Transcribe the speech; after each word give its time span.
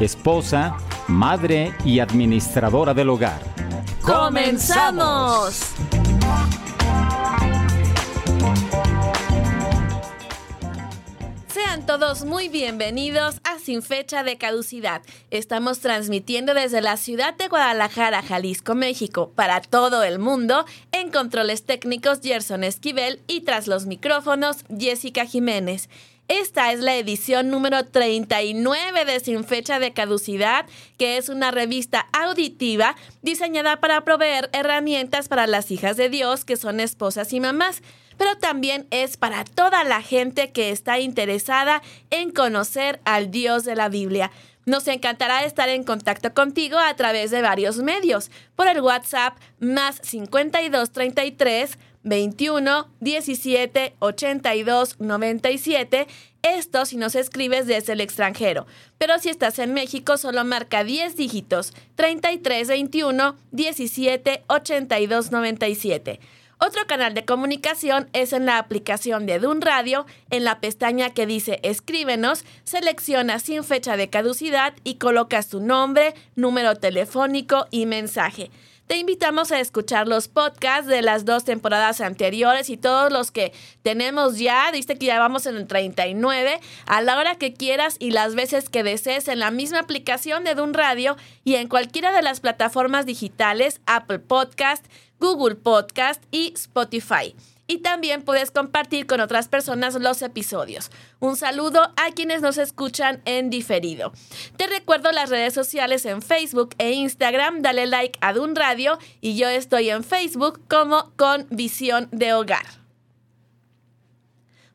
esposa, 0.00 0.76
madre 1.08 1.74
y 1.84 2.00
administradora 2.00 2.94
del 2.94 3.10
hogar. 3.10 3.40
¡Comenzamos! 4.02 5.74
Sean 11.48 11.86
todos 11.86 12.24
muy 12.24 12.48
bienvenidos 12.48 13.36
a 13.44 13.58
Sin 13.58 13.82
Fecha 13.82 14.24
de 14.24 14.38
Caducidad. 14.38 15.02
Estamos 15.30 15.80
transmitiendo 15.80 16.54
desde 16.54 16.80
la 16.80 16.96
ciudad 16.96 17.34
de 17.34 17.48
Guadalajara, 17.48 18.22
Jalisco, 18.22 18.74
México, 18.74 19.32
para 19.34 19.60
todo 19.60 20.02
el 20.02 20.18
mundo, 20.18 20.64
en 20.90 21.10
controles 21.10 21.64
técnicos 21.64 22.20
Gerson 22.22 22.64
Esquivel 22.64 23.20
y 23.26 23.42
tras 23.42 23.68
los 23.68 23.86
micrófonos 23.86 24.64
Jessica 24.76 25.26
Jiménez. 25.26 25.88
Esta 26.40 26.72
es 26.72 26.80
la 26.80 26.96
edición 26.96 27.50
número 27.50 27.84
39 27.84 29.04
de 29.04 29.20
Sin 29.20 29.44
Fecha 29.44 29.78
de 29.78 29.92
Caducidad, 29.92 30.64
que 30.96 31.18
es 31.18 31.28
una 31.28 31.50
revista 31.50 32.06
auditiva 32.10 32.96
diseñada 33.20 33.80
para 33.80 34.00
proveer 34.02 34.48
herramientas 34.54 35.28
para 35.28 35.46
las 35.46 35.70
hijas 35.70 35.98
de 35.98 36.08
Dios 36.08 36.46
que 36.46 36.56
son 36.56 36.80
esposas 36.80 37.34
y 37.34 37.40
mamás 37.40 37.82
pero 38.16 38.36
también 38.38 38.86
es 38.90 39.16
para 39.16 39.44
toda 39.44 39.84
la 39.84 40.00
gente 40.00 40.52
que 40.52 40.70
está 40.70 41.00
interesada 41.00 41.82
en 42.10 42.30
conocer 42.30 43.00
al 43.04 43.30
Dios 43.30 43.64
de 43.64 43.74
la 43.74 43.88
Biblia. 43.88 44.30
Nos 44.64 44.86
encantará 44.86 45.44
estar 45.44 45.68
en 45.68 45.82
contacto 45.82 46.32
contigo 46.32 46.78
a 46.78 46.94
través 46.94 47.32
de 47.32 47.42
varios 47.42 47.78
medios, 47.78 48.30
por 48.54 48.68
el 48.68 48.80
WhatsApp 48.80 49.36
más 49.58 50.00
5233 50.02 51.78
21 52.04 52.88
17 53.00 53.94
82 53.98 54.96
97. 55.00 56.06
Esto 56.42 56.86
si 56.86 56.96
nos 56.96 57.14
escribes 57.14 57.66
desde 57.66 57.92
el 57.92 58.00
extranjero. 58.00 58.66
Pero 58.98 59.18
si 59.18 59.28
estás 59.28 59.58
en 59.58 59.74
México, 59.74 60.16
solo 60.16 60.44
marca 60.44 60.84
10 60.84 61.16
dígitos 61.16 61.72
33 61.94 62.68
21 62.68 63.36
17 63.52 64.44
82 64.48 65.30
97. 65.30 66.20
Otro 66.64 66.86
canal 66.86 67.12
de 67.12 67.24
comunicación 67.24 68.08
es 68.12 68.32
en 68.32 68.46
la 68.46 68.58
aplicación 68.58 69.26
de 69.26 69.40
Dun 69.40 69.62
Radio, 69.62 70.06
en 70.30 70.44
la 70.44 70.60
pestaña 70.60 71.10
que 71.10 71.26
dice 71.26 71.58
Escríbenos, 71.64 72.44
selecciona 72.62 73.40
sin 73.40 73.64
fecha 73.64 73.96
de 73.96 74.10
caducidad 74.10 74.72
y 74.84 74.94
colocas 74.94 75.48
tu 75.48 75.58
nombre, 75.58 76.14
número 76.36 76.76
telefónico 76.76 77.66
y 77.72 77.86
mensaje. 77.86 78.52
Te 78.92 78.98
invitamos 78.98 79.52
a 79.52 79.58
escuchar 79.58 80.06
los 80.06 80.28
podcasts 80.28 80.86
de 80.86 81.00
las 81.00 81.24
dos 81.24 81.44
temporadas 81.44 82.02
anteriores 82.02 82.68
y 82.68 82.76
todos 82.76 83.10
los 83.10 83.30
que 83.30 83.54
tenemos 83.82 84.36
ya, 84.36 84.70
Dice 84.70 84.98
que 84.98 85.06
ya 85.06 85.18
vamos 85.18 85.46
en 85.46 85.56
el 85.56 85.66
39, 85.66 86.60
a 86.84 87.00
la 87.00 87.16
hora 87.16 87.36
que 87.36 87.54
quieras 87.54 87.96
y 87.98 88.10
las 88.10 88.34
veces 88.34 88.68
que 88.68 88.82
desees 88.82 89.28
en 89.28 89.38
la 89.38 89.50
misma 89.50 89.78
aplicación 89.78 90.44
de 90.44 90.54
Dun 90.54 90.74
Radio 90.74 91.16
y 91.42 91.54
en 91.54 91.68
cualquiera 91.68 92.12
de 92.12 92.20
las 92.20 92.40
plataformas 92.40 93.06
digitales, 93.06 93.80
Apple 93.86 94.18
Podcast, 94.18 94.84
Google 95.18 95.54
Podcast 95.54 96.22
y 96.30 96.52
Spotify. 96.54 97.34
Y 97.66 97.78
también 97.78 98.22
puedes 98.22 98.50
compartir 98.50 99.06
con 99.06 99.20
otras 99.20 99.48
personas 99.48 99.94
los 99.94 100.20
episodios. 100.22 100.90
Un 101.20 101.36
saludo 101.36 101.92
a 101.96 102.10
quienes 102.14 102.42
nos 102.42 102.58
escuchan 102.58 103.22
en 103.24 103.50
diferido. 103.50 104.12
Te 104.56 104.66
recuerdo 104.66 105.12
las 105.12 105.30
redes 105.30 105.54
sociales 105.54 106.04
en 106.04 106.22
Facebook 106.22 106.74
e 106.78 106.92
Instagram. 106.92 107.62
Dale 107.62 107.86
like 107.86 108.18
a 108.20 108.32
Dun 108.32 108.56
Radio 108.56 108.98
y 109.20 109.36
yo 109.36 109.48
estoy 109.48 109.90
en 109.90 110.02
Facebook 110.02 110.60
como 110.68 111.12
con 111.16 111.46
Visión 111.50 112.08
de 112.10 112.34
Hogar. 112.34 112.66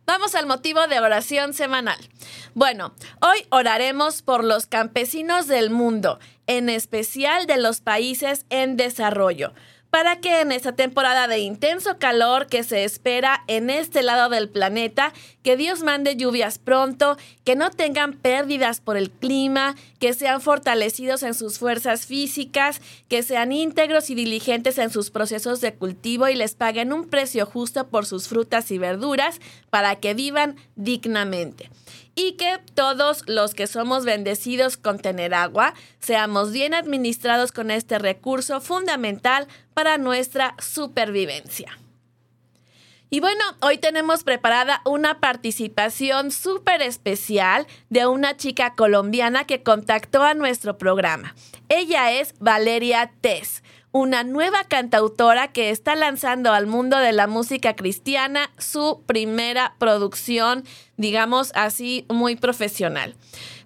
Vamos 0.06 0.36
al 0.36 0.46
motivo 0.46 0.88
de 0.88 1.02
oración 1.02 1.54
semanal. 1.54 2.00
Bueno, 2.54 2.96
hoy 3.22 3.46
oraremos 3.50 4.22
por 4.22 4.46
los 4.46 4.66
campesinos 4.66 5.48
del 5.48 5.70
mundo, 5.70 6.20
en 6.48 6.70
especial 6.70 7.46
de 7.46 7.58
los 7.58 7.82
países 7.82 8.46
en 8.50 8.78
desarrollo 8.78 9.54
para 9.90 10.20
que 10.20 10.42
en 10.42 10.52
esta 10.52 10.74
temporada 10.74 11.28
de 11.28 11.40
intenso 11.40 11.98
calor 11.98 12.48
que 12.48 12.64
se 12.64 12.84
espera 12.84 13.44
en 13.48 13.70
este 13.70 14.04
lado 14.04 14.30
del 14.30 14.50
planeta, 14.50 15.14
que 15.44 15.58
Dios 15.58 15.82
mande 15.84 16.16
lluvias 16.16 16.60
pronto, 16.60 17.18
que 17.44 17.56
no 17.56 17.72
tengan 17.72 18.14
pérdidas 18.14 18.82
por 18.82 18.98
el 18.98 19.10
clima, 19.10 19.76
que 20.00 20.14
sean 20.14 20.42
fortalecidos 20.42 21.24
en 21.24 21.34
sus 21.34 21.60
fuerzas 21.60 22.06
físicas, 22.06 22.82
que 23.08 23.24
sean 23.24 23.52
íntegros 23.52 24.10
y 24.10 24.16
diligentes 24.16 24.78
en 24.78 24.90
sus 24.90 25.10
procesos 25.10 25.62
de 25.62 25.74
cultivo 25.74 26.28
y 26.28 26.36
les 26.36 26.56
paguen 26.56 26.94
un 26.94 27.08
precio 27.08 27.46
justo 27.46 27.88
por 27.88 28.06
sus 28.06 28.28
frutas 28.28 28.72
y 28.72 28.78
verduras 28.78 29.40
para 29.70 29.96
que 29.96 30.14
vivan 30.14 30.56
dignamente 30.76 31.70
y 32.18 32.32
que 32.32 32.58
todos 32.74 33.24
los 33.28 33.54
que 33.54 33.68
somos 33.68 34.04
bendecidos 34.04 34.76
con 34.76 34.98
tener 34.98 35.36
agua 35.36 35.76
seamos 36.00 36.52
bien 36.52 36.74
administrados 36.74 37.52
con 37.52 37.70
este 37.70 38.00
recurso 38.00 38.60
fundamental 38.60 39.48
para 39.76 40.00
nuestra 40.00 40.56
supervivencia. 40.58 41.78
Y 43.12 43.20
bueno, 43.20 43.44
hoy 43.62 43.78
tenemos 43.78 44.24
preparada 44.24 44.82
una 44.84 45.20
participación 45.20 46.32
súper 46.32 46.82
especial 46.82 47.68
de 47.90 48.08
una 48.08 48.36
chica 48.36 48.74
colombiana 48.74 49.46
que 49.46 49.62
contactó 49.62 50.24
a 50.24 50.34
nuestro 50.34 50.80
programa. 50.80 51.36
Ella 51.70 52.12
es 52.12 52.34
Valeria 52.40 53.12
Tess 53.22 53.62
una 53.92 54.24
nueva 54.24 54.64
cantautora 54.68 55.48
que 55.50 55.70
está 55.70 55.96
lanzando 55.96 56.54
al 56.54 56.68
mundo 56.68 56.98
de 56.98 57.14
la 57.14 57.28
música 57.28 57.76
cristiana 57.76 58.52
su 58.58 59.02
primera 59.06 59.76
producción, 59.80 60.64
digamos 60.98 61.52
así, 61.56 62.06
muy 62.10 62.36
profesional. 62.36 63.16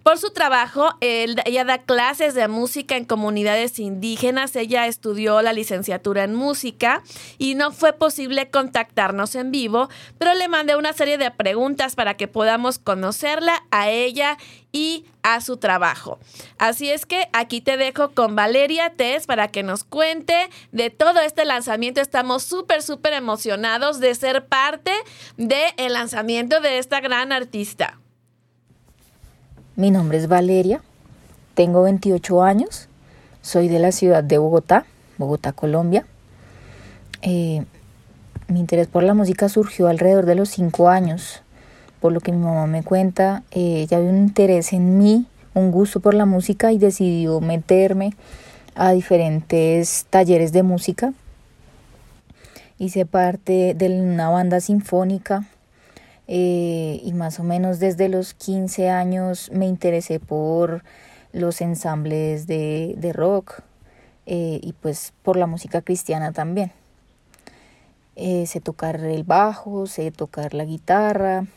Por 0.04 0.18
su 0.18 0.32
trabajo, 0.32 0.96
ella 1.00 1.64
da 1.64 1.78
clases 1.84 2.34
de 2.34 2.48
música 2.48 2.98
en 2.98 3.06
comunidades 3.06 3.78
indígenas, 3.78 4.56
ella 4.56 4.88
estudió 4.88 5.44
la 5.44 5.54
licenciatura 5.54 6.24
en 6.24 6.34
música 6.34 7.04
y 7.38 7.54
no 7.54 7.72
fue 7.72 7.94
posible 7.94 8.50
contactarnos 8.50 9.36
en 9.36 9.52
vivo, 9.52 9.90
pero 10.18 10.34
le 10.34 10.48
mandé 10.48 10.76
una 10.76 10.94
serie 10.94 11.20
de 11.20 11.30
preguntas 11.30 11.96
para 11.96 12.16
que 12.16 12.28
podamos 12.28 12.80
conocerla 12.80 13.64
a 13.70 13.92
ella 13.92 14.40
y 14.72 15.06
a 15.22 15.40
su 15.40 15.58
trabajo. 15.58 16.18
Así 16.58 16.90
es 16.90 17.06
que 17.06 17.30
aquí 17.32 17.62
te 17.62 17.78
dejo 17.78 18.10
con 18.10 18.36
Valeria 18.36 18.90
Tess 18.90 19.28
para 19.28 19.50
que 19.50 19.62
nos 19.62 19.84
cuente 19.84 20.50
de 20.72 20.90
todo 20.90 21.20
este 21.20 21.46
lanzamiento. 21.46 22.02
Estamos 22.02 22.42
súper, 22.42 22.82
súper 22.82 23.14
emocionados 23.14 24.00
de 24.00 24.16
ser 24.16 24.48
parte 24.48 24.94
del 25.38 25.94
lanzamiento 25.94 26.60
de 26.60 26.80
esta 26.80 27.02
gran 27.02 27.32
artista. 27.32 28.01
Mi 29.78 29.90
nombre 29.90 30.18
es 30.18 30.28
Valeria, 30.28 30.82
tengo 31.54 31.84
28 31.84 32.44
años, 32.44 32.90
soy 33.42 33.70
de 33.70 33.80
la 33.80 33.94
ciudad 33.94 34.22
de 34.22 34.38
Bogotá, 34.38 34.86
Bogotá, 35.18 35.54
Colombia. 35.54 36.06
Eh, 37.22 37.64
mi 38.50 38.60
interés 38.60 38.88
por 38.88 39.04
la 39.04 39.14
música 39.14 39.48
surgió 39.48 39.88
alrededor 39.88 40.26
de 40.26 40.36
los 40.36 40.50
5 40.50 40.90
años, 40.90 41.42
por 42.02 42.12
lo 42.12 42.20
que 42.20 42.34
mi 42.34 42.40
mamá 42.40 42.68
me 42.68 42.84
cuenta, 42.84 43.44
eh, 43.52 43.84
ella 43.84 44.02
vio 44.02 44.10
un 44.10 44.18
interés 44.18 44.74
en 44.74 44.98
mí, 44.98 45.26
un 45.54 45.72
gusto 45.72 46.02
por 46.02 46.16
la 46.16 46.26
música 46.26 46.74
y 46.74 46.78
decidió 46.78 47.40
meterme 47.40 48.14
a 48.76 48.92
diferentes 48.92 50.06
talleres 50.10 50.52
de 50.52 50.64
música. 50.64 51.14
Hice 52.78 53.06
parte 53.06 53.74
de 53.74 54.02
una 54.02 54.30
banda 54.30 54.60
sinfónica 54.60 55.46
eh, 56.34 57.02
y 57.04 57.12
más 57.12 57.42
o 57.42 57.44
menos 57.44 57.80
desde 57.80 58.08
los 58.08 58.34
15 58.34 58.90
años 58.90 59.52
me 59.52 59.68
interesé 59.68 60.22
por 60.22 60.82
los 61.34 61.60
ensambles 61.60 62.48
de, 62.48 63.12
rock 63.14 63.60
eh, 64.28 64.62
y 64.64 64.72
pues 64.72 65.12
por 65.24 65.36
la 65.36 65.46
música 65.46 65.82
cristiana 65.82 66.32
también. 66.32 66.72
Eh, 68.16 68.46
sé 68.48 68.62
tocar 68.62 69.02
el 69.02 69.26
bajo, 69.26 69.88
sé 69.88 70.10
tocar 70.12 70.54
la 70.54 70.64
guitarra, 70.64 71.48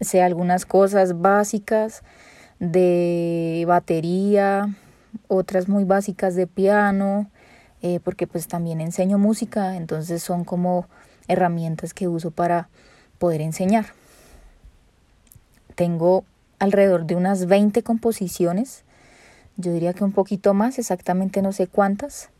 sé 0.00 0.22
algunas 0.22 0.64
cosas 0.64 1.20
básicas 1.20 2.02
de 2.60 3.62
batería, 3.68 4.74
otras 5.28 5.68
muy 5.68 5.84
básicas 5.84 6.34
de 6.34 6.46
piano, 6.46 7.28
porque 8.02 8.26
pues 8.26 8.48
también 8.48 8.80
enseño 8.80 9.18
música, 9.18 9.76
entonces 9.76 10.22
son 10.22 10.44
como 10.44 10.86
herramientas 11.28 11.92
que 11.92 12.08
uso 12.08 12.30
para 12.30 12.70
poder 13.18 13.42
enseñar. 13.42 13.84
Tengo 15.74 16.24
alrededor 16.58 17.06
de 17.06 17.16
unas 17.16 17.46
20 17.46 17.82
composiciones 17.82 18.84
yo 19.56 19.72
diría 19.72 19.92
que 19.92 20.04
un 20.04 20.12
poquito 20.12 20.52
más, 20.52 20.78
exactamente 20.78 21.40
no 21.42 21.52
sé 21.52 21.66
cuántas. 21.66 22.30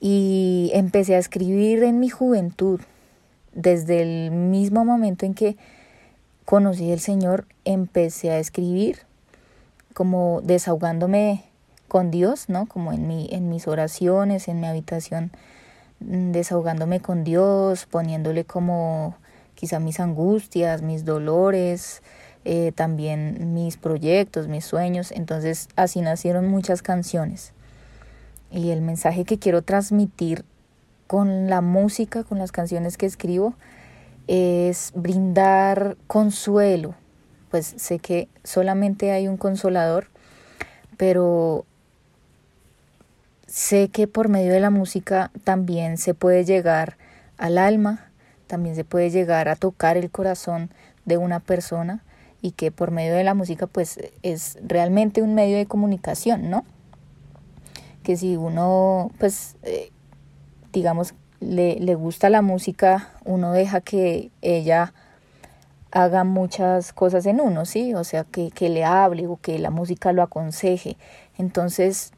Y 0.00 0.70
empecé 0.74 1.16
a 1.16 1.18
escribir 1.18 1.82
en 1.82 1.98
mi 1.98 2.08
juventud, 2.08 2.80
desde 3.52 4.02
el 4.02 4.30
mismo 4.30 4.84
momento 4.84 5.24
en 5.26 5.34
que 5.34 5.56
conocí 6.44 6.92
al 6.92 7.00
Señor, 7.00 7.46
empecé 7.64 8.30
a 8.30 8.38
escribir 8.38 8.98
como 9.94 10.42
desahogándome 10.42 11.44
con 11.88 12.10
Dios, 12.10 12.48
¿no? 12.48 12.66
Como 12.66 12.92
en, 12.92 13.08
mi, 13.08 13.28
en 13.32 13.48
mis 13.48 13.66
oraciones, 13.66 14.46
en 14.48 14.60
mi 14.60 14.66
habitación, 14.66 15.32
mm, 16.00 16.32
desahogándome 16.32 17.00
con 17.00 17.24
Dios, 17.24 17.86
poniéndole 17.86 18.44
como 18.44 19.16
quizá 19.54 19.80
mis 19.80 19.98
angustias, 19.98 20.82
mis 20.82 21.06
dolores, 21.06 22.02
eh, 22.48 22.70
también 22.70 23.54
mis 23.54 23.76
proyectos, 23.76 24.46
mis 24.46 24.64
sueños. 24.64 25.10
Entonces 25.10 25.68
así 25.74 26.00
nacieron 26.00 26.46
muchas 26.46 26.80
canciones. 26.80 27.52
Y 28.52 28.70
el 28.70 28.82
mensaje 28.82 29.24
que 29.24 29.40
quiero 29.40 29.62
transmitir 29.62 30.44
con 31.08 31.50
la 31.50 31.60
música, 31.60 32.22
con 32.22 32.38
las 32.38 32.52
canciones 32.52 32.98
que 32.98 33.06
escribo, 33.06 33.54
es 34.28 34.92
brindar 34.94 35.96
consuelo. 36.06 36.94
Pues 37.50 37.74
sé 37.78 37.98
que 37.98 38.28
solamente 38.44 39.10
hay 39.10 39.26
un 39.26 39.38
consolador, 39.38 40.06
pero 40.96 41.66
sé 43.48 43.88
que 43.88 44.06
por 44.06 44.28
medio 44.28 44.52
de 44.52 44.60
la 44.60 44.70
música 44.70 45.32
también 45.42 45.98
se 45.98 46.14
puede 46.14 46.44
llegar 46.44 46.96
al 47.38 47.58
alma, 47.58 48.08
también 48.46 48.76
se 48.76 48.84
puede 48.84 49.10
llegar 49.10 49.48
a 49.48 49.56
tocar 49.56 49.96
el 49.96 50.12
corazón 50.12 50.70
de 51.06 51.16
una 51.16 51.40
persona 51.40 52.04
y 52.46 52.52
que 52.52 52.70
por 52.70 52.92
medio 52.92 53.16
de 53.16 53.24
la 53.24 53.34
música 53.34 53.66
pues 53.66 53.98
es 54.22 54.56
realmente 54.62 55.20
un 55.20 55.34
medio 55.34 55.56
de 55.56 55.66
comunicación, 55.66 56.48
¿no? 56.48 56.64
Que 58.04 58.16
si 58.16 58.36
uno 58.36 59.10
pues 59.18 59.56
eh, 59.64 59.90
digamos 60.72 61.14
le, 61.40 61.80
le 61.80 61.96
gusta 61.96 62.30
la 62.30 62.42
música, 62.42 63.10
uno 63.24 63.50
deja 63.50 63.80
que 63.80 64.30
ella 64.42 64.94
haga 65.90 66.22
muchas 66.22 66.92
cosas 66.92 67.26
en 67.26 67.40
uno, 67.40 67.64
¿sí? 67.64 67.94
O 67.94 68.04
sea, 68.04 68.22
que, 68.22 68.52
que 68.52 68.68
le 68.68 68.84
hable 68.84 69.26
o 69.26 69.38
que 69.42 69.58
la 69.58 69.70
música 69.70 70.12
lo 70.12 70.22
aconseje. 70.22 70.96
Entonces, 71.38 72.12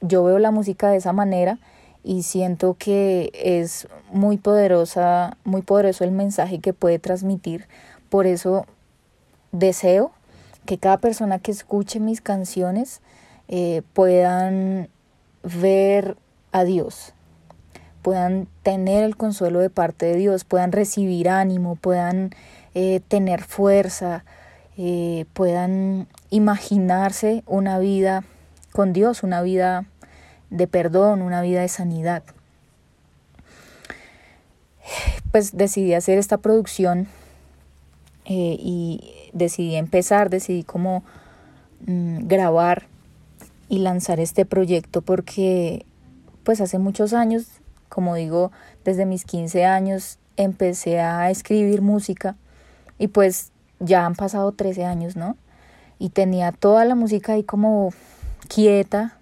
yo 0.00 0.24
veo 0.24 0.38
la 0.38 0.50
música 0.50 0.88
de 0.88 0.96
esa 0.96 1.12
manera 1.12 1.58
y 2.02 2.22
siento 2.22 2.74
que 2.78 3.30
es 3.34 3.86
muy 4.12 4.38
poderosa, 4.38 5.36
muy 5.44 5.60
poderoso 5.60 6.04
el 6.04 6.12
mensaje 6.12 6.58
que 6.58 6.72
puede 6.72 6.98
transmitir. 6.98 7.66
Por 8.08 8.26
eso 8.26 8.64
deseo 9.58 10.12
que 10.66 10.78
cada 10.78 10.98
persona 10.98 11.38
que 11.38 11.50
escuche 11.50 12.00
mis 12.00 12.20
canciones 12.20 13.00
eh, 13.48 13.82
puedan 13.92 14.88
ver 15.42 16.16
a 16.52 16.64
Dios, 16.64 17.14
puedan 18.02 18.48
tener 18.62 19.04
el 19.04 19.16
consuelo 19.16 19.60
de 19.60 19.70
parte 19.70 20.06
de 20.06 20.16
Dios, 20.16 20.44
puedan 20.44 20.72
recibir 20.72 21.28
ánimo, 21.28 21.76
puedan 21.76 22.30
eh, 22.74 23.00
tener 23.08 23.42
fuerza, 23.42 24.24
eh, 24.76 25.24
puedan 25.32 26.06
imaginarse 26.30 27.42
una 27.46 27.78
vida 27.78 28.24
con 28.72 28.92
Dios, 28.92 29.22
una 29.22 29.42
vida 29.42 29.86
de 30.50 30.66
perdón, 30.66 31.22
una 31.22 31.42
vida 31.42 31.62
de 31.62 31.68
sanidad. 31.68 32.22
Pues 35.32 35.56
decidí 35.56 35.94
hacer 35.94 36.18
esta 36.18 36.38
producción 36.38 37.08
eh, 38.24 38.56
y 38.58 39.14
decidí 39.32 39.76
empezar, 39.76 40.30
decidí 40.30 40.62
cómo 40.62 41.02
mm, 41.86 42.26
grabar 42.26 42.86
y 43.68 43.78
lanzar 43.78 44.20
este 44.20 44.44
proyecto 44.44 45.02
porque 45.02 45.84
pues 46.44 46.60
hace 46.60 46.78
muchos 46.78 47.12
años, 47.12 47.46
como 47.88 48.14
digo, 48.14 48.50
desde 48.84 49.04
mis 49.04 49.24
15 49.24 49.64
años 49.64 50.18
empecé 50.36 51.00
a 51.00 51.30
escribir 51.30 51.82
música 51.82 52.36
y 52.98 53.08
pues 53.08 53.52
ya 53.80 54.06
han 54.06 54.14
pasado 54.14 54.52
13 54.52 54.84
años, 54.84 55.16
¿no? 55.16 55.36
Y 55.98 56.10
tenía 56.10 56.52
toda 56.52 56.84
la 56.84 56.94
música 56.94 57.34
ahí 57.34 57.42
como 57.42 57.92
quieta. 58.48 59.16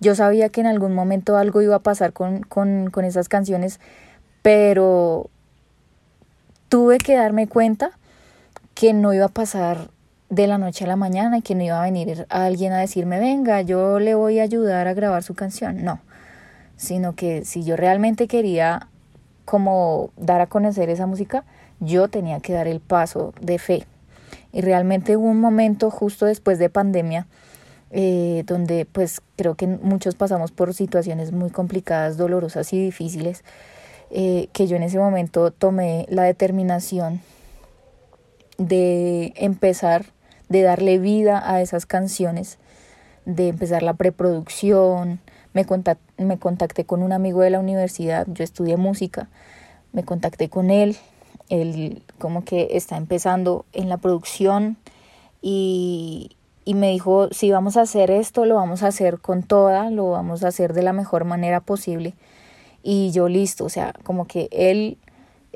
Yo 0.00 0.14
sabía 0.14 0.48
que 0.48 0.60
en 0.60 0.66
algún 0.66 0.94
momento 0.94 1.36
algo 1.36 1.62
iba 1.62 1.76
a 1.76 1.80
pasar 1.80 2.12
con, 2.12 2.40
con, 2.42 2.90
con 2.90 3.04
esas 3.04 3.28
canciones, 3.28 3.80
pero 4.42 5.30
tuve 6.68 6.98
que 6.98 7.14
darme 7.14 7.46
cuenta 7.46 7.92
que 8.78 8.92
no 8.92 9.12
iba 9.12 9.24
a 9.24 9.28
pasar 9.28 9.90
de 10.30 10.46
la 10.46 10.56
noche 10.56 10.84
a 10.84 10.86
la 10.86 10.94
mañana 10.94 11.38
y 11.38 11.42
que 11.42 11.56
no 11.56 11.64
iba 11.64 11.80
a 11.80 11.82
venir 11.82 12.26
alguien 12.28 12.72
a 12.72 12.78
decirme, 12.78 13.18
venga, 13.18 13.60
yo 13.60 13.98
le 13.98 14.14
voy 14.14 14.38
a 14.38 14.44
ayudar 14.44 14.86
a 14.86 14.94
grabar 14.94 15.24
su 15.24 15.34
canción. 15.34 15.82
No, 15.82 15.98
sino 16.76 17.16
que 17.16 17.44
si 17.44 17.64
yo 17.64 17.74
realmente 17.76 18.28
quería 18.28 18.86
como 19.44 20.10
dar 20.16 20.40
a 20.40 20.46
conocer 20.46 20.90
esa 20.90 21.08
música, 21.08 21.42
yo 21.80 22.06
tenía 22.06 22.38
que 22.38 22.52
dar 22.52 22.68
el 22.68 22.78
paso 22.78 23.34
de 23.40 23.58
fe. 23.58 23.84
Y 24.52 24.60
realmente 24.60 25.16
hubo 25.16 25.26
un 25.26 25.40
momento 25.40 25.90
justo 25.90 26.26
después 26.26 26.60
de 26.60 26.70
pandemia 26.70 27.26
eh, 27.90 28.44
donde 28.46 28.86
pues 28.86 29.22
creo 29.34 29.56
que 29.56 29.66
muchos 29.66 30.14
pasamos 30.14 30.52
por 30.52 30.72
situaciones 30.72 31.32
muy 31.32 31.50
complicadas, 31.50 32.16
dolorosas 32.16 32.72
y 32.72 32.80
difíciles, 32.80 33.42
eh, 34.12 34.48
que 34.52 34.68
yo 34.68 34.76
en 34.76 34.84
ese 34.84 35.00
momento 35.00 35.50
tomé 35.50 36.06
la 36.10 36.22
determinación 36.22 37.20
de 38.58 39.32
empezar, 39.36 40.06
de 40.48 40.62
darle 40.62 40.98
vida 40.98 41.42
a 41.50 41.62
esas 41.62 41.86
canciones, 41.86 42.58
de 43.24 43.48
empezar 43.48 43.82
la 43.82 43.94
preproducción, 43.94 45.20
me, 45.54 45.64
me 46.18 46.38
contacté 46.38 46.84
con 46.84 47.02
un 47.02 47.12
amigo 47.12 47.40
de 47.40 47.50
la 47.50 47.60
universidad, 47.60 48.26
yo 48.28 48.44
estudié 48.44 48.76
música, 48.76 49.28
me 49.92 50.04
contacté 50.04 50.48
con 50.48 50.70
él, 50.70 50.96
él 51.48 52.02
como 52.18 52.44
que 52.44 52.68
está 52.72 52.96
empezando 52.96 53.64
en 53.72 53.88
la 53.88 53.96
producción 53.96 54.76
y, 55.40 56.36
y 56.64 56.74
me 56.74 56.90
dijo, 56.90 57.28
si 57.30 57.50
vamos 57.50 57.76
a 57.76 57.82
hacer 57.82 58.10
esto, 58.10 58.44
lo 58.44 58.56
vamos 58.56 58.82
a 58.82 58.88
hacer 58.88 59.20
con 59.20 59.42
toda, 59.42 59.90
lo 59.90 60.10
vamos 60.10 60.44
a 60.44 60.48
hacer 60.48 60.74
de 60.74 60.82
la 60.82 60.92
mejor 60.92 61.24
manera 61.24 61.60
posible. 61.60 62.14
Y 62.82 63.10
yo 63.10 63.28
listo, 63.28 63.64
o 63.64 63.68
sea, 63.68 63.94
como 64.04 64.26
que 64.26 64.48
él 64.52 64.98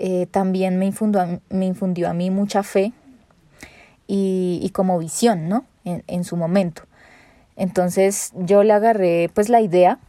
eh, 0.05 0.27
también 0.27 0.81
me 0.81 0.87
infundió, 0.87 1.41
me 1.49 1.65
infundió 1.65 2.11
a 2.11 2.13
mí 2.13 2.29
mucha 2.29 2.65
fe 2.65 2.93
y, 4.09 4.69
como 4.75 4.99
visión, 4.99 5.49
¿no? 5.49 5.65
En, 5.85 6.25
su 6.25 6.37
momento. 6.37 6.83
Entonces 7.55 8.33
yo 8.35 8.65
le 8.65 8.73
agarré 8.73 9.31
pues 9.33 9.49
la 9.49 9.61
idea 9.61 10.01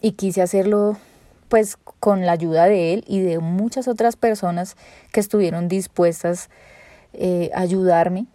y 0.00 0.12
quise 0.12 0.42
hacerlo 0.42 0.96
pues 1.46 1.76
con 1.76 2.26
la 2.26 2.32
ayuda 2.32 2.66
de 2.66 2.92
él 2.92 3.04
y 3.06 3.20
de 3.20 3.38
muchas 3.38 3.86
otras 3.86 4.16
personas 4.16 4.76
que 5.12 5.20
estuvieron 5.20 5.68
dispuestas 5.68 6.50
eh, 7.12 7.52
a 7.54 7.60
ayudarme 7.60 8.26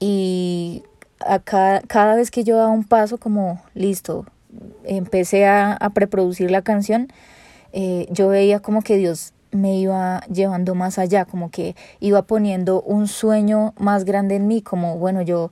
y 0.00 0.82
cada, 1.44 2.16
vez 2.16 2.32
que 2.32 2.42
yo 2.42 2.56
daba 2.56 2.70
un 2.70 2.82
paso 2.82 3.18
como 3.18 3.62
listo, 3.74 4.26
empecé 4.82 5.46
a, 5.46 5.74
a 5.74 5.90
preproducir 5.90 6.50
la 6.50 6.62
canción, 6.62 7.06
eh, 7.72 8.08
yo 8.10 8.26
veía 8.26 8.58
como 8.58 8.82
que 8.82 8.96
Dios 8.96 9.32
me 9.56 9.76
iba 9.76 10.20
llevando 10.26 10.74
más 10.74 10.98
allá, 10.98 11.24
como 11.24 11.50
que 11.50 11.74
iba 12.00 12.22
poniendo 12.22 12.82
un 12.82 13.08
sueño 13.08 13.74
más 13.78 14.04
grande 14.04 14.36
en 14.36 14.46
mí, 14.46 14.62
como 14.62 14.98
bueno, 14.98 15.22
yo 15.22 15.50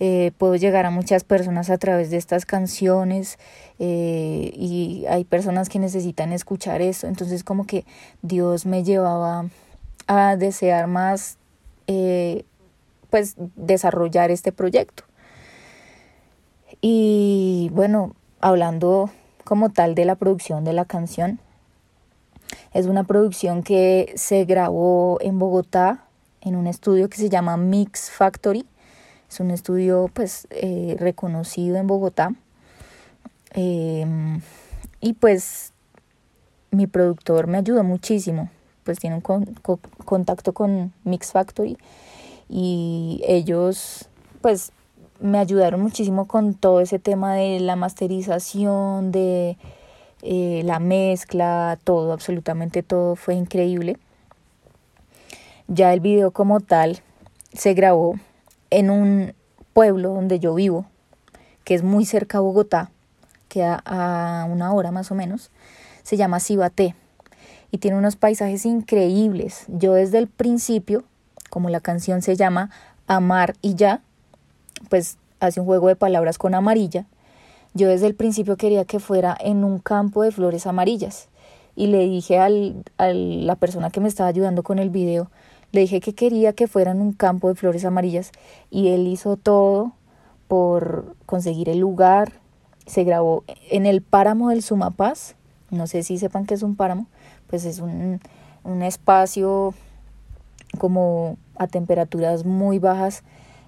eh, 0.00 0.32
puedo 0.36 0.56
llegar 0.56 0.84
a 0.84 0.90
muchas 0.90 1.22
personas 1.22 1.70
a 1.70 1.78
través 1.78 2.10
de 2.10 2.16
estas 2.16 2.44
canciones 2.44 3.38
eh, 3.78 4.52
y 4.56 5.04
hay 5.08 5.24
personas 5.24 5.68
que 5.68 5.78
necesitan 5.78 6.32
escuchar 6.32 6.82
eso, 6.82 7.06
entonces 7.06 7.44
como 7.44 7.66
que 7.66 7.84
Dios 8.22 8.66
me 8.66 8.82
llevaba 8.82 9.46
a 10.08 10.36
desear 10.36 10.88
más 10.88 11.38
eh, 11.86 12.44
pues 13.10 13.36
desarrollar 13.54 14.30
este 14.30 14.50
proyecto. 14.50 15.04
Y 16.80 17.70
bueno, 17.72 18.16
hablando 18.40 19.10
como 19.44 19.70
tal 19.70 19.94
de 19.94 20.04
la 20.04 20.16
producción 20.16 20.64
de 20.64 20.72
la 20.72 20.84
canción, 20.84 21.38
es 22.74 22.86
una 22.86 23.04
producción 23.04 23.62
que 23.62 24.12
se 24.16 24.44
grabó 24.44 25.18
en 25.20 25.38
Bogotá 25.38 26.04
en 26.40 26.56
un 26.56 26.66
estudio 26.66 27.08
que 27.08 27.18
se 27.18 27.28
llama 27.28 27.56
Mix 27.56 28.10
Factory. 28.10 28.66
Es 29.30 29.40
un 29.40 29.50
estudio 29.50 30.10
pues 30.12 30.46
eh, 30.50 30.96
reconocido 30.98 31.76
en 31.76 31.86
Bogotá. 31.86 32.34
Em, 33.52 34.40
y 35.00 35.12
pues 35.14 35.72
mi 36.70 36.86
productor 36.86 37.46
me 37.46 37.58
ayudó 37.58 37.84
muchísimo. 37.84 38.50
Pues 38.84 38.98
tiene 38.98 39.16
un 39.16 39.46
contacto 40.04 40.52
con 40.52 40.92
Mix 41.04 41.30
Factory 41.30 41.78
y 42.48 43.22
ellos 43.26 44.08
pues 44.40 44.72
me 45.20 45.38
ayudaron 45.38 45.80
muchísimo 45.80 46.26
con 46.26 46.54
todo 46.54 46.80
ese 46.80 46.98
tema 46.98 47.34
de 47.34 47.60
la 47.60 47.76
masterización, 47.76 49.12
de 49.12 49.56
eh, 50.22 50.62
la 50.64 50.78
mezcla, 50.78 51.78
todo, 51.82 52.12
absolutamente 52.12 52.82
todo 52.82 53.16
fue 53.16 53.34
increíble. 53.34 53.98
Ya 55.68 55.92
el 55.92 56.00
video 56.00 56.30
como 56.30 56.60
tal 56.60 57.00
se 57.52 57.74
grabó 57.74 58.14
en 58.70 58.90
un 58.90 59.34
pueblo 59.72 60.10
donde 60.14 60.38
yo 60.38 60.54
vivo, 60.54 60.86
que 61.64 61.74
es 61.74 61.82
muy 61.82 62.04
cerca 62.04 62.38
a 62.38 62.40
Bogotá, 62.40 62.90
queda 63.48 63.82
a 63.84 64.46
una 64.48 64.72
hora 64.72 64.90
más 64.92 65.10
o 65.10 65.14
menos, 65.14 65.50
se 66.02 66.16
llama 66.16 66.40
Cibaté 66.40 66.94
y 67.70 67.78
tiene 67.78 67.96
unos 67.96 68.16
paisajes 68.16 68.64
increíbles. 68.64 69.64
Yo 69.68 69.94
desde 69.94 70.18
el 70.18 70.28
principio, 70.28 71.04
como 71.50 71.68
la 71.68 71.80
canción 71.80 72.22
se 72.22 72.36
llama 72.36 72.70
Amar 73.06 73.54
y 73.60 73.74
ya, 73.74 74.02
pues 74.88 75.18
hace 75.40 75.60
un 75.60 75.66
juego 75.66 75.88
de 75.88 75.96
palabras 75.96 76.38
con 76.38 76.54
amarilla. 76.54 77.06
Yo 77.74 77.88
desde 77.88 78.06
el 78.06 78.14
principio 78.14 78.56
quería 78.56 78.84
que 78.84 79.00
fuera 79.00 79.36
en 79.40 79.64
un 79.64 79.78
campo 79.78 80.22
de 80.22 80.32
flores 80.32 80.66
amarillas 80.66 81.28
y 81.74 81.86
le 81.86 82.00
dije 82.00 82.38
al, 82.38 82.84
a 82.98 83.08
la 83.08 83.56
persona 83.56 83.90
que 83.90 84.00
me 84.00 84.08
estaba 84.08 84.28
ayudando 84.28 84.62
con 84.62 84.78
el 84.78 84.90
video, 84.90 85.30
le 85.72 85.80
dije 85.80 86.00
que 86.00 86.14
quería 86.14 86.52
que 86.52 86.68
fuera 86.68 86.90
en 86.90 87.00
un 87.00 87.12
campo 87.12 87.48
de 87.48 87.54
flores 87.54 87.84
amarillas 87.86 88.30
y 88.70 88.88
él 88.88 89.06
hizo 89.06 89.38
todo 89.38 89.92
por 90.48 91.16
conseguir 91.24 91.70
el 91.70 91.78
lugar. 91.78 92.32
Se 92.84 93.04
grabó 93.04 93.44
en 93.70 93.86
el 93.86 94.02
páramo 94.02 94.50
del 94.50 94.62
Sumapaz. 94.62 95.34
No 95.70 95.86
sé 95.86 96.02
si 96.02 96.18
sepan 96.18 96.44
que 96.44 96.52
es 96.52 96.62
un 96.62 96.76
páramo, 96.76 97.06
pues 97.46 97.64
es 97.64 97.78
un, 97.78 98.20
un 98.64 98.82
espacio 98.82 99.72
como 100.76 101.38
a 101.56 101.66
temperaturas 101.68 102.44
muy 102.44 102.78
bajas 102.78 103.22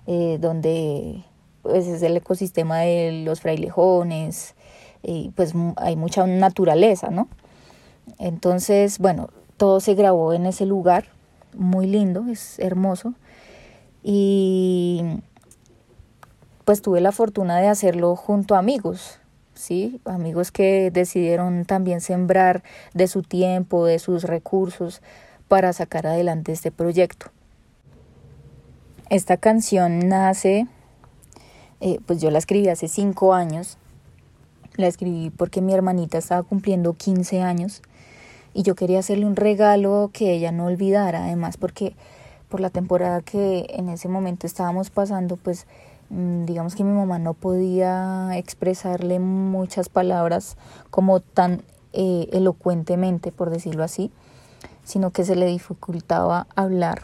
eh, 0.06 0.36
donde 0.40 1.24
pues 1.64 1.86
es 1.86 2.02
el 2.02 2.16
ecosistema 2.16 2.80
de 2.80 3.22
los 3.24 3.40
frailejones 3.40 4.54
y 5.02 5.30
pues 5.34 5.54
hay 5.76 5.96
mucha 5.96 6.26
naturaleza, 6.26 7.10
¿no? 7.10 7.28
Entonces, 8.18 8.98
bueno, 8.98 9.30
todo 9.56 9.80
se 9.80 9.94
grabó 9.94 10.34
en 10.34 10.46
ese 10.46 10.66
lugar, 10.66 11.06
muy 11.56 11.86
lindo, 11.86 12.26
es 12.30 12.58
hermoso. 12.58 13.14
Y 14.02 15.02
pues 16.66 16.82
tuve 16.82 17.00
la 17.00 17.12
fortuna 17.12 17.58
de 17.58 17.68
hacerlo 17.68 18.14
junto 18.14 18.54
a 18.54 18.58
amigos, 18.58 19.18
¿sí? 19.54 20.00
Amigos 20.04 20.52
que 20.52 20.90
decidieron 20.90 21.64
también 21.64 22.02
sembrar 22.02 22.62
de 22.92 23.08
su 23.08 23.22
tiempo, 23.22 23.86
de 23.86 23.98
sus 23.98 24.24
recursos 24.24 25.00
para 25.48 25.72
sacar 25.72 26.06
adelante 26.06 26.52
este 26.52 26.70
proyecto. 26.70 27.30
Esta 29.10 29.36
canción 29.38 30.08
nace, 30.08 30.66
eh, 31.86 32.00
pues 32.06 32.18
yo 32.18 32.30
la 32.30 32.38
escribí 32.38 32.66
hace 32.68 32.88
cinco 32.88 33.34
años, 33.34 33.76
la 34.76 34.86
escribí 34.86 35.28
porque 35.28 35.60
mi 35.60 35.74
hermanita 35.74 36.16
estaba 36.16 36.42
cumpliendo 36.42 36.94
15 36.94 37.42
años 37.42 37.82
y 38.54 38.62
yo 38.62 38.74
quería 38.74 39.00
hacerle 39.00 39.26
un 39.26 39.36
regalo 39.36 40.08
que 40.10 40.32
ella 40.32 40.50
no 40.50 40.64
olvidara, 40.64 41.24
además 41.24 41.58
porque 41.58 41.94
por 42.48 42.60
la 42.60 42.70
temporada 42.70 43.20
que 43.20 43.66
en 43.68 43.90
ese 43.90 44.08
momento 44.08 44.46
estábamos 44.46 44.88
pasando, 44.88 45.36
pues 45.36 45.66
mm, 46.08 46.46
digamos 46.46 46.74
que 46.74 46.84
mi 46.84 46.92
mamá 46.94 47.18
no 47.18 47.34
podía 47.34 48.30
expresarle 48.32 49.18
muchas 49.18 49.90
palabras 49.90 50.56
como 50.90 51.20
tan 51.20 51.60
eh, 51.92 52.30
elocuentemente, 52.32 53.30
por 53.30 53.50
decirlo 53.50 53.84
así, 53.84 54.10
sino 54.84 55.10
que 55.10 55.26
se 55.26 55.36
le 55.36 55.44
dificultaba 55.44 56.46
hablar. 56.56 57.02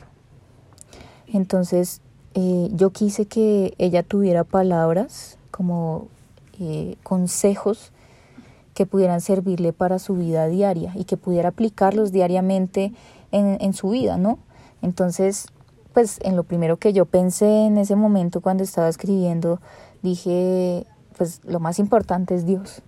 Entonces 1.27 2.01
eh, 2.35 2.69
yo 2.73 2.91
quise 2.91 3.27
que 3.27 3.75
ella 3.79 4.03
tuviera 4.03 4.45
palabras 4.45 5.39
como 5.51 6.09
eh, 6.59 6.97
consejos 7.03 7.93
que 8.75 8.87
pudieran 8.87 9.21
servirle 9.21 9.73
para 9.73 9.99
su 9.99 10.15
vida 10.15 10.47
diaria 10.47 10.93
y 10.95 11.05
que 11.05 11.17
pudiera 11.17 11.51
aplicarlos 11.51 12.13
diariamente 12.13 12.93
en, 13.33 13.59
en 13.61 13.73
su 13.73 13.91
vida, 13.91 14.17
¿no? 14.17 14.39
Entonces, 14.81 15.49
pues 15.93 16.19
en 16.23 16.37
lo 16.37 16.45
primero 16.45 16.77
que 16.77 16.93
yo 16.93 17.05
pensé 17.05 17.67
en 17.67 17.79
ese 17.79 17.97
momento 17.97 18.41
cuando 18.41 18.63
estaba 18.63 18.89
escribiendo, 18.89 19.61
dije, 20.03 20.87
pues 21.17 21.41
lo 21.45 21.61
más 21.61 21.79
importante 21.79 22.35
es 22.35 22.47
Dios. 22.47 22.83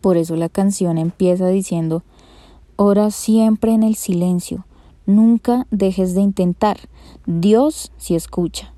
Por 0.00 0.16
eso 0.16 0.36
la 0.36 0.48
canción 0.48 0.98
empieza 0.98 1.48
diciendo, 1.48 2.02
ora 2.76 3.10
siempre 3.10 3.72
en 3.72 3.82
el 3.82 3.96
silencio, 3.96 4.64
nunca 5.14 5.66
dejes 5.70 6.14
de 6.14 6.20
intentar, 6.20 6.78
Dios 7.26 7.92
sí 7.96 8.14
escucha. 8.14 8.72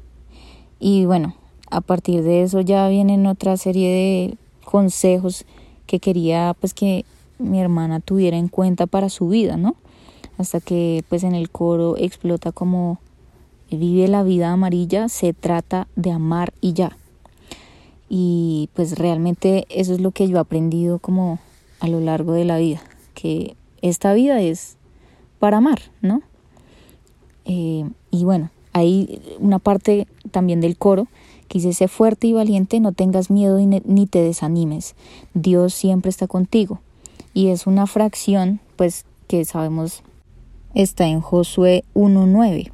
Y 0.79 1.05
bueno, 1.07 1.35
a 1.71 1.81
partir 1.81 2.23
de 2.23 2.43
eso 2.43 2.61
ya 2.61 2.89
vienen 2.89 3.27
otra 3.27 3.57
serie 3.57 3.89
de 3.89 4.39
consejos 4.65 5.45
que 5.87 6.01
quería 6.01 6.55
pues 6.59 6.75
que 6.75 7.05
mi 7.39 7.61
hermana 7.61 8.01
tuviera 8.01 8.37
en 8.37 8.49
cuenta 8.49 8.87
para 8.87 9.09
su 9.09 9.29
vida, 9.29 9.57
¿no? 9.57 9.77
Hasta 10.39 10.61
que 10.61 11.05
pues 11.09 11.25
en 11.25 11.35
el 11.35 11.51
coro 11.51 11.97
explota 11.97 12.53
como 12.53 12.99
vive 13.71 14.09
la 14.09 14.23
vida 14.23 14.53
amarilla, 14.53 15.09
se 15.09 15.33
trata 15.33 15.89
de 15.97 16.11
amar 16.11 16.53
y 16.61 16.73
ya. 16.73 16.97
Y 18.09 18.69
pues 18.75 18.99
realmente 18.99 19.67
eso 19.69 19.93
es 19.95 20.01
lo 20.01 20.11
que 20.11 20.29
yo 20.29 20.37
he 20.37 20.41
aprendido 20.41 20.99
como 20.99 21.39
a 21.81 21.89
lo 21.89 22.01
largo 22.01 22.33
de 22.33 22.45
la 22.45 22.59
vida, 22.59 22.83
que 23.15 23.57
esta 23.83 24.15
vida 24.15 24.41
es 24.41 24.77
para 25.45 25.59
amar, 25.59 25.83
¿no? 26.01 26.23
Eh, 27.45 27.85
y 28.11 28.25
bueno, 28.25 28.49
hay 28.73 29.21
una 29.39 29.59
parte 29.59 30.07
también 30.31 30.63
del 30.63 30.79
coro 30.79 31.07
que 31.49 31.59
dice, 31.59 31.75
sé 31.75 31.87
fuerte 31.87 32.29
y 32.29 32.33
valiente, 32.33 32.81
no 32.81 32.93
tengas 32.93 33.29
miedo 33.29 33.59
ni 33.59 34.07
te 34.07 34.23
desanimes, 34.23 34.95
Dios 35.35 35.75
siempre 35.75 36.09
está 36.09 36.27
contigo. 36.29 36.81
Y 37.35 37.49
es 37.49 37.67
una 37.67 37.87
fracción, 37.87 38.59
pues, 38.77 39.05
que 39.29 39.45
sabemos 39.45 40.03
está 40.75 41.09
en 41.09 41.21
Josué 41.21 41.85
1.9. 41.93 42.73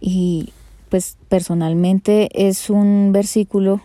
Y 0.00 0.48
pues 0.88 1.18
personalmente 1.28 2.30
es 2.48 2.68
un 2.68 3.12
versículo 3.12 3.80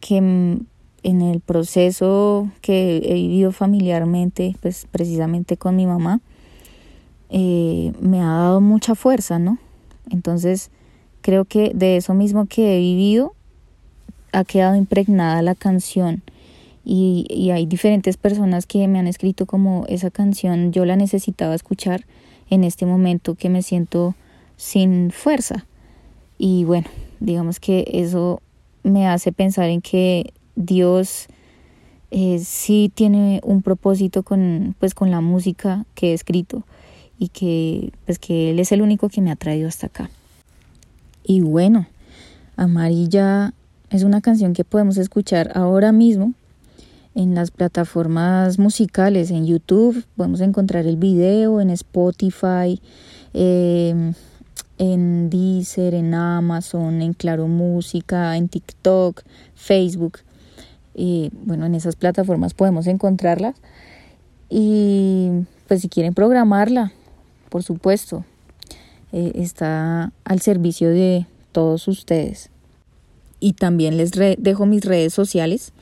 que 0.00 0.18
en 0.18 1.22
el 1.22 1.40
proceso 1.40 2.50
que 2.60 2.98
he 3.02 3.14
vivido 3.14 3.50
familiarmente, 3.50 4.56
pues 4.60 4.86
precisamente 4.90 5.56
con 5.56 5.74
mi 5.74 5.86
mamá, 5.86 6.20
eh, 7.30 7.92
me 8.00 8.20
ha 8.20 8.28
dado 8.28 8.60
mucha 8.60 8.94
fuerza, 8.94 9.38
¿no? 9.38 9.58
Entonces, 10.10 10.70
creo 11.20 11.44
que 11.44 11.72
de 11.74 11.96
eso 11.96 12.14
mismo 12.14 12.46
que 12.46 12.76
he 12.76 12.78
vivido 12.78 13.34
ha 14.32 14.44
quedado 14.44 14.76
impregnada 14.76 15.42
la 15.42 15.54
canción. 15.54 16.22
Y, 16.84 17.50
hay 17.52 17.66
diferentes 17.66 18.16
personas 18.16 18.66
que 18.66 18.88
me 18.88 18.98
han 18.98 19.06
escrito 19.06 19.44
como 19.44 19.84
esa 19.88 20.10
canción 20.10 20.72
yo 20.72 20.86
la 20.86 20.96
necesitaba 20.96 21.54
escuchar 21.54 22.06
en 22.48 22.64
este 22.64 22.86
momento 22.86 23.34
que 23.34 23.50
me 23.50 23.62
siento 23.62 24.14
sin 24.56 25.10
fuerza. 25.10 25.66
Y 26.38 26.64
bueno 26.64 26.88
digamos 27.20 27.60
que 27.60 27.84
eso 27.92 28.40
me 28.82 29.06
hace 29.06 29.32
pensar 29.32 29.68
en 29.70 29.80
que 29.80 30.32
Dios 30.56 31.26
eh, 32.10 32.38
sí 32.38 32.90
tiene 32.94 33.40
un 33.44 33.62
propósito 33.62 34.22
con 34.22 34.74
pues 34.78 34.94
con 34.94 35.10
la 35.10 35.20
música 35.20 35.84
que 35.94 36.10
he 36.10 36.14
escrito 36.14 36.64
y 37.18 37.28
que 37.28 37.92
pues 38.06 38.18
que 38.18 38.50
él 38.50 38.60
es 38.60 38.72
el 38.72 38.82
único 38.82 39.08
que 39.08 39.20
me 39.20 39.30
ha 39.30 39.36
traído 39.36 39.68
hasta 39.68 39.86
acá 39.86 40.10
y 41.28 41.42
bueno, 41.42 41.86
Amarilla 42.56 43.52
es 43.90 44.02
una 44.02 44.22
canción 44.22 44.54
que 44.54 44.64
podemos 44.64 44.96
escuchar 44.96 45.52
ahora 45.54 45.92
mismo 45.92 46.32
en 47.14 47.34
las 47.34 47.50
plataformas 47.50 48.58
musicales, 48.58 49.30
en 49.30 49.44
YouTube, 49.44 50.04
podemos 50.16 50.40
encontrar 50.40 50.86
el 50.86 50.96
video, 50.96 51.60
en 51.60 51.68
Spotify, 51.68 52.80
em, 53.34 54.14
en 54.78 55.28
Deezer, 55.28 55.94
en 55.94 56.14
Amazon, 56.14 57.02
en 57.02 57.12
Claro 57.12 57.46
Música, 57.46 58.34
en 58.38 58.48
TikTok, 58.48 59.22
Facebook. 59.54 60.20
Y 60.94 61.30
bueno, 61.44 61.66
en 61.66 61.74
esas 61.74 61.94
plataformas 61.94 62.54
podemos 62.54 62.86
encontrarlas. 62.86 63.56
Y 64.48 65.30
pues 65.66 65.82
si 65.82 65.90
quieren 65.90 66.14
programarla, 66.14 66.92
por 67.48 67.62
supuesto, 67.62 68.24
eh, 69.12 69.32
está 69.34 70.12
al 70.24 70.40
servicio 70.40 70.90
de 70.90 71.26
todos 71.52 71.88
ustedes. 71.88 72.50
Y 73.40 73.54
también 73.54 73.96
les 73.96 74.10
dejo 74.10 74.66
mis 74.66 74.84
redes 74.84 75.14
sociales. 75.14 75.72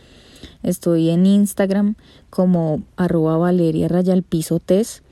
Estoy 0.63 1.11
en 1.11 1.27
Instagram 1.27 1.95
como 2.31 2.83
arroba 2.97 3.39
Valeria 3.39 3.89
Rayalpiso 3.89 4.61
Tes 4.61 5.03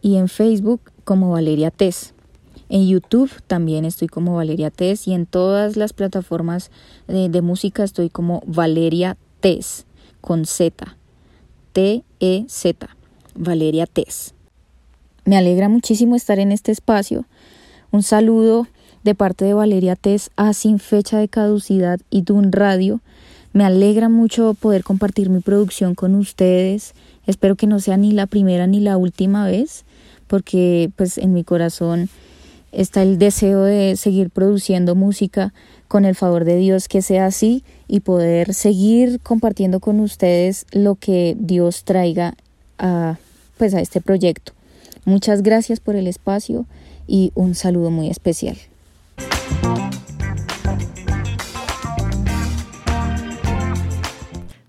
y 0.00 0.16
en 0.16 0.28
Facebook 0.28 0.80
como 1.04 1.30
Valeria 1.30 1.70
Tes. 1.70 2.14
En 2.68 2.86
YouTube 2.86 3.30
también 3.46 3.84
estoy 3.84 4.08
como 4.08 4.36
Valeria 4.36 4.70
Tes 4.70 5.06
y 5.06 5.12
en 5.12 5.26
todas 5.26 5.76
las 5.76 5.92
plataformas 5.92 6.70
de, 7.06 7.42
música 7.42 7.84
estoy 7.84 8.10
como 8.10 8.42
Valeria 8.46 9.16
Tes 9.40 9.86
con 10.20 10.46
Z. 10.46 10.96
T-E-Z. 11.72 12.88
Valeria 13.34 13.86
Tes. 13.86 14.35
Me 15.26 15.36
alegra 15.36 15.68
muchísimo 15.68 16.14
estar 16.14 16.38
en 16.38 16.52
este 16.52 16.70
espacio 16.70 17.26
un 17.90 18.04
saludo 18.04 18.68
de 19.02 19.16
parte 19.16 19.44
de 19.44 19.54
Valeria 19.54 19.96
Tess 19.96 20.30
a 20.36 20.52
Sin 20.52 20.78
Fecha 20.78 21.18
de 21.18 21.26
Caducidad 21.26 21.98
y 22.10 22.22
Dun 22.22 22.52
Radio. 22.52 23.00
Me 23.52 23.64
alegra 23.64 24.08
mucho 24.08 24.54
poder 24.54 24.84
compartir 24.84 25.28
mi 25.28 25.40
producción 25.40 25.96
con 25.96 26.14
ustedes. 26.14 26.94
Espero 27.26 27.56
que 27.56 27.66
no 27.66 27.80
sea 27.80 27.96
ni 27.96 28.12
la 28.12 28.26
primera 28.26 28.68
ni 28.68 28.78
la 28.78 28.96
última 28.96 29.46
vez, 29.46 29.84
porque 30.28 30.90
pues 30.94 31.18
en 31.18 31.32
mi 31.32 31.42
corazón 31.42 32.08
está 32.70 33.02
el 33.02 33.18
deseo 33.18 33.62
de 33.62 33.96
seguir 33.96 34.30
produciendo 34.30 34.94
música 34.94 35.52
con 35.88 36.04
el 36.04 36.14
favor 36.14 36.44
de 36.44 36.56
Dios 36.56 36.86
que 36.86 37.02
sea 37.02 37.26
así 37.26 37.64
y 37.88 38.00
poder 38.00 38.54
seguir 38.54 39.18
compartiendo 39.24 39.80
con 39.80 39.98
ustedes 39.98 40.66
lo 40.70 40.94
que 40.94 41.36
Dios 41.36 41.82
traiga 41.82 42.34
a 42.78 43.16
pues 43.58 43.74
a 43.74 43.80
este 43.80 44.00
proyecto. 44.00 44.55
Muchas 45.06 45.44
gracias 45.44 45.78
por 45.78 45.94
el 45.94 46.08
espacio 46.08 46.66
y 47.06 47.30
un 47.36 47.54
saludo 47.54 47.92
muy 47.92 48.10
especial. 48.10 48.58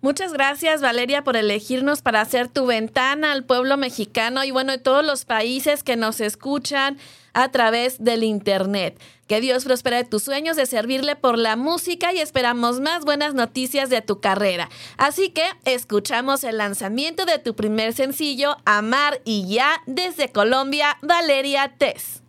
Muchas 0.02 0.32
gracias 0.32 0.80
Valeria 0.80 1.24
por 1.24 1.38
elegirnos 1.38 2.04
para 2.04 2.22
hacer 2.22 2.50
tu 2.50 2.68
ventana 2.68 3.32
al 3.32 3.46
pueblo 3.46 3.78
mexicano 3.78 4.44
y 4.44 4.52
bueno, 4.52 4.74
de 4.74 4.78
todos 4.78 5.04
los 5.04 5.26
países 5.26 5.82
que 5.82 5.96
nos 5.96 6.22
escuchan 6.22 6.98
a 7.38 7.50
través 7.52 8.04
del 8.04 8.24
Internet. 8.24 9.00
Que 9.28 9.42
Dios 9.42 9.64
prospere 9.64 10.04
tus 10.04 10.24
sueños 10.24 10.58
de 10.58 10.66
servirle 10.66 11.16
por 11.16 11.38
la 11.38 11.56
música 11.56 12.12
y 12.12 12.20
esperamos 12.20 12.80
más 12.80 13.06
buenas 13.06 13.36
noticias 13.36 13.92
de 13.92 14.02
tu 14.02 14.20
carrera. 14.20 14.70
Así 14.98 15.30
que 15.30 15.44
escuchamos 15.66 16.44
el 16.44 16.58
lanzamiento 16.58 17.26
de 17.26 17.38
tu 17.38 17.56
primer 17.56 17.94
sencillo, 17.94 18.58
Amar 18.66 19.22
y 19.24 19.48
Ya, 19.48 19.84
desde 19.86 20.32
Colombia, 20.32 20.98
Valeria 21.04 21.76
Tess. 21.78 22.24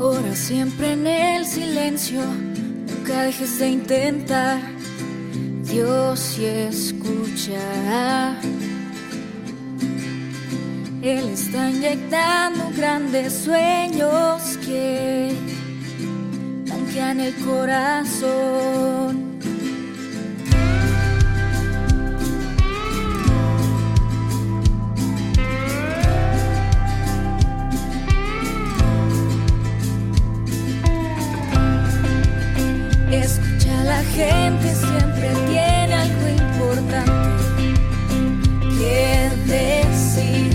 Ora 0.00 0.36
siempre 0.36 0.92
en 0.92 1.08
el 1.08 1.44
silencio, 1.44 2.22
nunca 2.22 3.22
dejes 3.22 3.58
de 3.58 3.68
intentar. 3.70 4.60
Dios 5.64 6.20
sí 6.20 6.44
escucha. 6.44 7.58
Él 11.02 11.28
está 11.30 11.70
inyectando 11.70 12.70
grandes 12.76 13.32
sueños 13.32 14.56
que 14.64 15.34
blanquean 16.64 17.18
el 17.18 17.34
corazón. 17.44 19.28
La 33.84 34.02
gente 34.14 34.74
siempre 34.74 35.28
tiene 35.48 35.94
algo 35.94 36.28
importante 36.28 37.72
que 38.78 39.30
decir. 39.46 40.50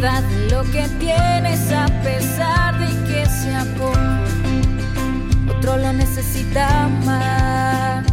Date 0.00 0.50
lo 0.50 0.62
que 0.70 0.86
tienes 1.00 1.72
a 1.72 1.86
pesar 2.02 2.78
de 2.78 2.86
que 3.08 3.26
sea 3.26 3.64
poco. 3.76 5.56
Otro 5.56 5.76
lo 5.78 5.92
necesita 5.92 6.88
más. 7.04 8.12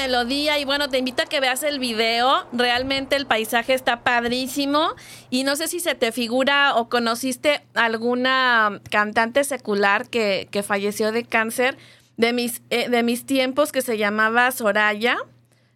Melodía 0.00 0.58
y 0.58 0.64
bueno, 0.64 0.88
te 0.88 0.98
invito 0.98 1.22
a 1.22 1.26
que 1.26 1.40
veas 1.40 1.62
el 1.62 1.78
video. 1.78 2.46
Realmente 2.52 3.16
el 3.16 3.26
paisaje 3.26 3.74
está 3.74 4.02
padrísimo 4.02 4.94
y 5.28 5.44
no 5.44 5.56
sé 5.56 5.68
si 5.68 5.80
se 5.80 5.94
te 5.94 6.10
figura 6.10 6.74
o 6.76 6.88
conociste 6.88 7.62
alguna 7.74 8.80
cantante 8.90 9.44
secular 9.44 10.08
que, 10.08 10.48
que 10.50 10.62
falleció 10.62 11.12
de 11.12 11.24
cáncer 11.24 11.76
de 12.16 12.32
mis, 12.32 12.62
eh, 12.70 12.88
de 12.88 13.02
mis 13.02 13.26
tiempos 13.26 13.72
que 13.72 13.82
se 13.82 13.98
llamaba 13.98 14.50
Soraya. 14.52 15.18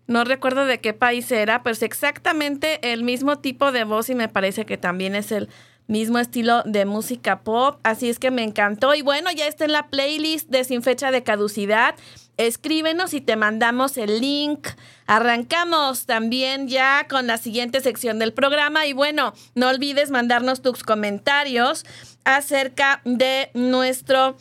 No 0.07 0.25
recuerdo 0.25 0.65
de 0.65 0.81
qué 0.81 0.93
país 0.95 1.31
era, 1.31 1.63
pero 1.63 1.73
es 1.73 1.83
exactamente 1.83 2.93
el 2.93 3.03
mismo 3.03 3.39
tipo 3.39 3.73
de 3.73 3.85
voz 3.85 4.09
y 4.11 4.15
me 4.15 4.29
parece 4.29 4.65
que 4.65 4.77
también 4.77 5.15
es 5.15 5.33
el 5.33 5.49
mismo 5.87 6.19
estilo 6.19 6.63
de 6.65 6.87
música 6.87 7.41
pop, 7.41 7.79
así 7.83 8.09
es 8.09 8.19
que 8.19 8.31
me 8.31 8.43
encantó 8.43 8.95
y 8.95 9.03
bueno, 9.03 9.31
ya 9.33 9.47
está 9.47 9.67
en 9.67 9.73
la 9.73 9.89
playlist 9.89 10.49
de 10.49 10.65
Sin 10.65 10.83
Fecha 10.83 11.11
de 11.11 11.23
Caducidad. 11.23 11.95
Escríbenos 12.37 13.15
y 13.15 13.21
te 13.21 13.37
mandamos 13.37 13.97
el 13.97 14.21
link. 14.21 14.69
Arrancamos 15.07 16.07
también 16.07 16.69
ya 16.69 17.07
con 17.09 17.27
la 17.27 17.39
siguiente 17.39 17.81
sección 17.81 18.19
del 18.19 18.33
programa 18.33 18.87
y 18.87 18.93
bueno, 18.93 19.35
no 19.55 19.69
olvides 19.69 20.11
mandarnos 20.11 20.61
tus 20.61 20.83
comentarios 20.83 21.85
acerca 22.25 23.01
de 23.05 23.51
nuestro 23.55 24.37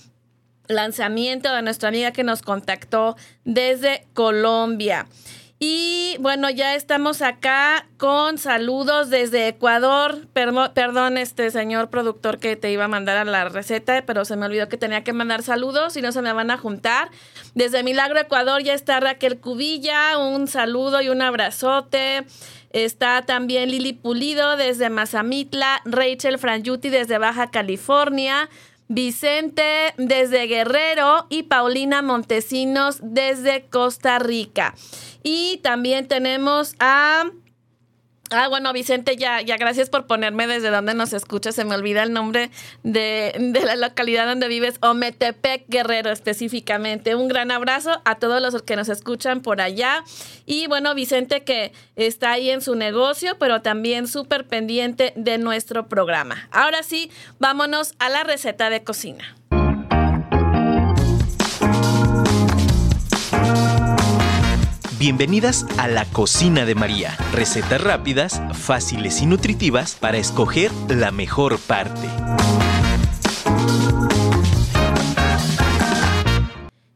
lanzamiento 0.68 1.54
de 1.54 1.62
nuestra 1.62 1.90
amiga 1.90 2.12
que 2.12 2.24
nos 2.24 2.42
contactó 2.42 3.16
desde 3.44 4.08
Colombia. 4.14 5.06
Y 5.66 6.18
bueno, 6.20 6.50
ya 6.50 6.76
estamos 6.76 7.22
acá 7.22 7.88
con 7.96 8.38
saludos 8.38 9.10
desde 9.10 9.48
Ecuador. 9.48 10.28
perdón, 10.34 11.18
este 11.18 11.52
señor 11.52 11.90
productor 11.90 12.38
que 12.38 12.58
te 12.58 12.70
iba 12.70 12.84
a 12.84 12.90
mandar 12.90 13.16
a 13.16 13.24
la 13.24 13.48
receta, 13.48 14.04
pero 14.06 14.26
se 14.26 14.36
me 14.36 14.46
olvidó 14.46 14.68
que 14.68 14.76
tenía 14.76 15.06
que 15.06 15.14
mandar 15.14 15.42
saludos 15.42 15.96
y 15.96 16.02
no 16.02 16.12
se 16.12 16.22
me 16.22 16.34
van 16.34 16.52
a 16.52 16.58
juntar. 16.58 17.12
Desde 17.56 17.82
Milagro, 17.82 18.20
Ecuador, 18.20 18.62
ya 18.62 18.74
está 18.74 19.00
Raquel 19.00 19.40
Cubilla. 19.40 20.18
Un 20.18 20.50
saludo 20.50 21.02
y 21.02 21.08
un 21.08 21.22
abrazote. 21.22 22.26
Está 22.74 23.22
también 23.22 23.72
Lili 23.72 23.94
Pulido 23.94 24.58
desde 24.58 24.90
Mazamitla, 24.90 25.82
Rachel 25.86 26.40
Franjuti 26.40 26.90
desde 26.90 27.20
Baja 27.20 27.52
California, 27.52 28.50
Vicente 28.88 29.94
desde 29.98 30.48
Guerrero 30.48 31.26
y 31.30 31.44
Paulina 31.44 32.02
Montesinos 32.02 33.00
desde 33.02 33.66
Costa 33.66 34.20
Rica. 34.20 34.76
Y 35.24 35.60
también 35.64 36.08
tenemos 36.08 36.76
a 36.80 37.26
Ah, 38.30 38.48
bueno, 38.48 38.72
Vicente, 38.74 39.16
ya, 39.16 39.42
ya 39.42 39.58
gracias 39.58 39.90
por 39.90 40.08
ponerme 40.08 40.48
desde 40.48 40.70
donde 40.70 40.94
nos 40.94 41.14
escuchas. 41.14 41.56
Se 41.56 41.66
me 41.66 41.76
olvida 41.76 42.04
el 42.04 42.14
nombre 42.14 42.50
de, 42.82 43.36
de, 43.38 43.66
la 43.66 43.76
localidad 43.76 44.26
donde 44.26 44.48
vives, 44.48 44.76
Ometepec 44.82 45.66
Guerrero 45.68 46.10
específicamente. 46.10 47.16
Un 47.16 47.28
gran 47.28 47.52
abrazo 47.52 48.02
a 48.06 48.16
todos 48.16 48.42
los 48.42 48.62
que 48.64 48.76
nos 48.76 48.90
escuchan 48.90 49.42
por 49.42 49.62
allá. 49.62 50.04
Y 50.46 50.68
bueno, 50.68 50.96
Vicente 50.96 51.44
que 51.44 51.74
está 51.96 52.32
ahí 52.32 52.50
en 52.50 52.62
su 52.62 52.76
negocio, 52.76 53.38
pero 53.38 53.62
también 53.62 54.08
súper 54.08 54.48
pendiente 54.48 55.14
de 55.16 55.38
nuestro 55.38 55.88
programa. 55.88 56.48
Ahora 56.52 56.82
sí, 56.82 57.12
vámonos 57.40 57.94
a 58.00 58.10
la 58.10 58.24
receta 58.24 58.70
de 58.70 58.84
cocina. 58.84 59.36
Bienvenidas 65.06 65.66
a 65.78 65.90
la 65.90 66.06
cocina 66.06 66.64
de 66.64 66.76
María. 66.76 67.18
Recetas 67.34 67.84
rápidas, 67.84 68.42
fáciles 68.54 69.22
y 69.22 69.26
nutritivas 69.26 69.96
para 70.00 70.18
escoger 70.18 70.72
la 70.88 71.12
mejor 71.12 71.60
parte. 71.60 72.08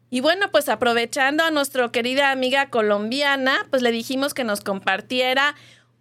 Y 0.10 0.22
bueno, 0.22 0.50
pues 0.54 0.70
aprovechando 0.70 1.44
a 1.44 1.52
nuestra 1.52 1.92
querida 1.92 2.32
amiga 2.32 2.70
colombiana, 2.70 3.68
pues 3.70 3.82
le 3.82 3.92
dijimos 3.92 4.34
que 4.34 4.46
nos 4.46 4.62
compartiera 4.62 5.56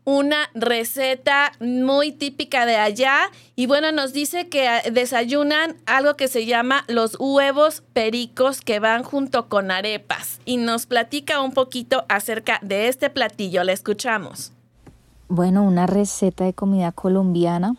una 0.06 0.48
receta 0.54 1.50
muy 1.60 2.12
típica 2.12 2.64
de 2.64 2.76
allá 2.76 3.18
y 3.56 3.66
bueno, 3.66 3.90
nos 3.90 4.12
dice 4.12 4.48
que 4.48 4.68
ah, 4.68 4.80
desayunan 4.90 5.74
algo 5.84 6.14
que 6.14 6.28
se 6.28 6.46
llama 6.46 6.84
los 6.86 7.16
huevos 7.18 7.82
pericos 7.92 8.60
que 8.60 8.78
van 8.78 9.02
junto 9.02 9.48
con 9.48 9.72
arepas 9.72 10.40
y 10.44 10.58
nos 10.58 10.86
platica 10.86 11.40
un 11.40 11.52
poquito 11.52 12.04
acerca 12.08 12.60
de 12.62 12.86
este 12.86 13.10
platillo. 13.10 13.64
Le 13.64 13.72
escuchamos. 13.72 14.52
Bueno, 15.28 15.64
una 15.64 15.88
receta 15.88 16.44
de 16.44 16.54
comida 16.54 16.92
colombiana. 16.92 17.74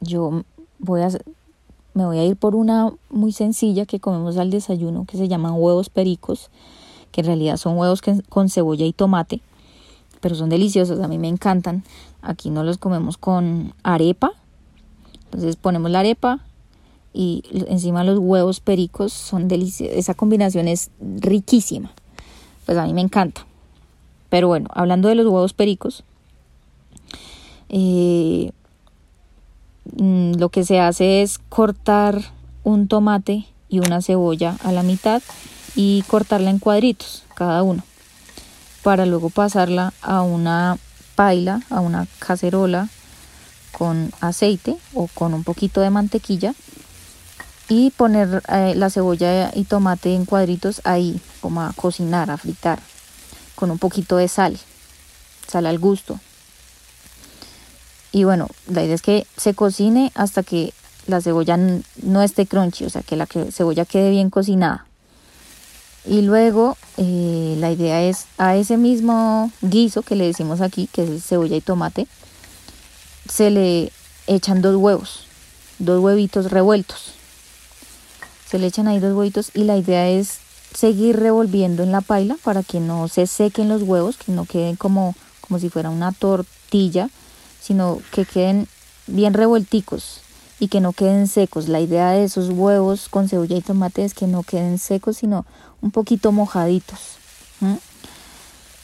Yo 0.00 0.42
voy 0.80 1.02
a 1.02 1.08
me 1.94 2.04
voy 2.04 2.18
a 2.18 2.24
ir 2.24 2.36
por 2.36 2.56
una 2.56 2.92
muy 3.10 3.32
sencilla 3.32 3.86
que 3.86 4.00
comemos 4.00 4.36
al 4.38 4.50
desayuno 4.50 5.04
que 5.04 5.16
se 5.16 5.28
llaman 5.28 5.54
huevos 5.54 5.88
pericos, 5.88 6.50
que 7.12 7.20
en 7.20 7.28
realidad 7.28 7.56
son 7.58 7.78
huevos 7.78 8.02
con 8.28 8.48
cebolla 8.48 8.84
y 8.84 8.92
tomate 8.92 9.40
pero 10.20 10.34
son 10.34 10.48
deliciosos, 10.48 11.00
a 11.00 11.08
mí 11.08 11.18
me 11.18 11.28
encantan. 11.28 11.84
Aquí 12.22 12.50
no 12.50 12.64
los 12.64 12.78
comemos 12.78 13.16
con 13.16 13.74
arepa. 13.82 14.32
Entonces 15.24 15.56
ponemos 15.56 15.90
la 15.90 16.00
arepa 16.00 16.40
y 17.12 17.42
encima 17.68 18.04
los 18.04 18.18
huevos 18.18 18.60
pericos 18.60 19.12
son 19.12 19.48
deliciosos. 19.48 19.96
Esa 19.96 20.14
combinación 20.14 20.68
es 20.68 20.90
riquísima. 21.00 21.92
Pues 22.66 22.78
a 22.78 22.84
mí 22.86 22.92
me 22.92 23.00
encanta. 23.00 23.46
Pero 24.30 24.48
bueno, 24.48 24.68
hablando 24.74 25.08
de 25.08 25.14
los 25.14 25.26
huevos 25.26 25.54
pericos, 25.54 26.04
eh, 27.68 28.52
mm, 29.96 30.34
lo 30.34 30.48
que 30.50 30.64
se 30.64 30.80
hace 30.80 31.22
es 31.22 31.38
cortar 31.38 32.20
un 32.64 32.88
tomate 32.88 33.46
y 33.68 33.78
una 33.78 34.02
cebolla 34.02 34.56
a 34.64 34.72
la 34.72 34.82
mitad 34.82 35.22
y 35.74 36.02
cortarla 36.08 36.50
en 36.50 36.58
cuadritos 36.58 37.22
cada 37.34 37.62
uno 37.62 37.82
para 38.88 39.04
luego 39.04 39.28
pasarla 39.28 39.92
a 40.00 40.22
una 40.22 40.78
paila, 41.14 41.60
a 41.68 41.80
una 41.80 42.06
cacerola 42.20 42.88
con 43.70 44.10
aceite 44.22 44.78
o 44.94 45.08
con 45.08 45.34
un 45.34 45.44
poquito 45.44 45.82
de 45.82 45.90
mantequilla 45.90 46.54
y 47.68 47.90
poner 47.90 48.42
eh, 48.48 48.72
la 48.74 48.88
cebolla 48.88 49.50
y 49.54 49.64
tomate 49.64 50.14
en 50.14 50.24
cuadritos 50.24 50.80
ahí, 50.84 51.20
como 51.42 51.60
a 51.60 51.74
cocinar, 51.74 52.30
a 52.30 52.38
fritar, 52.38 52.78
con 53.56 53.70
un 53.70 53.78
poquito 53.78 54.16
de 54.16 54.26
sal, 54.26 54.58
sal 55.46 55.66
al 55.66 55.78
gusto. 55.78 56.18
Y 58.10 58.24
bueno, 58.24 58.48
la 58.68 58.84
idea 58.84 58.94
es 58.94 59.02
que 59.02 59.26
se 59.36 59.52
cocine 59.52 60.12
hasta 60.14 60.42
que 60.42 60.72
la 61.06 61.20
cebolla 61.20 61.58
no 61.58 62.22
esté 62.22 62.46
crunchy, 62.46 62.86
o 62.86 62.88
sea, 62.88 63.02
que 63.02 63.16
la 63.16 63.26
cebolla 63.26 63.84
quede 63.84 64.08
bien 64.08 64.30
cocinada. 64.30 64.87
Y 66.08 66.22
luego 66.22 66.78
eh, 66.96 67.56
la 67.58 67.70
idea 67.70 68.02
es 68.02 68.24
a 68.38 68.56
ese 68.56 68.78
mismo 68.78 69.52
guiso 69.60 70.00
que 70.00 70.16
le 70.16 70.26
decimos 70.26 70.62
aquí, 70.62 70.88
que 70.90 71.02
es 71.02 71.26
cebolla 71.26 71.54
y 71.54 71.60
tomate, 71.60 72.06
se 73.30 73.50
le 73.50 73.92
echan 74.26 74.62
dos 74.62 74.76
huevos, 74.76 75.26
dos 75.78 76.00
huevitos 76.00 76.50
revueltos. 76.50 77.12
Se 78.48 78.58
le 78.58 78.68
echan 78.68 78.88
ahí 78.88 79.00
dos 79.00 79.14
huevitos 79.14 79.50
y 79.52 79.64
la 79.64 79.76
idea 79.76 80.08
es 80.08 80.38
seguir 80.74 81.18
revolviendo 81.18 81.82
en 81.82 81.92
la 81.92 82.00
paila 82.00 82.38
para 82.42 82.62
que 82.62 82.80
no 82.80 83.08
se 83.08 83.26
sequen 83.26 83.68
los 83.68 83.82
huevos, 83.82 84.16
que 84.16 84.32
no 84.32 84.46
queden 84.46 84.76
como, 84.76 85.14
como 85.42 85.60
si 85.60 85.68
fuera 85.68 85.90
una 85.90 86.12
tortilla, 86.12 87.10
sino 87.60 88.00
que 88.12 88.24
queden 88.24 88.66
bien 89.06 89.34
revuelticos 89.34 90.22
y 90.58 90.68
que 90.68 90.80
no 90.80 90.92
queden 90.92 91.28
secos. 91.28 91.68
La 91.68 91.80
idea 91.80 92.12
de 92.12 92.24
esos 92.24 92.48
huevos 92.48 93.08
con 93.10 93.28
cebolla 93.28 93.56
y 93.56 93.60
tomate 93.60 94.04
es 94.04 94.14
que 94.14 94.26
no 94.26 94.42
queden 94.42 94.78
secos, 94.78 95.18
sino 95.18 95.44
un 95.80 95.90
poquito 95.90 96.32
mojaditos. 96.32 97.18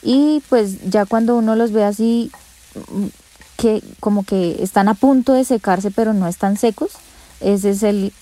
Y 0.01 0.43
pues 0.49 0.89
ya 0.89 1.05
cuando 1.05 1.35
uno 1.35 1.55
los 1.55 1.71
ve 1.71 1.83
así, 1.83 2.31
mm, 2.75 3.07
que 3.57 3.81
como 3.99 4.23
que 4.23 4.61
están 4.61 4.87
a 4.87 4.93
punto 4.93 5.33
de 5.33 5.45
secarse 5.45 5.91
pero 5.91 6.13
no 6.13 6.27
están 6.27 6.57
secos, 6.57 6.91
ese 7.39 7.71
es 7.71 7.83
el 7.83 8.13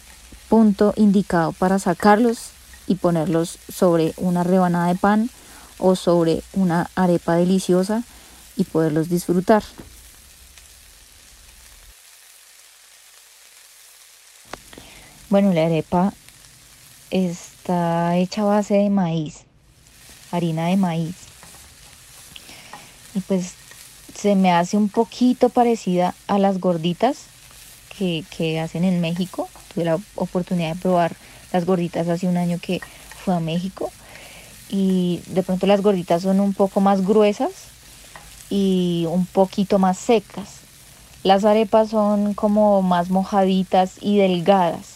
punto 0.49 0.93
indicado 0.95 1.51
para 1.53 1.79
sacarlos 1.79 2.51
y 2.87 2.95
ponerlos 2.95 3.57
sobre 3.73 4.13
una 4.17 4.43
rebanada 4.43 4.87
de 4.87 4.95
pan 4.95 5.29
o 5.79 5.95
sobre 5.95 6.43
una 6.53 6.89
arepa 6.95 7.35
deliciosa 7.35 8.03
y 8.55 8.63
poderlos 8.63 9.09
disfrutar. 9.09 9.63
Bueno, 15.29 15.51
la 15.51 15.65
arepa 15.65 16.13
está 17.63 18.17
hecha 18.17 18.41
a 18.41 18.45
base 18.45 18.73
de 18.73 18.89
maíz, 18.89 19.45
harina 20.33 20.67
de 20.67 20.75
maíz. 20.75 21.15
Y 23.15 23.21
pues 23.21 23.53
se 24.13 24.35
me 24.35 24.51
hace 24.51 24.75
un 24.75 24.89
poquito 24.89 25.47
parecida 25.47 26.13
a 26.27 26.39
las 26.39 26.59
gorditas 26.59 27.19
que, 27.97 28.25
que 28.35 28.59
hacen 28.59 28.83
en 28.83 28.99
México. 28.99 29.47
Tuve 29.73 29.85
la 29.85 29.97
oportunidad 30.15 30.75
de 30.75 30.81
probar 30.81 31.15
las 31.53 31.65
gorditas 31.65 32.09
hace 32.09 32.27
un 32.27 32.35
año 32.35 32.59
que 32.61 32.81
fue 33.23 33.33
a 33.33 33.39
México. 33.39 33.93
Y 34.69 35.21
de 35.27 35.41
pronto 35.41 35.65
las 35.65 35.81
gorditas 35.81 36.23
son 36.23 36.41
un 36.41 36.53
poco 36.53 36.81
más 36.81 37.05
gruesas 37.05 37.51
y 38.49 39.05
un 39.09 39.25
poquito 39.25 39.79
más 39.79 39.97
secas. 39.97 40.57
Las 41.23 41.45
arepas 41.45 41.91
son 41.91 42.33
como 42.33 42.81
más 42.81 43.09
mojaditas 43.09 43.93
y 44.01 44.17
delgadas. 44.17 44.92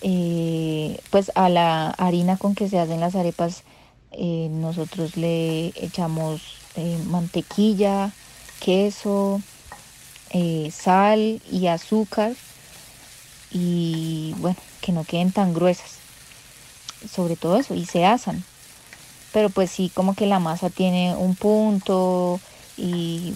Eh, 0.00 1.00
pues 1.10 1.32
a 1.34 1.48
la 1.48 1.90
harina 1.90 2.36
con 2.36 2.54
que 2.54 2.68
se 2.68 2.78
hacen 2.78 3.00
las 3.00 3.16
arepas 3.16 3.64
eh, 4.12 4.48
nosotros 4.50 5.16
le 5.16 5.72
echamos 5.74 6.40
eh, 6.76 6.98
mantequilla, 7.06 8.12
queso, 8.60 9.42
sal 10.70 11.42
y 11.50 11.66
azúcar 11.66 12.34
y 13.50 14.34
bueno, 14.38 14.56
que 14.80 14.92
no 14.92 15.04
queden 15.04 15.32
tan 15.32 15.54
gruesas. 15.54 15.98
Sobre 17.10 17.36
todo 17.36 17.56
eso, 17.56 17.74
y 17.74 17.86
se 17.86 18.04
asan. 18.04 18.44
Pero 19.32 19.50
pues 19.50 19.70
sí, 19.70 19.90
como 19.94 20.14
que 20.14 20.26
la 20.26 20.38
masa 20.38 20.70
tiene 20.70 21.14
un 21.14 21.34
punto 21.34 22.40
y 22.76 23.34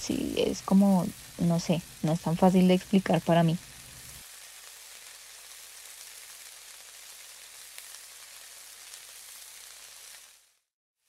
sí, 0.00 0.34
es 0.36 0.62
como, 0.62 1.06
no 1.38 1.60
sé, 1.60 1.82
no 2.02 2.12
es 2.12 2.20
tan 2.20 2.36
fácil 2.36 2.68
de 2.68 2.74
explicar 2.74 3.20
para 3.20 3.42
mí. 3.42 3.58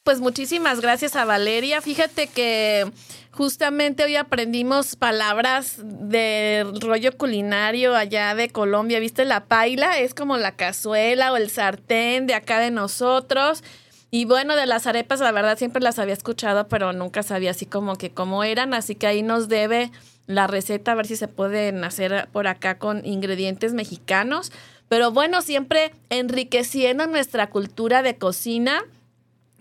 Pues 0.10 0.22
muchísimas 0.22 0.82
gracias 0.82 1.16
a 1.16 1.24
Valeria. 1.24 1.82
Fíjate 1.82 2.26
que 2.26 2.92
justamente 3.30 4.04
hoy 4.04 4.16
aprendimos 4.16 4.96
palabras 4.96 5.76
del 5.84 6.82
rollo 6.82 7.16
culinario 7.16 7.96
allá 7.96 8.34
de 8.34 8.50
Colombia. 8.50 9.00
¿Viste? 9.00 9.24
La 9.24 9.46
paila 9.46 10.00
es 10.00 10.16
como 10.16 10.38
la 10.38 10.56
cazuela 10.56 11.32
o 11.32 11.38
el 11.38 11.52
sartén 11.52 12.26
de 12.26 12.34
acá 12.34 12.58
de 12.58 12.72
nosotros. 12.72 13.64
Y 14.10 14.26
bueno, 14.26 14.56
de 14.56 14.66
las 14.66 14.88
arepas, 14.88 15.20
la 15.20 15.32
verdad 15.32 15.60
siempre 15.60 15.84
las 15.84 16.00
había 16.00 16.16
escuchado, 16.16 16.68
pero 16.68 16.92
nunca 16.92 17.22
sabía 17.22 17.52
así 17.52 17.68
como 17.68 17.96
que 17.96 18.10
cómo 18.10 18.44
eran. 18.44 18.74
Así 18.74 18.96
que 18.96 19.06
ahí 19.06 19.22
nos 19.22 19.48
debe 19.48 19.92
la 20.26 20.48
receta, 20.48 20.94
a 20.94 20.96
ver 20.96 21.06
si 21.06 21.18
se 21.18 21.28
pueden 21.28 21.84
hacer 21.84 22.30
por 22.32 22.48
acá 22.48 22.80
con 22.80 23.06
ingredientes 23.06 23.76
mexicanos. 23.76 24.52
Pero 24.88 25.12
bueno, 25.12 25.44
siempre 25.44 25.94
enriqueciendo 26.10 27.06
nuestra 27.06 27.52
cultura 27.52 28.02
de 28.02 28.18
cocina 28.18 28.84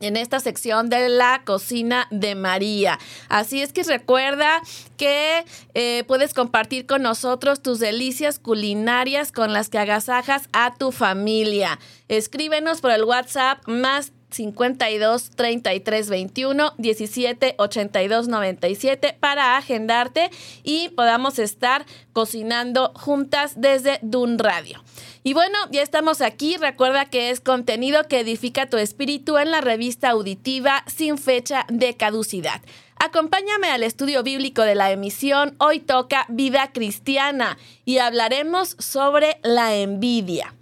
en 0.01 0.17
esta 0.17 0.41
sección 0.41 0.89
de 0.89 1.09
la 1.09 1.43
cocina 1.45 2.07
de 2.11 2.35
María. 2.35 2.99
Así 3.29 3.63
es 3.63 3.73
que 3.73 3.83
recuerda 3.83 4.61
que 4.97 5.45
eh, 5.75 6.05
puedes 6.07 6.35
compartir 6.35 6.87
con 6.87 7.03
nosotros 7.03 7.63
tus 7.63 7.79
delicias 7.79 8.39
culinarias 8.39 9.33
con 9.33 9.53
las 9.53 9.69
que 9.69 9.79
agasajas 9.79 10.49
a 10.53 10.75
tu 10.75 10.93
familia. 10.93 11.79
Escríbenos 12.09 12.81
por 12.81 12.91
el 12.91 13.05
WhatsApp 13.05 13.67
más 13.67 14.13
52 14.31 15.31
33 15.31 16.11
21 16.11 16.75
17 16.77 17.55
82 17.59 18.29
97 18.29 19.17
para 19.19 19.57
agendarte 19.57 20.31
y 20.63 20.91
podamos 20.91 21.39
estar 21.39 21.87
cocinando 22.13 22.93
juntas 22.95 23.55
desde 23.57 23.99
Dun 24.03 24.39
Radio. 24.39 24.83
Y 25.23 25.35
bueno, 25.35 25.59
ya 25.71 25.83
estamos 25.83 26.21
aquí. 26.21 26.57
Recuerda 26.57 27.07
que 27.07 27.31
es 27.31 27.41
contenido 27.41 28.05
que 28.05 28.21
edifica 28.21 28.69
tu 28.69 28.77
espíritu 28.77 29.39
en 29.39 29.51
la 29.51 29.61
revista 29.61 30.11
auditiva 30.11 30.85
sin 30.87 31.19
fecha 31.19 31.67
de 31.69 31.97
caducidad. 31.97 32.63
Acompáñame 33.01 33.69
al 33.69 33.85
estudio 33.85 34.23
bíblico 34.23 34.63
de 34.63 34.75
la 34.75 34.91
emisión. 34.91 35.55
Hoy 35.59 35.81
toca 35.81 36.27
vida 36.29 36.73
cristiana 36.73 37.59
y 37.85 37.99
hablaremos 37.99 38.77
sobre 38.79 39.39
la 39.43 39.77
envidia. 39.77 40.55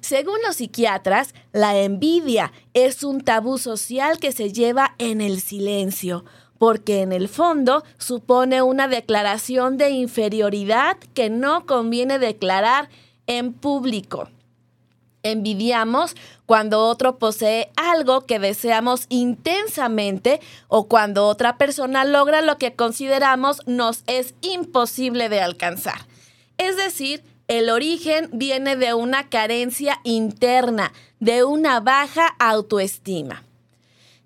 Según 0.00 0.38
los 0.46 0.56
psiquiatras, 0.56 1.34
la 1.52 1.76
envidia 1.78 2.52
es 2.72 3.02
un 3.02 3.20
tabú 3.20 3.58
social 3.58 4.18
que 4.18 4.32
se 4.32 4.52
lleva 4.52 4.94
en 4.98 5.20
el 5.20 5.40
silencio, 5.40 6.24
porque 6.58 7.02
en 7.02 7.12
el 7.12 7.28
fondo 7.28 7.82
supone 7.98 8.62
una 8.62 8.86
declaración 8.86 9.76
de 9.76 9.90
inferioridad 9.90 10.98
que 11.14 11.30
no 11.30 11.66
conviene 11.66 12.20
declarar 12.20 12.88
en 13.26 13.52
público. 13.52 14.28
Envidiamos 15.22 16.16
cuando 16.46 16.84
otro 16.86 17.18
posee 17.18 17.70
algo 17.76 18.22
que 18.22 18.38
deseamos 18.38 19.06
intensamente 19.08 20.40
o 20.68 20.88
cuando 20.88 21.26
otra 21.26 21.58
persona 21.58 22.04
logra 22.04 22.42
lo 22.42 22.58
que 22.58 22.74
consideramos 22.74 23.62
nos 23.66 24.02
es 24.06 24.34
imposible 24.40 25.28
de 25.28 25.40
alcanzar. 25.40 26.06
Es 26.58 26.76
decir, 26.76 27.22
el 27.46 27.70
origen 27.70 28.30
viene 28.32 28.76
de 28.76 28.94
una 28.94 29.28
carencia 29.28 30.00
interna, 30.04 30.92
de 31.20 31.44
una 31.44 31.80
baja 31.80 32.26
autoestima. 32.38 33.44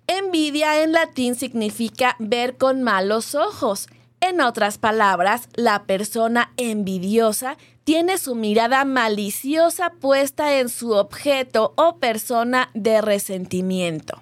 Envidia 0.07 0.81
en 0.81 0.93
latín 0.93 1.35
significa 1.35 2.15
ver 2.19 2.57
con 2.57 2.81
malos 2.81 3.35
ojos. 3.35 3.87
En 4.21 4.39
otras 4.39 4.77
palabras, 4.77 5.49
la 5.53 5.83
persona 5.83 6.53
envidiosa 6.57 7.57
tiene 7.87 8.17
su 8.17 8.35
mirada 8.35 8.83
maliciosa 8.83 9.91
puesta 9.91 10.59
en 10.59 10.67
su 10.67 10.91
objeto 10.91 11.73
o 11.77 11.99
persona 11.99 12.69
de 12.73 12.99
resentimiento. 12.99 14.21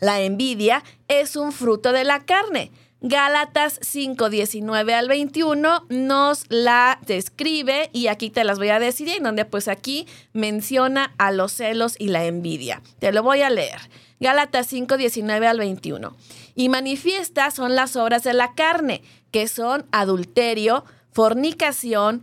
La 0.00 0.20
envidia 0.22 0.82
es 1.06 1.36
un 1.36 1.52
fruto 1.52 1.92
de 1.92 2.02
la 2.02 2.24
carne, 2.24 2.72
Gálatas 3.00 3.78
5, 3.80 4.28
19 4.28 4.92
al 4.92 5.06
21 5.06 5.86
nos 5.88 6.46
la 6.48 6.98
describe 7.06 7.90
y 7.92 8.08
aquí 8.08 8.28
te 8.28 8.42
las 8.42 8.58
voy 8.58 8.70
a 8.70 8.80
decir 8.80 9.08
en 9.08 9.22
donde 9.22 9.44
pues 9.44 9.68
aquí 9.68 10.08
menciona 10.32 11.14
a 11.16 11.30
los 11.30 11.52
celos 11.52 11.94
y 11.96 12.08
la 12.08 12.24
envidia. 12.24 12.82
Te 12.98 13.12
lo 13.12 13.22
voy 13.22 13.42
a 13.42 13.50
leer. 13.50 13.80
Gálatas 14.18 14.66
5, 14.66 14.96
19 14.96 15.46
al 15.46 15.58
21. 15.58 16.14
Y 16.56 16.68
manifiestas 16.68 17.54
son 17.54 17.76
las 17.76 17.94
obras 17.94 18.24
de 18.24 18.34
la 18.34 18.52
carne, 18.54 19.00
que 19.30 19.46
son 19.46 19.86
adulterio, 19.92 20.84
fornicación, 21.12 22.22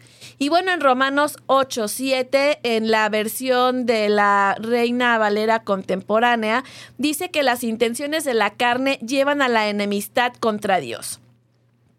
Y 0.41 0.49
bueno, 0.49 0.71
en 0.71 0.81
Romanos 0.81 1.37
8, 1.45 1.87
7, 1.87 2.61
en 2.63 2.89
la 2.89 3.07
versión 3.09 3.85
de 3.85 4.09
la 4.09 4.57
Reina 4.59 5.19
Valera 5.19 5.63
contemporánea, 5.63 6.63
dice 6.97 7.29
que 7.29 7.43
las 7.43 7.63
intenciones 7.63 8.23
de 8.23 8.33
la 8.33 8.49
carne 8.49 8.97
llevan 9.05 9.43
a 9.43 9.49
la 9.49 9.69
enemistad 9.69 10.33
contra 10.33 10.79
Dios, 10.79 11.19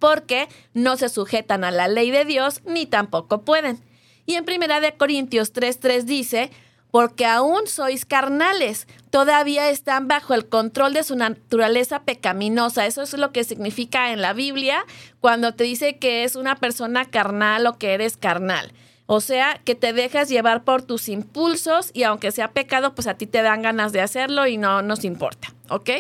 porque 0.01 0.49
no 0.75 0.97
se 0.97 1.09
sujetan 1.09 1.63
a 1.63 1.71
la 1.71 1.87
ley 1.87 2.11
de 2.11 2.25
Dios 2.25 2.63
ni 2.67 2.85
tampoco 2.85 3.43
pueden. 3.43 3.79
Y 4.27 4.35
en 4.35 4.45
Primera 4.45 4.81
de 4.81 4.97
Corintios 4.97 5.53
3:3 5.53 6.03
dice, 6.03 6.51
porque 6.93 7.25
aún 7.25 7.67
sois 7.67 8.05
carnales, 8.05 8.87
todavía 9.11 9.71
están 9.71 10.09
bajo 10.09 10.35
el 10.35 10.47
control 10.47 10.93
de 10.93 11.03
su 11.03 11.17
naturaleza 11.17 12.03
pecaminosa. 12.03 12.85
Eso 12.85 13.01
es 13.01 13.15
lo 13.15 13.33
que 13.33 13.45
significa 13.45 14.13
en 14.13 14.21
la 14.21 14.35
Biblia 14.35 14.85
cuando 15.19 15.55
te 15.55 15.65
dice 15.65 15.97
que 15.97 16.23
es 16.23 16.37
una 16.37 16.55
persona 16.55 17.07
carnal 17.07 17.67
o 17.67 17.79
que 17.79 17.95
eres 17.95 18.19
carnal. 18.19 18.73
O 19.07 19.23
sea, 19.23 19.59
que 19.65 19.75
te 19.75 19.95
dejas 19.95 20.29
llevar 20.29 20.65
por 20.65 20.83
tus 20.83 21.09
impulsos 21.09 21.91
y 21.95 22.03
aunque 22.03 22.31
sea 22.31 22.53
pecado, 22.53 22.95
pues 22.95 23.07
a 23.07 23.15
ti 23.15 23.27
te 23.27 23.41
dan 23.41 23.63
ganas 23.63 23.93
de 23.93 24.03
hacerlo 24.03 24.47
y 24.47 24.59
no 24.59 24.83
nos 24.83 25.05
importa, 25.05 25.55
¿ok? 25.71 25.91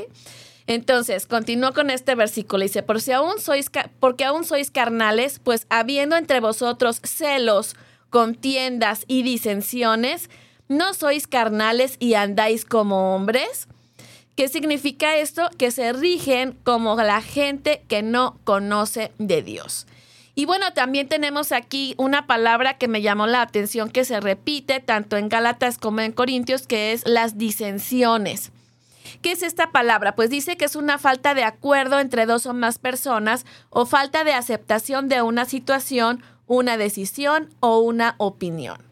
Entonces, 0.66 1.26
continúo 1.26 1.72
con 1.72 1.88
este 1.88 2.14
versículo. 2.14 2.64
Dice, 2.64 2.82
Por 2.82 3.00
si 3.00 3.12
aún 3.12 3.40
sois, 3.40 3.70
porque 3.98 4.26
aún 4.26 4.44
sois 4.44 4.70
carnales, 4.70 5.38
pues 5.38 5.66
habiendo 5.70 6.16
entre 6.16 6.40
vosotros 6.40 7.00
celos, 7.02 7.76
contiendas 8.10 9.04
y 9.08 9.22
disensiones, 9.22 10.28
¿No 10.68 10.94
sois 10.94 11.26
carnales 11.26 11.96
y 11.98 12.14
andáis 12.14 12.64
como 12.64 13.14
hombres? 13.14 13.68
¿Qué 14.36 14.48
significa 14.48 15.16
esto? 15.16 15.50
Que 15.58 15.70
se 15.70 15.92
rigen 15.92 16.56
como 16.64 16.96
la 16.96 17.20
gente 17.20 17.82
que 17.88 18.02
no 18.02 18.38
conoce 18.44 19.12
de 19.18 19.42
Dios. 19.42 19.86
Y 20.34 20.46
bueno, 20.46 20.72
también 20.72 21.08
tenemos 21.08 21.52
aquí 21.52 21.94
una 21.98 22.26
palabra 22.26 22.78
que 22.78 22.88
me 22.88 23.02
llamó 23.02 23.26
la 23.26 23.42
atención 23.42 23.90
que 23.90 24.06
se 24.06 24.18
repite 24.20 24.80
tanto 24.80 25.18
en 25.18 25.28
Gálatas 25.28 25.76
como 25.76 26.00
en 26.00 26.12
Corintios, 26.12 26.66
que 26.66 26.92
es 26.92 27.06
las 27.06 27.36
disensiones. 27.36 28.50
¿Qué 29.20 29.32
es 29.32 29.42
esta 29.42 29.70
palabra? 29.72 30.14
Pues 30.14 30.30
dice 30.30 30.56
que 30.56 30.64
es 30.64 30.74
una 30.74 30.98
falta 30.98 31.34
de 31.34 31.44
acuerdo 31.44 32.00
entre 32.00 32.24
dos 32.24 32.46
o 32.46 32.54
más 32.54 32.78
personas 32.78 33.44
o 33.68 33.84
falta 33.84 34.24
de 34.24 34.32
aceptación 34.32 35.08
de 35.08 35.20
una 35.20 35.44
situación, 35.44 36.22
una 36.46 36.78
decisión 36.78 37.50
o 37.60 37.80
una 37.80 38.14
opinión. 38.16 38.91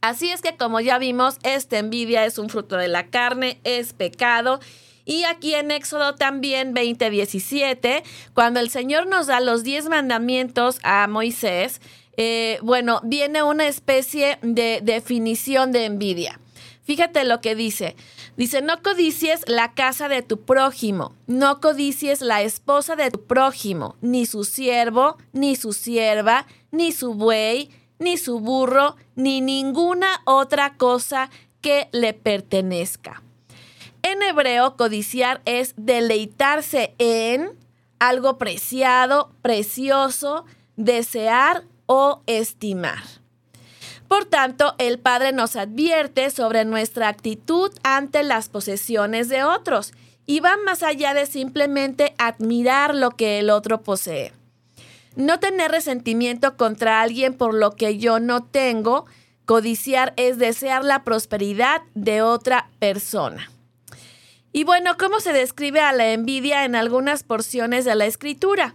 Así 0.00 0.30
es 0.30 0.40
que 0.40 0.56
como 0.56 0.80
ya 0.80 0.98
vimos, 0.98 1.36
esta 1.42 1.78
envidia 1.78 2.24
es 2.24 2.38
un 2.38 2.48
fruto 2.48 2.76
de 2.76 2.88
la 2.88 3.08
carne, 3.08 3.60
es 3.64 3.92
pecado. 3.92 4.60
Y 5.04 5.24
aquí 5.24 5.54
en 5.54 5.70
Éxodo 5.70 6.14
también 6.14 6.74
20:17, 6.74 8.02
cuando 8.34 8.60
el 8.60 8.70
Señor 8.70 9.06
nos 9.06 9.26
da 9.26 9.40
los 9.40 9.62
diez 9.62 9.88
mandamientos 9.88 10.78
a 10.82 11.06
Moisés, 11.06 11.80
eh, 12.16 12.58
bueno, 12.62 13.00
viene 13.02 13.42
una 13.42 13.66
especie 13.66 14.38
de 14.42 14.80
definición 14.82 15.72
de 15.72 15.86
envidia. 15.86 16.40
Fíjate 16.82 17.24
lo 17.24 17.40
que 17.40 17.54
dice. 17.54 17.96
Dice, 18.36 18.62
no 18.62 18.82
codicies 18.82 19.42
la 19.46 19.74
casa 19.74 20.08
de 20.08 20.22
tu 20.22 20.44
prójimo, 20.44 21.14
no 21.26 21.60
codicies 21.60 22.20
la 22.20 22.42
esposa 22.42 22.96
de 22.96 23.10
tu 23.10 23.26
prójimo, 23.26 23.96
ni 24.00 24.26
su 24.26 24.44
siervo, 24.44 25.18
ni 25.32 25.56
su 25.56 25.72
sierva, 25.72 26.46
ni 26.70 26.92
su 26.92 27.14
buey, 27.14 27.70
ni 28.00 28.16
su 28.16 28.40
burro, 28.40 28.96
ni 29.14 29.40
ninguna 29.40 30.22
otra 30.24 30.74
cosa 30.76 31.30
que 31.60 31.88
le 31.92 32.12
pertenezca. 32.14 33.22
En 34.02 34.22
hebreo, 34.22 34.76
codiciar 34.76 35.42
es 35.44 35.74
deleitarse 35.76 36.94
en 36.98 37.52
algo 38.00 38.38
preciado, 38.38 39.30
precioso, 39.42 40.46
desear 40.76 41.64
o 41.86 42.22
estimar. 42.26 43.04
Por 44.08 44.24
tanto, 44.24 44.74
el 44.78 44.98
Padre 44.98 45.32
nos 45.32 45.54
advierte 45.54 46.30
sobre 46.30 46.64
nuestra 46.64 47.08
actitud 47.08 47.70
ante 47.84 48.24
las 48.24 48.48
posesiones 48.48 49.28
de 49.28 49.44
otros 49.44 49.92
y 50.26 50.40
va 50.40 50.56
más 50.64 50.82
allá 50.82 51.14
de 51.14 51.26
simplemente 51.26 52.14
admirar 52.18 52.94
lo 52.94 53.10
que 53.10 53.38
el 53.38 53.50
otro 53.50 53.82
posee. 53.82 54.32
No 55.16 55.40
tener 55.40 55.70
resentimiento 55.70 56.56
contra 56.56 57.00
alguien 57.00 57.34
por 57.34 57.54
lo 57.54 57.72
que 57.72 57.98
yo 57.98 58.20
no 58.20 58.44
tengo. 58.44 59.06
Codiciar 59.44 60.14
es 60.16 60.38
desear 60.38 60.84
la 60.84 61.02
prosperidad 61.02 61.82
de 61.94 62.22
otra 62.22 62.70
persona. 62.78 63.50
Y 64.52 64.64
bueno, 64.64 64.96
¿cómo 64.98 65.20
se 65.20 65.32
describe 65.32 65.80
a 65.80 65.92
la 65.92 66.12
envidia 66.12 66.64
en 66.64 66.74
algunas 66.74 67.22
porciones 67.22 67.84
de 67.84 67.94
la 67.94 68.06
escritura? 68.06 68.74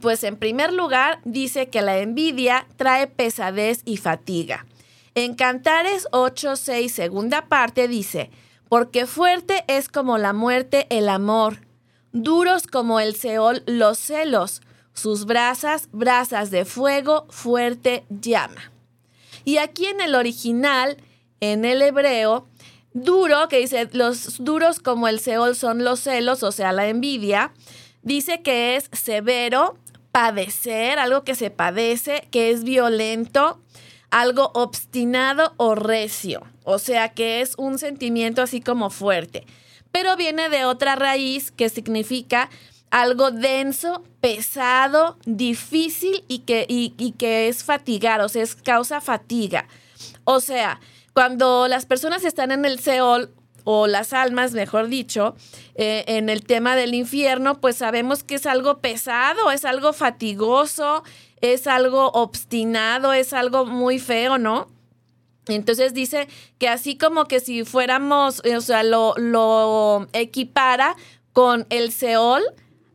Pues 0.00 0.24
en 0.24 0.36
primer 0.36 0.72
lugar 0.72 1.20
dice 1.24 1.68
que 1.68 1.82
la 1.82 1.98
envidia 1.98 2.66
trae 2.76 3.06
pesadez 3.06 3.82
y 3.84 3.96
fatiga. 3.96 4.66
En 5.14 5.34
Cantares 5.34 6.06
8, 6.12 6.54
6, 6.54 6.92
segunda 6.92 7.46
parte 7.46 7.88
dice, 7.88 8.30
porque 8.68 9.06
fuerte 9.06 9.64
es 9.66 9.88
como 9.88 10.18
la 10.18 10.32
muerte 10.32 10.86
el 10.90 11.08
amor, 11.08 11.62
duros 12.12 12.66
como 12.66 13.00
el 13.00 13.16
Seol 13.16 13.64
los 13.66 13.98
celos, 13.98 14.62
sus 15.00 15.24
brasas, 15.24 15.88
brasas 15.92 16.50
de 16.50 16.64
fuego, 16.64 17.26
fuerte 17.30 18.04
llama. 18.10 18.70
Y 19.44 19.56
aquí 19.56 19.86
en 19.86 20.00
el 20.00 20.14
original, 20.14 20.98
en 21.40 21.64
el 21.64 21.80
hebreo, 21.80 22.46
duro, 22.92 23.48
que 23.48 23.60
dice, 23.60 23.88
los 23.92 24.44
duros 24.44 24.78
como 24.78 25.08
el 25.08 25.18
Seol 25.18 25.56
son 25.56 25.84
los 25.84 26.00
celos, 26.00 26.42
o 26.42 26.52
sea, 26.52 26.72
la 26.72 26.88
envidia, 26.88 27.52
dice 28.02 28.42
que 28.42 28.76
es 28.76 28.90
severo, 28.92 29.78
padecer, 30.12 30.98
algo 30.98 31.24
que 31.24 31.34
se 31.34 31.50
padece, 31.50 32.28
que 32.30 32.50
es 32.50 32.62
violento, 32.62 33.60
algo 34.10 34.50
obstinado 34.54 35.54
o 35.56 35.74
recio, 35.74 36.42
o 36.64 36.78
sea 36.78 37.10
que 37.10 37.40
es 37.40 37.54
un 37.56 37.78
sentimiento 37.78 38.42
así 38.42 38.60
como 38.60 38.90
fuerte, 38.90 39.46
pero 39.92 40.16
viene 40.16 40.48
de 40.50 40.64
otra 40.64 40.96
raíz 40.96 41.50
que 41.50 41.68
significa 41.68 42.50
algo 42.90 43.30
denso, 43.30 44.02
pesado, 44.20 45.16
difícil 45.24 46.24
y 46.28 46.40
que, 46.40 46.66
y, 46.68 47.12
que 47.12 47.48
es 47.48 47.64
fatigar, 47.64 48.20
o 48.20 48.28
sea, 48.28 48.42
es 48.42 48.56
causa 48.56 49.00
fatiga. 49.00 49.68
O 50.24 50.40
sea, 50.40 50.80
cuando 51.14 51.68
las 51.68 51.86
personas 51.86 52.24
están 52.24 52.50
en 52.50 52.64
el 52.64 52.80
Seol 52.80 53.32
o 53.64 53.86
las 53.86 54.12
almas, 54.12 54.52
mejor 54.52 54.88
dicho, 54.88 55.36
eh, 55.74 56.04
en 56.08 56.28
el 56.28 56.44
tema 56.44 56.74
del 56.74 56.94
infierno, 56.94 57.60
pues 57.60 57.76
sabemos 57.76 58.24
que 58.24 58.36
es 58.36 58.46
algo 58.46 58.78
pesado, 58.78 59.50
es 59.50 59.64
algo 59.64 59.92
fatigoso, 59.92 61.04
es 61.40 61.66
algo 61.66 62.10
obstinado, 62.10 63.12
es 63.12 63.32
algo 63.32 63.66
muy 63.66 63.98
feo, 63.98 64.38
¿no? 64.38 64.68
Entonces 65.46 65.94
dice 65.94 66.28
que 66.58 66.68
así 66.68 66.96
como 66.96 67.26
que 67.26 67.40
si 67.40 67.64
fuéramos, 67.64 68.42
o 68.44 68.60
sea, 68.60 68.82
lo, 68.82 69.14
lo 69.16 70.06
equipara 70.12 70.96
con 71.32 71.66
el 71.70 71.92
Seol 71.92 72.42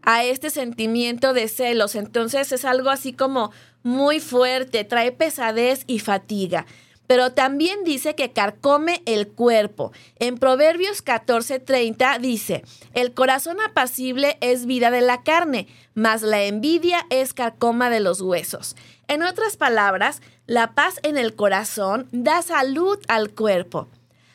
a 0.05 0.23
este 0.23 0.49
sentimiento 0.49 1.33
de 1.33 1.47
celos. 1.47 1.95
Entonces 1.95 2.51
es 2.51 2.65
algo 2.65 2.89
así 2.89 3.13
como 3.13 3.51
muy 3.83 4.19
fuerte, 4.19 4.83
trae 4.83 5.11
pesadez 5.11 5.83
y 5.87 5.99
fatiga 5.99 6.65
pero 7.07 7.33
también 7.33 7.83
dice 7.83 8.15
que 8.15 8.31
carcome 8.31 9.01
el 9.05 9.27
cuerpo. 9.27 9.91
En 10.19 10.37
Proverbios 10.37 11.03
14:30 11.03 12.19
dice, 12.19 12.63
el 12.93 13.13
corazón 13.13 13.57
apacible 13.61 14.37
es 14.41 14.65
vida 14.65 14.91
de 14.91 15.01
la 15.01 15.23
carne, 15.23 15.67
mas 15.93 16.21
la 16.21 16.43
envidia 16.43 17.05
es 17.09 17.33
carcoma 17.33 17.89
de 17.89 17.99
los 17.99 18.21
huesos. 18.21 18.75
En 19.07 19.23
otras 19.23 19.57
palabras, 19.57 20.21
la 20.47 20.73
paz 20.73 20.99
en 21.03 21.17
el 21.17 21.35
corazón 21.35 22.07
da 22.11 22.41
salud 22.41 22.97
al 23.07 23.31
cuerpo. 23.31 23.87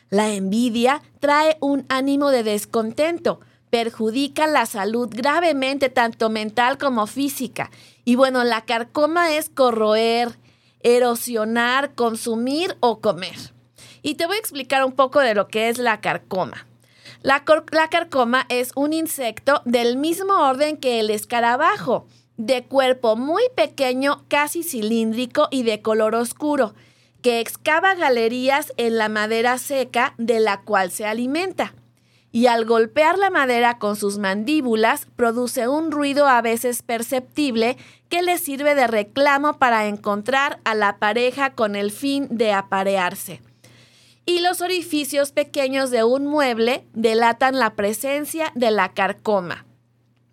La 0.09 0.29
envidia 0.29 1.01
trae 1.19 1.57
un 1.61 1.85
ánimo 1.89 2.31
de 2.31 2.43
descontento, 2.43 3.39
perjudica 3.71 4.45
la 4.45 4.67
salud 4.67 5.09
gravemente 5.11 5.89
tanto 5.89 6.29
mental 6.29 6.77
como 6.77 7.07
física. 7.07 7.71
Y 8.05 8.15
bueno, 8.15 8.43
la 8.43 8.65
carcoma 8.65 9.35
es 9.35 9.49
corroer, 9.49 10.37
erosionar, 10.81 11.95
consumir 11.95 12.77
o 12.81 12.99
comer. 12.99 13.37
Y 14.03 14.15
te 14.15 14.27
voy 14.27 14.35
a 14.35 14.39
explicar 14.39 14.83
un 14.83 14.91
poco 14.91 15.19
de 15.21 15.33
lo 15.33 15.47
que 15.47 15.69
es 15.69 15.77
la 15.77 16.01
carcoma. 16.01 16.67
La, 17.23 17.43
carcoma 17.89 18.45
es 18.49 18.71
un 18.75 18.93
insecto 18.93 19.61
del 19.65 19.95
mismo 19.95 20.33
orden 20.33 20.75
que 20.77 20.99
el 20.99 21.09
escarabajo, 21.09 22.07
de 22.35 22.63
cuerpo 22.65 23.15
muy 23.15 23.43
pequeño, 23.55 24.25
casi 24.27 24.63
cilíndrico 24.63 25.47
y 25.51 25.63
de 25.63 25.81
color 25.81 26.15
oscuro, 26.15 26.73
que 27.21 27.39
excava 27.39 27.93
galerías 27.93 28.73
en 28.77 28.97
la 28.97 29.07
madera 29.07 29.59
seca 29.59 30.15
de 30.17 30.39
la 30.39 30.61
cual 30.61 30.91
se 30.91 31.05
alimenta 31.05 31.75
y 32.31 32.47
al 32.47 32.65
golpear 32.65 33.17
la 33.17 33.29
madera 33.29 33.77
con 33.77 33.95
sus 33.95 34.17
mandíbulas 34.17 35.07
produce 35.15 35.67
un 35.67 35.91
ruido 35.91 36.27
a 36.27 36.41
veces 36.41 36.81
perceptible 36.81 37.77
que 38.09 38.21
le 38.21 38.37
sirve 38.37 38.75
de 38.75 38.87
reclamo 38.87 39.57
para 39.57 39.87
encontrar 39.87 40.59
a 40.63 40.73
la 40.75 40.97
pareja 40.97 41.53
con 41.53 41.75
el 41.75 41.91
fin 41.91 42.27
de 42.29 42.53
aparearse. 42.53 43.41
Y 44.25 44.39
los 44.39 44.61
orificios 44.61 45.31
pequeños 45.31 45.91
de 45.91 46.03
un 46.03 46.27
mueble 46.27 46.85
delatan 46.93 47.59
la 47.59 47.75
presencia 47.75 48.51
de 48.55 48.71
la 48.71 48.93
carcoma. 48.93 49.65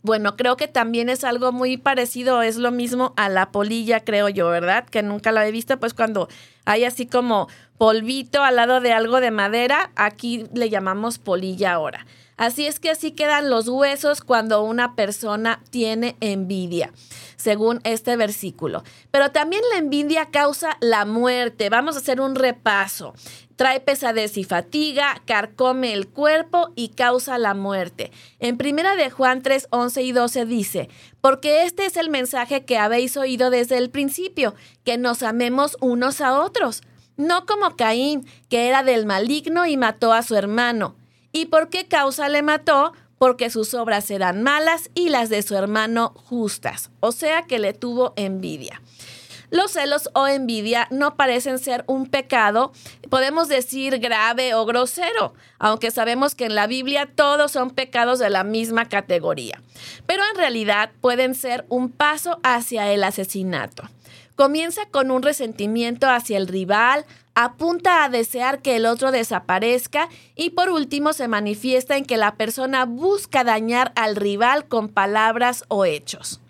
Bueno, 0.03 0.37
creo 0.37 0.57
que 0.57 0.69
también 0.69 1.09
es 1.09 1.25
algo 1.25 1.51
muy 1.53 1.77
parecido, 1.77 2.43
es 2.43 2.57
lo 2.57 2.71
mismo 2.71 3.13
a 3.17 3.29
la 3.29 3.51
polilla, 3.51 4.05
creo 4.05 4.29
yo, 4.29 4.49
¿verdad? 4.49 4.87
Que 4.87 5.03
nunca 5.03 5.33
la 5.33 5.47
he 5.47 5.51
visto, 5.51 5.81
pues 5.81 5.93
cuando 5.93 6.29
hay 6.65 6.85
así 6.85 7.07
como 7.07 7.49
polvito 7.79 8.43
al 8.43 8.57
lado 8.57 8.81
de 8.81 8.93
algo 8.93 9.21
de 9.21 9.31
madera, 9.31 9.93
aquí 9.97 10.47
le 10.53 10.69
llamamos 10.69 11.19
polilla 11.19 11.73
ahora. 11.73 12.07
Así 12.37 12.67
es 12.67 12.79
que 12.79 12.91
así 12.91 13.11
quedan 13.11 13.51
los 13.51 13.69
huesos 13.69 14.21
cuando 14.21 14.63
una 14.63 14.95
persona 14.95 15.61
tiene 15.71 16.17
envidia, 16.21 16.93
según 17.37 17.81
este 17.83 18.17
versículo. 18.17 18.85
Pero 19.11 19.33
también 19.33 19.63
la 19.73 19.79
envidia 19.79 20.27
causa 20.27 20.77
la 20.81 21.05
muerte. 21.05 21.69
Vamos 21.69 21.97
a 21.97 21.99
hacer 21.99 22.21
un 22.21 22.37
repaso. 22.37 23.13
Trae 23.57 23.81
pesadez 23.81 24.37
y 24.37 24.45
fatiga, 24.45 25.21
carcome 25.27 25.93
el 25.93 26.07
cuerpo 26.07 26.71
y 26.77 26.91
causa 26.91 27.39
la 27.39 27.55
muerte. 27.55 28.13
En 28.39 28.57
primera 28.57 28.95
de 28.95 29.11
Juan 29.11 29.43
3, 29.43 29.67
11 29.71 30.03
y 30.03 30.13
12 30.13 30.47
dice, 30.47 30.89
porque 31.21 31.65
este 31.65 31.87
es 31.87 31.97
el 31.97 32.09
mensaje 32.09 32.65
que 32.65 32.79
habéis 32.79 33.17
oído 33.17 33.51
desde 33.51 33.79
el 33.79 33.91
principio, 33.91 34.55
que 34.85 34.97
nos 34.97 35.25
amemos 35.25 35.77
unos 35.81 36.21
a 36.21 36.39
otros 36.39 36.83
no 37.19 37.45
como 37.45 37.77
Caín, 37.77 38.27
que 38.49 38.69
era 38.69 38.83
del 38.83 39.05
maligno 39.05 39.67
y 39.67 39.77
mató 39.77 40.15
a 40.15 40.23
su 40.23 40.35
hermano. 40.35 40.97
¿Y 41.33 41.47
por 41.47 41.69
qué 41.69 41.87
causa 41.87 42.31
le 42.31 42.41
mató? 42.41 42.95
Porque 43.19 43.51
sus 43.51 43.75
obras 43.75 44.11
eran 44.11 44.43
malas 44.43 44.89
y 44.95 45.11
las 45.11 45.29
de 45.29 45.43
su 45.43 45.55
hermano 45.57 46.15
justas, 46.15 46.91
o 47.01 47.13
sea 47.13 47.43
que 47.43 47.59
le 47.59 47.75
tuvo 47.75 48.15
envidia. 48.17 48.81
Los 49.51 49.73
celos 49.73 50.11
o 50.13 50.27
envidia 50.27 50.89
no 50.91 51.17
parecen 51.17 51.59
ser 51.59 51.83
un 51.87 52.07
pecado, 52.07 52.73
podemos 53.09 53.49
decir 53.49 53.99
grave 53.99 54.55
o 54.55 54.67
grosero, 54.67 55.33
aunque 55.59 55.91
sabemos 55.91 56.35
que 56.35 56.45
en 56.45 56.55
la 56.55 56.67
Biblia 56.67 57.09
todos 57.13 57.53
son 57.53 57.71
pecados 57.71 58.19
de 58.19 58.29
la 58.29 58.45
misma 58.45 58.89
categoría, 58.89 59.63
pero 60.07 60.23
en 60.31 60.37
realidad 60.37 60.91
pueden 61.01 61.35
ser 61.35 61.65
un 61.71 61.91
paso 61.91 62.39
hacia 62.43 62.93
el 62.93 63.03
asesinato. 63.03 63.85
Comienza 64.39 64.87
con 64.87 65.11
un 65.11 65.23
resentimiento 65.23 66.09
hacia 66.09 66.39
el 66.39 66.47
rival, 66.47 67.05
apunta 67.35 68.05
a 68.05 68.09
desear 68.09 68.63
que 68.63 68.77
el 68.77 68.87
otro 68.87 69.11
desaparezca 69.11 70.09
y 70.37 70.51
por 70.51 70.71
último 70.71 71.13
se 71.13 71.27
manifiesta 71.27 71.97
en 71.97 72.05
que 72.05 72.17
la 72.17 72.37
persona 72.37 72.85
busca 72.85 73.43
dañar 73.43 73.91
al 73.97 74.15
rival 74.15 74.69
con 74.69 74.91
palabras 74.91 75.65
o 75.67 75.85
hechos. 75.85 76.41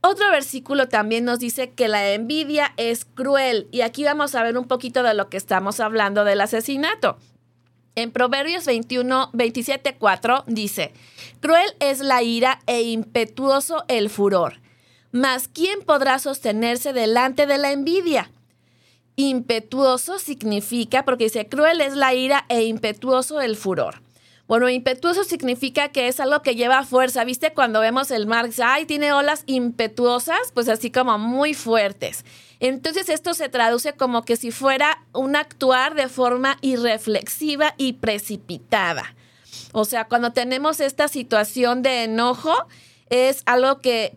Otro 0.00 0.30
versículo 0.30 0.86
también 0.86 1.24
nos 1.24 1.40
dice 1.40 1.70
que 1.70 1.88
la 1.88 2.12
envidia 2.12 2.72
es 2.76 3.04
cruel 3.04 3.66
y 3.72 3.80
aquí 3.80 4.04
vamos 4.04 4.36
a 4.36 4.44
ver 4.44 4.56
un 4.56 4.68
poquito 4.68 5.02
de 5.02 5.14
lo 5.14 5.28
que 5.28 5.38
estamos 5.38 5.80
hablando 5.80 6.22
del 6.22 6.40
asesinato. 6.40 7.18
En 7.96 8.12
Proverbios 8.12 8.64
21, 8.64 9.30
27, 9.32 9.96
4 9.98 10.44
dice, 10.46 10.92
cruel 11.40 11.74
es 11.80 11.98
la 11.98 12.22
ira 12.22 12.60
e 12.68 12.82
impetuoso 12.82 13.84
el 13.88 14.08
furor 14.08 14.60
mas 15.12 15.48
¿quién 15.48 15.80
podrá 15.80 16.18
sostenerse 16.18 16.92
delante 16.92 17.46
de 17.46 17.58
la 17.58 17.72
envidia? 17.72 18.30
Impetuoso 19.16 20.18
significa, 20.18 21.04
porque 21.04 21.24
dice, 21.24 21.48
cruel 21.48 21.80
es 21.80 21.96
la 21.96 22.14
ira 22.14 22.44
e 22.48 22.64
impetuoso 22.64 23.40
el 23.40 23.56
furor. 23.56 24.02
Bueno, 24.48 24.68
impetuoso 24.70 25.24
significa 25.24 25.90
que 25.90 26.08
es 26.08 26.20
algo 26.20 26.40
que 26.40 26.54
lleva 26.54 26.82
fuerza. 26.82 27.22
¿Viste 27.24 27.52
cuando 27.52 27.80
vemos 27.80 28.10
el 28.10 28.26
mar? 28.26 28.48
Ay, 28.64 28.86
tiene 28.86 29.12
olas 29.12 29.42
impetuosas, 29.44 30.38
pues 30.54 30.70
así 30.70 30.90
como 30.90 31.18
muy 31.18 31.52
fuertes. 31.52 32.24
Entonces 32.58 33.10
esto 33.10 33.34
se 33.34 33.50
traduce 33.50 33.92
como 33.92 34.22
que 34.22 34.36
si 34.36 34.50
fuera 34.50 35.04
un 35.12 35.36
actuar 35.36 35.94
de 35.94 36.08
forma 36.08 36.56
irreflexiva 36.62 37.74
y 37.76 37.94
precipitada. 37.94 39.14
O 39.72 39.84
sea, 39.84 40.06
cuando 40.06 40.32
tenemos 40.32 40.80
esta 40.80 41.08
situación 41.08 41.82
de 41.82 42.04
enojo, 42.04 42.54
es 43.10 43.42
algo 43.46 43.80
que, 43.80 44.16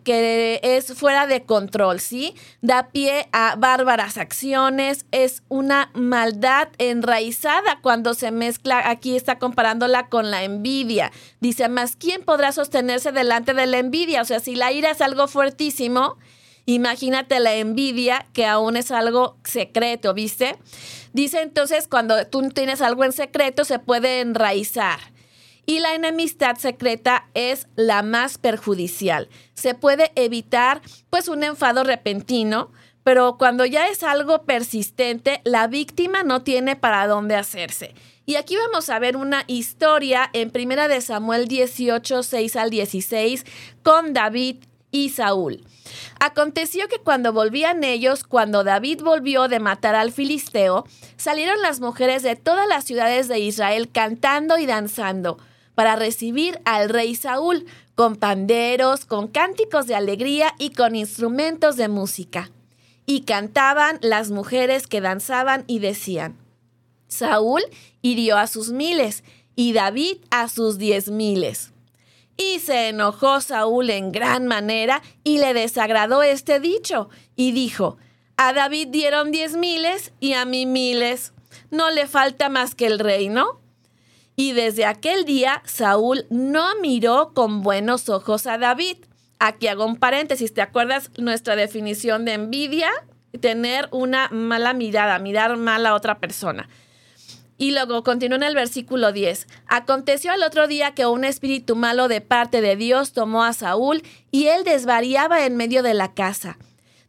es 0.62 0.92
fuera 0.94 1.26
de 1.26 1.44
control, 1.44 2.00
¿sí? 2.00 2.34
Da 2.60 2.88
pie 2.88 3.28
a 3.32 3.56
bárbaras 3.56 4.18
acciones, 4.18 5.06
es 5.10 5.42
una 5.48 5.90
maldad 5.94 6.68
enraizada 6.78 7.80
cuando 7.82 8.14
se 8.14 8.30
mezcla, 8.30 8.88
aquí 8.88 9.16
está 9.16 9.38
comparándola 9.38 10.08
con 10.08 10.30
la 10.30 10.44
envidia. 10.44 11.12
Dice, 11.40 11.68
más, 11.68 11.96
¿quién 11.96 12.22
podrá 12.22 12.52
sostenerse 12.52 13.12
delante 13.12 13.54
de 13.54 13.66
la 13.66 13.78
envidia? 13.78 14.22
O 14.22 14.24
sea, 14.24 14.40
si 14.40 14.54
la 14.54 14.72
ira 14.72 14.90
es 14.90 15.00
algo 15.00 15.28
fuertísimo, 15.28 16.18
imagínate 16.66 17.40
la 17.40 17.54
envidia 17.54 18.26
que 18.32 18.46
aún 18.46 18.76
es 18.76 18.90
algo 18.90 19.36
secreto, 19.44 20.14
¿viste? 20.14 20.56
Dice 21.12 21.42
entonces, 21.42 21.88
cuando 21.88 22.26
tú 22.26 22.48
tienes 22.50 22.80
algo 22.80 23.04
en 23.04 23.12
secreto, 23.12 23.64
se 23.64 23.78
puede 23.78 24.20
enraizar. 24.20 25.11
Y 25.64 25.78
la 25.78 25.94
enemistad 25.94 26.56
secreta 26.56 27.28
es 27.34 27.68
la 27.76 28.02
más 28.02 28.38
perjudicial. 28.38 29.28
Se 29.54 29.74
puede 29.74 30.10
evitar 30.16 30.82
pues 31.08 31.28
un 31.28 31.44
enfado 31.44 31.84
repentino, 31.84 32.72
pero 33.04 33.36
cuando 33.38 33.64
ya 33.64 33.88
es 33.88 34.02
algo 34.02 34.42
persistente, 34.42 35.40
la 35.44 35.68
víctima 35.68 36.22
no 36.24 36.42
tiene 36.42 36.74
para 36.76 37.06
dónde 37.06 37.36
hacerse. 37.36 37.94
Y 38.26 38.36
aquí 38.36 38.56
vamos 38.56 38.88
a 38.88 38.98
ver 38.98 39.16
una 39.16 39.44
historia 39.46 40.30
en 40.32 40.50
Primera 40.50 40.88
de 40.88 41.00
Samuel 41.00 41.48
18, 41.48 42.22
6 42.22 42.56
al 42.56 42.70
16 42.70 43.44
con 43.82 44.12
David 44.12 44.56
y 44.92 45.10
Saúl. 45.10 45.64
Aconteció 46.20 46.86
que 46.88 46.98
cuando 46.98 47.32
volvían 47.32 47.82
ellos, 47.82 48.22
cuando 48.22 48.62
David 48.62 49.02
volvió 49.02 49.48
de 49.48 49.58
matar 49.58 49.96
al 49.96 50.12
filisteo, 50.12 50.86
salieron 51.16 51.60
las 51.62 51.80
mujeres 51.80 52.22
de 52.22 52.36
todas 52.36 52.68
las 52.68 52.84
ciudades 52.84 53.26
de 53.26 53.40
Israel 53.40 53.90
cantando 53.90 54.58
y 54.58 54.66
danzando 54.66 55.38
para 55.74 55.96
recibir 55.96 56.60
al 56.64 56.88
rey 56.88 57.14
Saúl, 57.14 57.66
con 57.94 58.16
panderos, 58.16 59.04
con 59.04 59.28
cánticos 59.28 59.86
de 59.86 59.94
alegría 59.94 60.54
y 60.58 60.70
con 60.70 60.96
instrumentos 60.96 61.76
de 61.76 61.88
música. 61.88 62.50
Y 63.06 63.22
cantaban 63.22 63.98
las 64.00 64.30
mujeres 64.30 64.86
que 64.86 65.00
danzaban 65.00 65.64
y 65.66 65.78
decían, 65.78 66.36
Saúl 67.08 67.62
hirió 68.00 68.38
a 68.38 68.46
sus 68.46 68.70
miles 68.70 69.24
y 69.54 69.72
David 69.72 70.18
a 70.30 70.48
sus 70.48 70.78
diez 70.78 71.10
miles. 71.10 71.72
Y 72.36 72.60
se 72.60 72.88
enojó 72.88 73.40
Saúl 73.40 73.90
en 73.90 74.12
gran 74.12 74.46
manera 74.46 75.02
y 75.22 75.38
le 75.38 75.52
desagradó 75.52 76.22
este 76.22 76.60
dicho 76.60 77.10
y 77.36 77.52
dijo, 77.52 77.98
a 78.36 78.52
David 78.52 78.88
dieron 78.88 79.30
diez 79.30 79.56
miles 79.56 80.12
y 80.18 80.32
a 80.32 80.44
mí 80.44 80.66
miles. 80.66 81.32
No 81.70 81.90
le 81.90 82.06
falta 82.06 82.48
más 82.48 82.74
que 82.74 82.86
el 82.86 82.98
reino. 82.98 83.60
Y 84.36 84.52
desde 84.52 84.84
aquel 84.84 85.24
día 85.24 85.62
Saúl 85.64 86.26
no 86.30 86.76
miró 86.80 87.32
con 87.34 87.62
buenos 87.62 88.08
ojos 88.08 88.46
a 88.46 88.58
David. 88.58 88.96
Aquí 89.38 89.66
hago 89.66 89.84
un 89.84 89.96
paréntesis, 89.96 90.54
¿te 90.54 90.62
acuerdas 90.62 91.10
nuestra 91.18 91.56
definición 91.56 92.24
de 92.24 92.34
envidia? 92.34 92.90
Tener 93.40 93.88
una 93.90 94.28
mala 94.30 94.72
mirada, 94.72 95.18
mirar 95.18 95.56
mal 95.56 95.84
a 95.86 95.94
otra 95.94 96.18
persona. 96.18 96.68
Y 97.58 97.72
luego 97.72 98.02
continúa 98.02 98.36
en 98.36 98.42
el 98.42 98.54
versículo 98.54 99.12
10. 99.12 99.46
Aconteció 99.66 100.32
al 100.32 100.42
otro 100.42 100.66
día 100.66 100.94
que 100.94 101.06
un 101.06 101.24
espíritu 101.24 101.76
malo 101.76 102.08
de 102.08 102.20
parte 102.20 102.60
de 102.60 102.76
Dios 102.76 103.12
tomó 103.12 103.44
a 103.44 103.52
Saúl 103.52 104.02
y 104.30 104.46
él 104.46 104.64
desvariaba 104.64 105.44
en 105.44 105.56
medio 105.56 105.82
de 105.82 105.94
la 105.94 106.14
casa. 106.14 106.58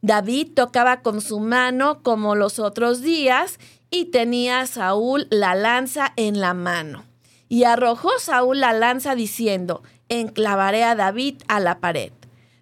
David 0.02 0.50
tocaba 0.54 1.02
con 1.02 1.22
su 1.22 1.40
mano 1.40 2.04
como 2.04 2.36
los 2.36 2.60
otros 2.60 3.02
días 3.02 3.58
y 3.90 4.06
tenía 4.06 4.60
a 4.60 4.68
Saúl 4.68 5.28
la 5.30 5.56
lanza 5.56 6.14
en 6.18 6.40
la 6.40 6.54
mano. 6.54 7.12
Y 7.54 7.66
arrojó 7.66 8.10
Saúl 8.18 8.62
la 8.62 8.74
lanza 8.74 9.14
diciendo, 9.14 9.84
enclavaré 10.10 10.84
a 10.84 10.95
David 10.95 11.43
a 11.47 11.60
la 11.60 11.80
pared. 11.80 12.12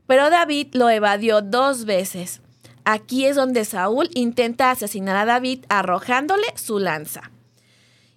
Pero 0.05 0.29
David 0.29 0.73
lo 0.73 0.89
evadió 0.89 1.41
dos 1.41 1.85
veces. 1.85 2.41
Aquí 2.83 3.23
es 3.23 3.37
donde 3.37 3.63
Saúl 3.63 4.09
intenta 4.15 4.69
asesinar 4.69 5.15
a 5.15 5.23
David 5.23 5.63
arrojándole 5.69 6.45
su 6.55 6.77
lanza. 6.77 7.31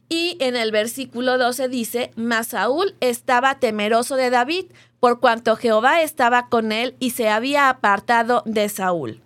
Y 0.09 0.37
en 0.41 0.57
el 0.57 0.72
versículo 0.72 1.39
12 1.39 1.68
dice, 1.68 2.11
mas 2.16 2.49
Saúl 2.49 2.97
estaba 2.99 3.61
temeroso 3.61 4.16
de 4.16 4.31
David, 4.31 4.64
por 4.99 5.20
cuanto 5.20 5.55
Jehová 5.55 6.03
estaba 6.03 6.49
con 6.49 6.72
él 6.72 6.97
y 6.99 7.11
se 7.11 7.29
había 7.29 7.68
apartado 7.68 8.43
de 8.47 8.68
Saúl. 8.68 9.22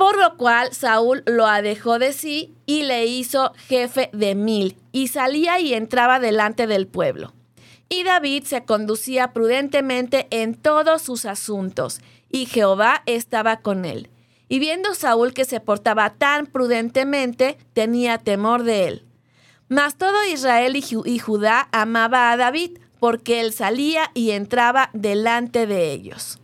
Por 0.00 0.16
lo 0.16 0.38
cual 0.38 0.72
Saúl 0.72 1.22
lo 1.26 1.46
adejó 1.46 1.98
de 1.98 2.14
sí 2.14 2.54
y 2.64 2.84
le 2.84 3.04
hizo 3.04 3.52
jefe 3.68 4.08
de 4.14 4.34
mil, 4.34 4.78
y 4.92 5.08
salía 5.08 5.60
y 5.60 5.74
entraba 5.74 6.18
delante 6.18 6.66
del 6.66 6.86
pueblo. 6.86 7.34
Y 7.90 8.04
David 8.04 8.44
se 8.44 8.64
conducía 8.64 9.34
prudentemente 9.34 10.26
en 10.30 10.54
todos 10.54 11.02
sus 11.02 11.26
asuntos, 11.26 12.00
y 12.30 12.46
Jehová 12.46 13.02
estaba 13.04 13.58
con 13.58 13.84
él. 13.84 14.08
Y 14.48 14.58
viendo 14.58 14.94
Saúl 14.94 15.34
que 15.34 15.44
se 15.44 15.60
portaba 15.60 16.08
tan 16.14 16.46
prudentemente, 16.46 17.58
tenía 17.74 18.16
temor 18.16 18.62
de 18.62 18.88
él. 18.88 19.04
Mas 19.68 19.98
todo 19.98 20.24
Israel 20.32 20.76
y, 20.76 21.18
Judá 21.18 21.68
amaba 21.72 22.32
a 22.32 22.38
David, 22.38 22.78
porque 23.00 23.42
él 23.42 23.52
salía 23.52 24.10
y 24.14 24.30
entraba 24.30 24.88
delante 24.94 25.66
de 25.66 25.92
ellos. 25.92 26.40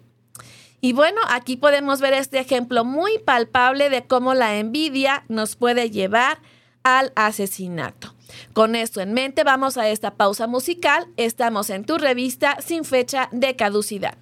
Y 0.86 0.92
bueno, 0.92 1.20
aquí 1.28 1.56
podemos 1.56 2.00
ver 2.00 2.12
este 2.12 2.38
ejemplo 2.38 2.84
muy 2.84 3.18
palpable 3.18 3.90
de 3.90 4.06
cómo 4.06 4.34
la 4.34 4.54
envidia 4.54 5.24
nos 5.26 5.56
puede 5.56 5.90
llevar 5.90 6.38
al 6.84 7.12
asesinato. 7.16 8.14
Con 8.52 8.76
esto 8.76 9.00
en 9.00 9.12
mente, 9.12 9.42
vamos 9.42 9.78
a 9.78 9.88
esta 9.88 10.14
pausa 10.14 10.46
musical. 10.46 11.08
Estamos 11.16 11.70
en 11.70 11.84
tu 11.84 11.98
revista 11.98 12.58
sin 12.60 12.84
fecha 12.84 13.28
de 13.32 13.56
caducidad. 13.56 14.16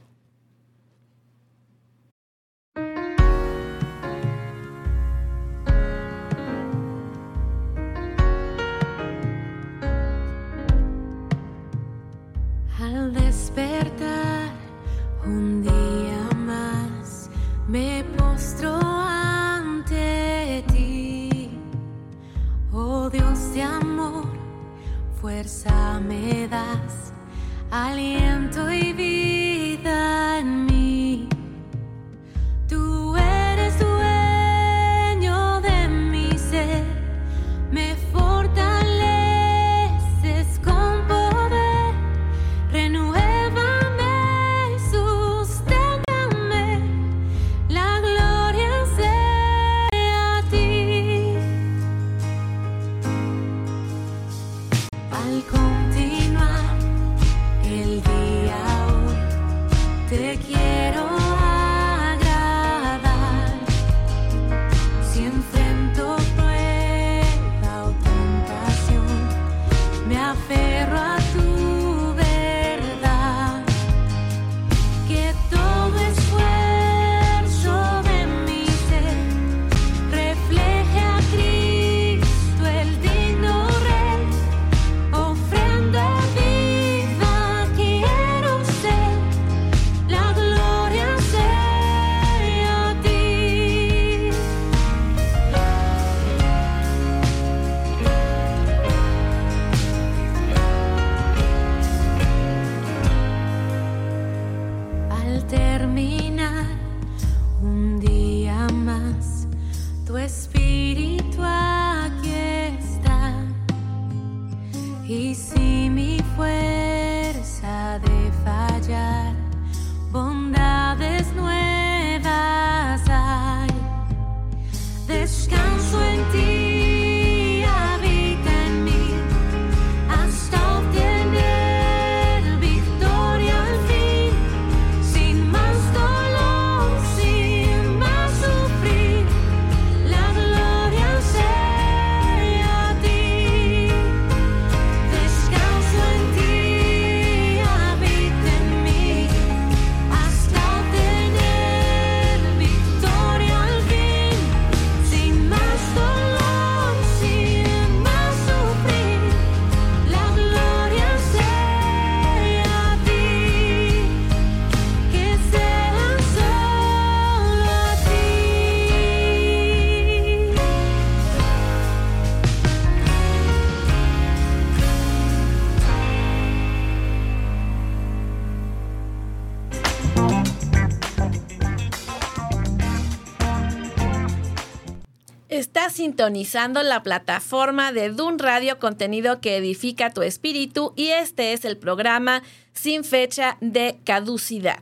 Sintonizando 186.25 186.83
la 186.83 187.03
plataforma 187.03 187.93
de 187.93 188.09
Dun 188.09 188.39
Radio, 188.39 188.79
contenido 188.79 189.43
que 189.43 189.59
edifica 189.59 190.09
tu 190.09 190.23
espíritu, 190.23 190.95
y 190.97 191.09
este 191.09 191.53
es 191.53 191.67
el 191.67 191.77
programa 191.77 192.43
sin 192.73 193.05
fecha 193.05 193.59
de 193.61 193.99
caducidad. 194.05 194.79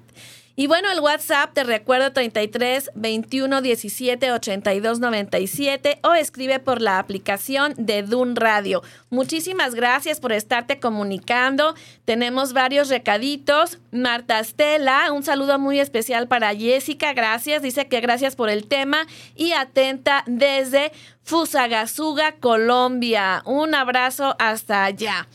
Y 0.54 0.66
bueno, 0.66 0.92
el 0.92 1.00
WhatsApp 1.00 1.54
te 1.54 1.64
recuerdo 1.64 2.12
33 2.12 2.90
21 2.94 3.62
17 3.62 4.32
82 4.32 5.00
97 5.00 5.98
o 6.02 6.12
escribe 6.12 6.58
por 6.58 6.82
la 6.82 6.98
aplicación 6.98 7.72
de 7.78 8.02
Dun 8.02 8.36
Radio. 8.36 8.82
Muchísimas 9.08 9.74
gracias 9.74 10.20
por 10.20 10.32
estarte 10.32 10.78
comunicando. 10.78 11.74
Tenemos 12.04 12.52
varios 12.52 12.90
recaditos. 12.90 13.78
Marta 13.92 14.40
Estela, 14.40 15.10
un 15.12 15.22
saludo 15.22 15.58
muy 15.58 15.80
especial 15.80 16.28
para 16.28 16.54
Jessica. 16.54 17.14
Gracias. 17.14 17.62
Dice 17.62 17.88
que 17.88 18.00
gracias 18.00 18.36
por 18.36 18.50
el 18.50 18.66
tema 18.66 19.06
y 19.34 19.52
atenta 19.52 20.22
desde 20.26 20.92
Fusagasugá, 21.22 22.32
Colombia. 22.32 23.42
Un 23.46 23.74
abrazo 23.74 24.36
hasta 24.38 24.84
allá. 24.84 25.26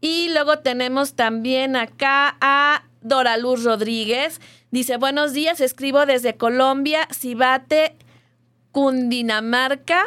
Y 0.00 0.28
luego 0.32 0.60
tenemos 0.60 1.14
también 1.14 1.74
acá 1.74 2.36
a 2.40 2.84
Dora 3.02 3.36
Luz 3.36 3.64
Rodríguez. 3.64 4.40
Dice, 4.70 4.98
buenos 4.98 5.32
días, 5.32 5.60
escribo 5.60 6.06
desde 6.06 6.36
Colombia, 6.36 7.08
Cibate, 7.12 7.96
Cundinamarca. 8.70 10.04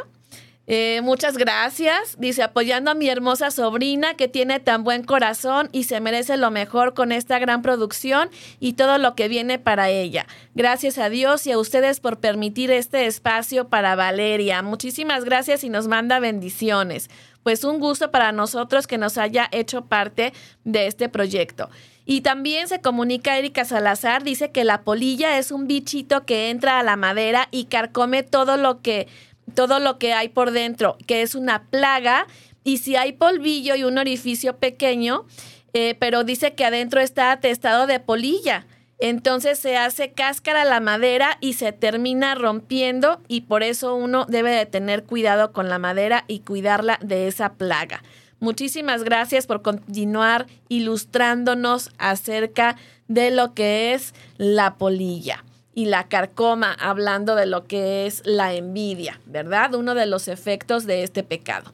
Eh, 0.65 1.01
muchas 1.03 1.37
gracias. 1.37 2.17
Dice, 2.17 2.43
apoyando 2.43 2.89
a 2.89 2.93
mi 2.93 3.09
hermosa 3.09 3.51
sobrina 3.51 4.13
que 4.13 4.29
tiene 4.29 4.61
tan 4.61 4.85
buen 4.85 5.03
corazón 5.03 5.67
y 5.73 5.83
se 5.83 5.99
merece 5.99 6.37
lo 6.37 6.49
mejor 6.51 6.93
con 6.93 7.11
esta 7.11 7.39
gran 7.39 7.61
producción 7.61 8.29
y 8.61 8.73
todo 8.73 8.97
lo 8.97 9.15
que 9.15 9.27
viene 9.27 9.59
para 9.59 9.89
ella. 9.89 10.25
Gracias 10.55 10.97
a 10.97 11.09
Dios 11.09 11.45
y 11.45 11.51
a 11.51 11.57
ustedes 11.57 11.99
por 11.99 12.21
permitir 12.21 12.71
este 12.71 13.05
espacio 13.05 13.67
para 13.67 13.95
Valeria. 13.95 14.61
Muchísimas 14.61 15.25
gracias 15.25 15.65
y 15.65 15.69
nos 15.69 15.89
manda 15.89 16.19
bendiciones. 16.19 17.09
Pues 17.43 17.65
un 17.65 17.81
gusto 17.81 18.09
para 18.11 18.31
nosotros 18.31 18.87
que 18.87 18.97
nos 18.97 19.17
haya 19.17 19.49
hecho 19.51 19.83
parte 19.83 20.31
de 20.63 20.87
este 20.87 21.09
proyecto. 21.09 21.69
Y 22.05 22.21
también 22.21 22.67
se 22.67 22.81
comunica 22.81 23.37
Erika 23.37 23.63
Salazar, 23.63 24.23
dice 24.23 24.51
que 24.51 24.63
la 24.63 24.81
polilla 24.81 25.37
es 25.37 25.51
un 25.51 25.67
bichito 25.67 26.25
que 26.25 26.49
entra 26.49 26.79
a 26.79 26.83
la 26.83 26.97
madera 26.97 27.47
y 27.51 27.65
carcome 27.65 28.23
todo 28.23 28.57
lo 28.57 28.81
que, 28.81 29.07
todo 29.55 29.79
lo 29.79 29.97
que 29.99 30.13
hay 30.13 30.29
por 30.29 30.51
dentro, 30.51 30.97
que 31.07 31.21
es 31.21 31.33
una 31.33 31.63
plaga. 31.63 32.27
Y 32.65 32.77
si 32.77 32.95
hay 32.95 33.13
polvillo 33.13 33.75
y 33.75 33.83
un 33.83 33.97
orificio 33.97 34.57
pequeño, 34.57 35.25
eh, 35.73 35.95
pero 35.97 36.23
dice 36.23 36.53
que 36.53 36.65
adentro 36.65 36.99
está 36.99 37.31
atestado 37.31 37.87
de 37.87 37.99
polilla. 37.99 38.65
Entonces 38.99 39.57
se 39.59 39.75
hace 39.75 40.11
cáscara 40.11 40.65
la 40.65 40.79
madera 40.79 41.37
y 41.41 41.53
se 41.53 41.71
termina 41.71 42.35
rompiendo 42.35 43.21
y 43.27 43.41
por 43.41 43.63
eso 43.63 43.95
uno 43.95 44.25
debe 44.29 44.51
de 44.51 44.65
tener 44.65 45.03
cuidado 45.03 45.51
con 45.51 45.67
la 45.67 45.79
madera 45.79 46.25
y 46.27 46.39
cuidarla 46.39 46.99
de 47.01 47.27
esa 47.27 47.53
plaga. 47.53 48.03
Muchísimas 48.43 49.05
gracias 49.05 49.47
por 49.47 49.61
continuar 49.61 50.47
ilustrándonos 50.67 51.91
acerca 51.97 52.75
de 53.07 53.31
lo 53.31 53.53
que 53.53 53.93
es 53.93 54.13
la 54.35 54.75
polilla 54.75 55.45
y 55.73 55.85
la 55.85 56.09
carcoma, 56.09 56.73
hablando 56.73 57.35
de 57.35 57.45
lo 57.45 57.63
que 57.67 58.05
es 58.05 58.21
la 58.25 58.53
envidia, 58.53 59.21
¿verdad? 59.25 59.75
Uno 59.75 59.95
de 59.95 60.07
los 60.07 60.27
efectos 60.27 60.85
de 60.85 61.03
este 61.03 61.23
pecado. 61.23 61.71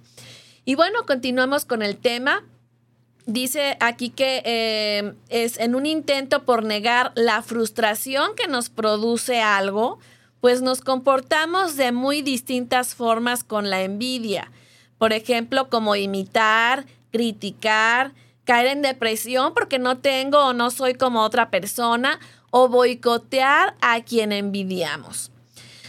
Y 0.64 0.76
bueno, 0.76 1.08
continuamos 1.08 1.66
con 1.66 1.82
el 1.82 1.98
tema. 1.98 2.44
Dice 3.26 3.76
aquí 3.80 4.12
que 4.12 4.44
eh, 4.46 5.16
es 5.30 5.58
en 5.58 5.74
un 5.74 5.88
intento 5.88 6.46
por 6.46 6.64
negar 6.64 7.14
la 7.16 7.42
frustración 7.42 8.36
que 8.36 8.48
nos 8.48 8.70
produce 8.70 9.42
algo, 9.42 9.98
pues 10.40 10.62
nos 10.62 10.82
comportamos 10.82 11.78
de 11.78 11.92
muy 11.92 12.22
distintas 12.22 12.94
formas 12.94 13.44
con 13.44 13.72
la 13.72 13.82
envidia. 13.82 14.52
Por 15.00 15.14
ejemplo, 15.14 15.70
como 15.70 15.96
imitar, 15.96 16.86
criticar, 17.12 18.12
caer 18.44 18.68
en 18.68 18.82
depresión 18.82 19.54
porque 19.54 19.80
no 19.80 19.98
tengo 19.98 20.46
o 20.46 20.54
no 20.54 20.70
soy 20.70 20.94
como 20.94 21.22
otra 21.22 21.50
persona 21.50 22.20
o 22.52 22.68
boicotear 22.68 23.76
a 23.82 24.02
quien 24.02 24.32
envidiamos. 24.32 25.32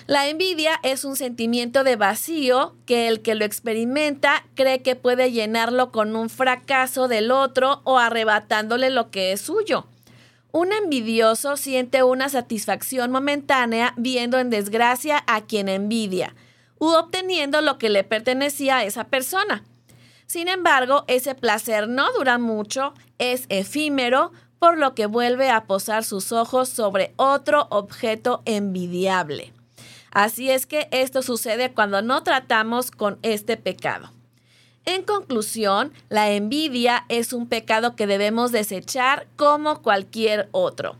La 0.07 0.29
envidia 0.29 0.79
es 0.83 1.05
un 1.05 1.17
sentimiento 1.17 1.85
de 1.85 1.97
vacío 1.97 2.75
que 2.87 3.09
el 3.09 3.21
que 3.21 3.35
lo 3.35 3.45
experimenta 3.45 4.45
cree 4.55 4.83
que 4.83 4.97
puede 4.97 5.33
llenarlo 5.33 5.91
con 5.91 6.17
un 6.17 6.31
fracaso 6.31 7.09
del 7.09 7.31
otro 7.31 7.81
o 7.85 7.99
arrebatándole 7.99 8.91
lo 8.91 9.11
que 9.11 9.33
es 9.33 9.41
suyo. 9.41 9.87
Un 10.53 10.73
envidioso 10.73 11.57
siente 11.57 12.03
una 12.03 12.29
satisfacción 12.29 13.11
momentánea 13.11 13.95
viendo 13.97 14.39
en 14.39 14.51
desgracia 14.51 15.23
a 15.27 15.43
quien 15.43 15.69
envidia 15.69 16.35
u 16.81 16.89
obteniendo 16.89 17.61
lo 17.61 17.79
que 17.79 17.91
le 17.91 18.03
pertenecía 18.03 18.79
a 18.79 18.85
esa 18.85 19.05
persona. 19.05 19.63
Sin 20.27 20.49
embargo, 20.49 21.05
ese 21.07 21.37
placer 21.37 21.87
no 21.87 22.13
dura 22.13 22.39
mucho, 22.39 22.95
es 23.19 23.45
efímero, 23.49 24.33
por 24.59 24.77
lo 24.77 24.95
que 24.95 25.07
vuelve 25.07 25.51
a 25.51 25.65
posar 25.65 26.05
sus 26.05 26.33
ojos 26.33 26.69
sobre 26.69 27.13
otro 27.17 27.67
objeto 27.71 28.43
envidiable. 28.45 29.53
Así 30.11 30.51
es 30.51 30.67
que 30.67 30.89
esto 30.91 31.23
sucede 31.23 31.73
cuando 31.73 32.03
no 32.03 32.23
tratamos 32.23 32.91
con 32.91 33.19
este 33.23 33.57
pecado. 33.57 34.13
En 34.85 35.03
conclusión, 35.03 35.93
la 36.09 36.31
envidia 36.31 37.05
es 37.09 37.33
un 37.33 37.49
pecado 37.49 37.97
que 37.97 38.07
debemos 38.07 38.53
desechar 38.53 39.27
como 39.37 39.83
cualquier 39.83 40.49
otro. 40.53 40.97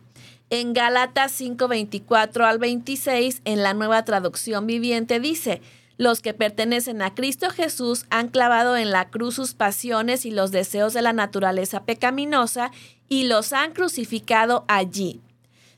En 0.53 0.73
Gálatas 0.75 1.31
5:24 1.41 2.45
al 2.45 2.59
26, 2.59 3.41
en 3.45 3.63
la 3.63 3.73
nueva 3.73 4.05
traducción 4.05 4.67
viviente, 4.67 5.21
dice, 5.21 5.63
los 5.97 6.23
que 6.23 6.35
pertenecen 6.35 7.03
a 7.03 7.15
Cristo 7.15 7.51
Jesús 7.51 8.05
han 8.11 8.29
clavado 8.29 8.77
en 8.77 8.91
la 8.91 9.11
cruz 9.11 9.37
sus 9.37 9.55
pasiones 9.55 10.27
y 10.27 10.33
los 10.33 10.51
deseos 10.51 10.93
de 10.93 11.03
la 11.03 11.13
naturaleza 11.13 11.85
pecaminosa 11.85 12.73
y 13.09 13.25
los 13.25 13.53
han 13.53 13.75
crucificado 13.75 14.65
allí. 14.67 15.21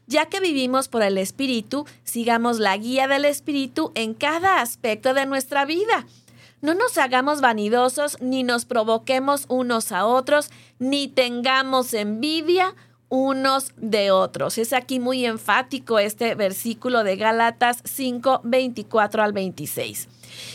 Ya 0.07 0.27
que 0.27 0.41
vivimos 0.41 0.89
por 0.89 1.03
el 1.03 1.19
Espíritu, 1.19 1.87
sigamos 2.03 2.59
la 2.59 2.75
guía 2.79 3.09
del 3.09 3.27
Espíritu 3.27 3.93
en 3.95 4.15
cada 4.15 4.63
aspecto 4.63 5.13
de 5.13 5.27
nuestra 5.27 5.67
vida. 5.67 6.07
No 6.63 6.75
nos 6.75 6.97
hagamos 6.97 7.43
vanidosos, 7.43 8.17
ni 8.23 8.43
nos 8.43 8.65
provoquemos 8.65 9.45
unos 9.49 9.93
a 9.93 10.07
otros, 10.07 10.51
ni 10.79 11.09
tengamos 11.09 11.93
envidia 11.93 12.75
unos 13.13 13.73
de 13.77 14.11
otros. 14.11 14.57
Es 14.57 14.73
aquí 14.73 14.99
muy 14.99 15.27
enfático 15.27 15.99
este 15.99 16.35
versículo 16.35 17.05
de 17.05 17.17
Gálatas 17.17 17.83
5, 17.85 18.41
24 18.43 19.23
al 19.23 19.35
26. 19.35 20.09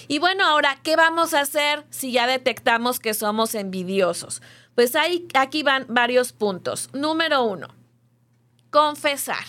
Y 0.08 0.18
bueno, 0.18 0.44
ahora, 0.44 0.76
¿qué 0.82 0.96
vamos 0.96 1.36
a 1.36 1.42
hacer 1.42 1.86
si 1.92 2.12
ya 2.12 2.26
detectamos 2.26 3.00
que 3.00 3.14
somos 3.14 3.54
envidiosos? 3.54 4.42
Pues 4.74 4.96
hay, 4.96 5.28
aquí 5.36 5.62
van 5.62 5.86
varios 5.88 6.34
puntos. 6.34 6.90
Número 6.94 7.44
uno, 7.44 7.68
confesar. 8.72 9.46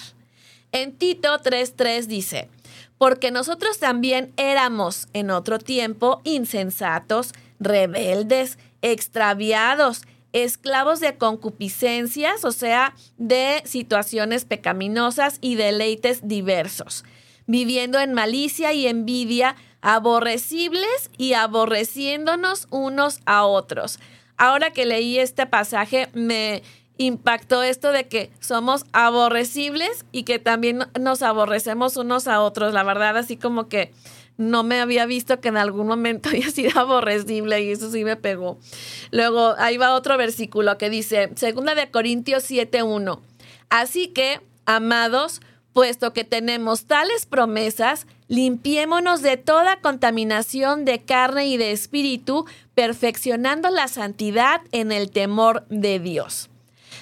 En 0.73 0.93
Tito 0.93 1.31
3.3 1.39 2.05
dice, 2.05 2.51
porque 2.99 3.31
nosotros 3.31 3.79
también 3.79 4.35
éramos 4.37 5.09
en 5.15 5.31
otro 5.31 5.59
tiempo 5.59 6.21
insensatos, 6.25 7.33
rebeldes, 7.59 8.59
extraviados, 8.83 10.03
esclavos 10.33 11.01
de 11.01 11.17
concupiscencias, 11.17 12.45
o 12.45 12.53
sea, 12.53 12.95
de 13.17 13.63
situaciones 13.65 14.45
pecaminosas 14.45 15.39
y 15.41 15.55
deleites 15.55 16.27
diversos, 16.27 17.05
viviendo 17.47 17.99
en 17.99 18.15
malicia 18.15 18.73
y 18.73 18.87
envidia, 18.87 19.57
aborrecibles 19.81 21.11
y 21.17 21.35
aborreciéndonos 21.35 22.67
unos 22.71 23.21
a 23.27 23.45
otros. 23.45 23.99
Ahora 24.37 24.71
que 24.71 24.87
leí 24.87 25.19
este 25.19 25.47
pasaje, 25.47 26.09
me 26.13 26.63
impactó 26.99 27.63
esto 27.63 27.93
de 27.93 28.09
que 28.09 28.31
somos 28.41 28.85
aborrecibles 28.93 30.05
y 30.13 30.25
que 30.25 30.39
también 30.39 30.87
nos 30.99 31.23
aborrecemos 31.23 31.97
unos 31.97 32.27
a 32.27 32.41
otros. 32.43 32.75
La 32.75 32.83
verdad, 32.83 33.17
así 33.17 33.37
como 33.37 33.69
que 33.69 33.93
no 34.39 34.63
me 34.63 34.81
había 34.81 35.05
visto 35.05 35.41
que 35.41 35.49
en 35.49 35.59
algún 35.59 35.87
momento 35.87 36.29
haya 36.33 36.51
sido 36.51 36.81
aborrecible 36.81 37.61
y 37.63 37.73
eso 37.73 37.91
sí 37.91 38.05
me 38.05 38.17
pegó. 38.17 38.59
Luego, 39.11 39.55
ahí 39.59 39.77
va 39.77 39.95
otro 39.95 40.17
versículo 40.17 40.79
que 40.79 40.89
dice, 40.89 41.31
segunda 41.35 41.75
de 41.75 41.91
Corintios 41.91 42.51
7.1. 42.51 43.21
Así 43.69 44.09
que, 44.09 44.41
amados, 44.65 45.43
puesto 45.75 46.13
que 46.13 46.25
tenemos 46.25 46.87
tales 46.87 47.27
promesas, 47.27 48.07
limpiémonos 48.29 49.23
de 49.23 49.37
toda 49.37 49.81
contaminación 49.81 50.85
de 50.85 51.01
carne 51.01 51.47
y 51.49 51.57
de 51.57 51.73
espíritu, 51.73 52.47
perfeccionando 52.75 53.71
la 53.71 53.89
santidad 53.89 54.63
en 54.73 54.93
el 54.93 55.11
temor 55.11 55.67
de 55.69 55.99
Dios. 55.99 56.49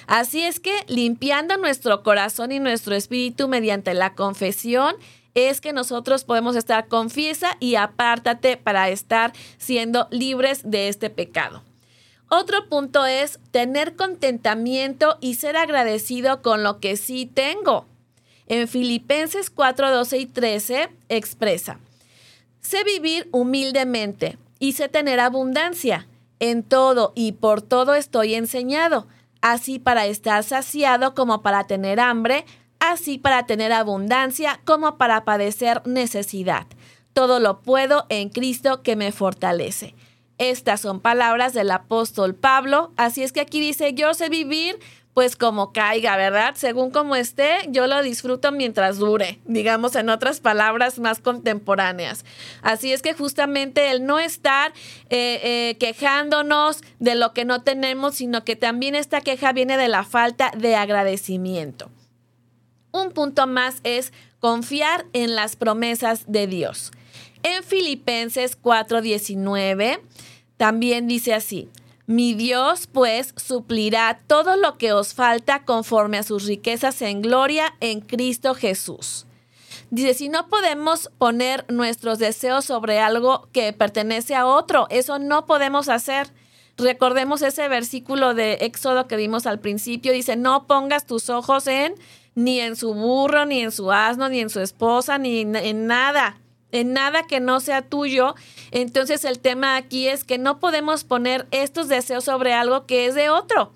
Así 0.07 0.41
es 0.41 0.59
que 0.59 0.73
limpiando 0.87 1.57
nuestro 1.57 2.01
corazón 2.01 2.51
y 2.51 2.59
nuestro 2.59 2.95
espíritu 2.95 3.47
mediante 3.47 3.93
la 3.93 4.13
confesión, 4.13 4.95
es 5.37 5.61
que 5.61 5.71
nosotros 5.71 6.23
podemos 6.23 6.55
estar 6.55 6.87
confiesa 6.87 7.57
y 7.59 7.75
apártate 7.75 8.57
para 8.57 8.89
estar 8.89 9.33
siendo 9.59 10.07
libres 10.09 10.61
de 10.63 10.87
este 10.87 11.11
pecado. 11.11 11.61
Otro 12.27 12.67
punto 12.67 13.05
es 13.05 13.39
tener 13.51 13.95
contentamiento 13.95 15.17
y 15.21 15.35
ser 15.35 15.55
agradecido 15.55 16.41
con 16.41 16.63
lo 16.63 16.79
que 16.79 16.97
sí 16.97 17.25
tengo. 17.25 17.85
En 18.47 18.67
Filipenses 18.67 19.49
4, 19.49 19.91
12 19.91 20.17
y 20.17 20.25
13 20.25 20.89
expresa, 21.09 21.79
Sé 22.59 22.83
vivir 22.83 23.29
humildemente 23.31 24.37
y 24.59 24.73
sé 24.73 24.89
tener 24.89 25.19
abundancia. 25.19 26.07
En 26.39 26.63
todo 26.63 27.13
y 27.15 27.31
por 27.31 27.61
todo 27.61 27.93
estoy 27.93 28.35
enseñado, 28.35 29.07
así 29.41 29.79
para 29.79 30.05
estar 30.05 30.43
saciado 30.43 31.13
como 31.15 31.41
para 31.41 31.65
tener 31.65 31.99
hambre, 31.99 32.45
así 32.91 33.17
para 33.17 33.45
tener 33.45 33.71
abundancia 33.71 34.59
como 34.65 34.97
para 34.97 35.25
padecer 35.25 35.81
necesidad. 35.85 36.67
Todo 37.13 37.39
lo 37.39 37.61
puedo 37.61 38.05
en 38.09 38.29
Cristo 38.29 38.83
que 38.83 38.95
me 38.95 39.11
fortalece. 39.11 39.95
Estas 40.37 40.81
son 40.81 40.99
palabras 40.99 41.53
del 41.53 41.71
apóstol 41.71 42.35
Pablo, 42.35 42.91
así 42.95 43.23
es 43.23 43.31
que 43.31 43.41
aquí 43.41 43.59
dice, 43.59 43.93
yo 43.93 44.13
sé 44.13 44.29
vivir 44.29 44.79
pues 45.17 45.35
como 45.35 45.73
caiga, 45.73 46.15
¿verdad? 46.15 46.53
Según 46.55 46.91
como 46.91 47.15
esté, 47.15 47.57
yo 47.69 47.87
lo 47.87 48.03
disfruto 48.03 48.51
mientras 48.51 48.99
dure, 48.99 49.39
digamos 49.45 49.95
en 49.95 50.11
otras 50.11 50.41
palabras 50.41 50.99
más 50.99 51.17
contemporáneas. 51.17 52.23
Así 52.61 52.93
es 52.93 53.01
que 53.01 53.15
justamente 53.15 53.89
el 53.89 54.05
no 54.05 54.19
estar 54.19 54.73
eh, 55.09 55.39
eh, 55.41 55.77
quejándonos 55.79 56.83
de 56.99 57.15
lo 57.15 57.33
que 57.33 57.45
no 57.45 57.63
tenemos, 57.63 58.13
sino 58.13 58.43
que 58.43 58.55
también 58.55 58.93
esta 58.93 59.21
queja 59.21 59.53
viene 59.53 59.75
de 59.75 59.87
la 59.87 60.03
falta 60.03 60.51
de 60.55 60.75
agradecimiento. 60.75 61.89
Un 62.97 63.11
punto 63.11 63.45
más 63.45 63.75
es 63.83 64.11
confiar 64.39 65.05
en 65.13 65.35
las 65.35 65.55
promesas 65.55 66.23
de 66.27 66.47
Dios. 66.47 66.91
En 67.43 67.63
Filipenses 67.63 68.57
4:19 68.59 69.99
también 70.57 71.07
dice 71.07 71.35
así, 71.35 71.69
mi 72.07 72.33
Dios, 72.33 72.87
pues, 72.87 73.33
suplirá 73.35 74.19
todo 74.25 74.57
lo 74.57 74.79
que 74.79 74.93
os 74.93 75.13
falta 75.13 75.63
conforme 75.63 76.17
a 76.17 76.23
sus 76.23 76.45
riquezas 76.45 77.01
en 77.03 77.21
gloria 77.21 77.75
en 77.81 78.01
Cristo 78.01 78.55
Jesús. 78.55 79.27
Dice, 79.91 80.15
si 80.15 80.27
no 80.29 80.47
podemos 80.47 81.11
poner 81.19 81.65
nuestros 81.69 82.17
deseos 82.17 82.65
sobre 82.65 82.99
algo 82.99 83.47
que 83.51 83.73
pertenece 83.73 84.33
a 84.33 84.47
otro, 84.47 84.87
eso 84.89 85.19
no 85.19 85.45
podemos 85.45 85.87
hacer. 85.87 86.33
Recordemos 86.77 87.41
ese 87.41 87.67
versículo 87.67 88.33
de 88.33 88.53
Éxodo 88.61 89.07
que 89.07 89.17
vimos 89.17 89.45
al 89.45 89.59
principio, 89.59 90.13
dice, 90.13 90.35
no 90.35 90.65
pongas 90.65 91.05
tus 91.05 91.29
ojos 91.29 91.67
en 91.67 91.93
ni 92.37 92.59
en 92.59 92.75
su 92.75 92.93
burro, 92.93 93.47
ni 93.47 93.61
en 93.61 93.71
su 93.71 93.91
asno, 93.91 94.29
ni 94.29 94.41
en 94.41 94.51
su 94.51 94.59
esposa, 94.59 95.17
ni 95.17 95.41
en 95.41 95.87
nada 95.87 96.37
en 96.71 96.93
nada 96.93 97.23
que 97.23 97.39
no 97.39 97.59
sea 97.59 97.81
tuyo. 97.81 98.35
Entonces 98.71 99.25
el 99.25 99.39
tema 99.39 99.75
aquí 99.75 100.07
es 100.07 100.23
que 100.23 100.37
no 100.37 100.59
podemos 100.59 101.03
poner 101.03 101.47
estos 101.49 101.87
deseos 101.87 102.25
sobre 102.25 102.53
algo 102.53 102.85
que 102.85 103.07
es 103.07 103.15
de 103.15 103.29
otro. 103.29 103.71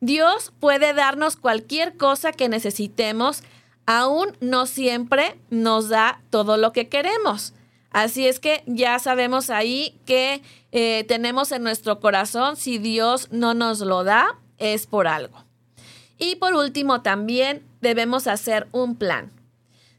Dios 0.00 0.52
puede 0.58 0.94
darnos 0.94 1.36
cualquier 1.36 1.96
cosa 1.96 2.32
que 2.32 2.48
necesitemos, 2.48 3.44
aún 3.86 4.36
no 4.40 4.66
siempre 4.66 5.38
nos 5.50 5.88
da 5.88 6.20
todo 6.30 6.56
lo 6.56 6.72
que 6.72 6.88
queremos. 6.88 7.54
Así 7.90 8.26
es 8.26 8.40
que 8.40 8.64
ya 8.66 8.98
sabemos 8.98 9.50
ahí 9.50 10.00
que 10.06 10.42
eh, 10.72 11.04
tenemos 11.06 11.52
en 11.52 11.62
nuestro 11.62 12.00
corazón, 12.00 12.56
si 12.56 12.78
Dios 12.78 13.28
no 13.30 13.54
nos 13.54 13.80
lo 13.80 14.02
da, 14.02 14.38
es 14.58 14.86
por 14.86 15.06
algo. 15.06 15.44
Y 16.18 16.36
por 16.36 16.54
último, 16.54 17.02
también 17.02 17.62
debemos 17.82 18.26
hacer 18.26 18.68
un 18.72 18.96
plan. 18.96 19.30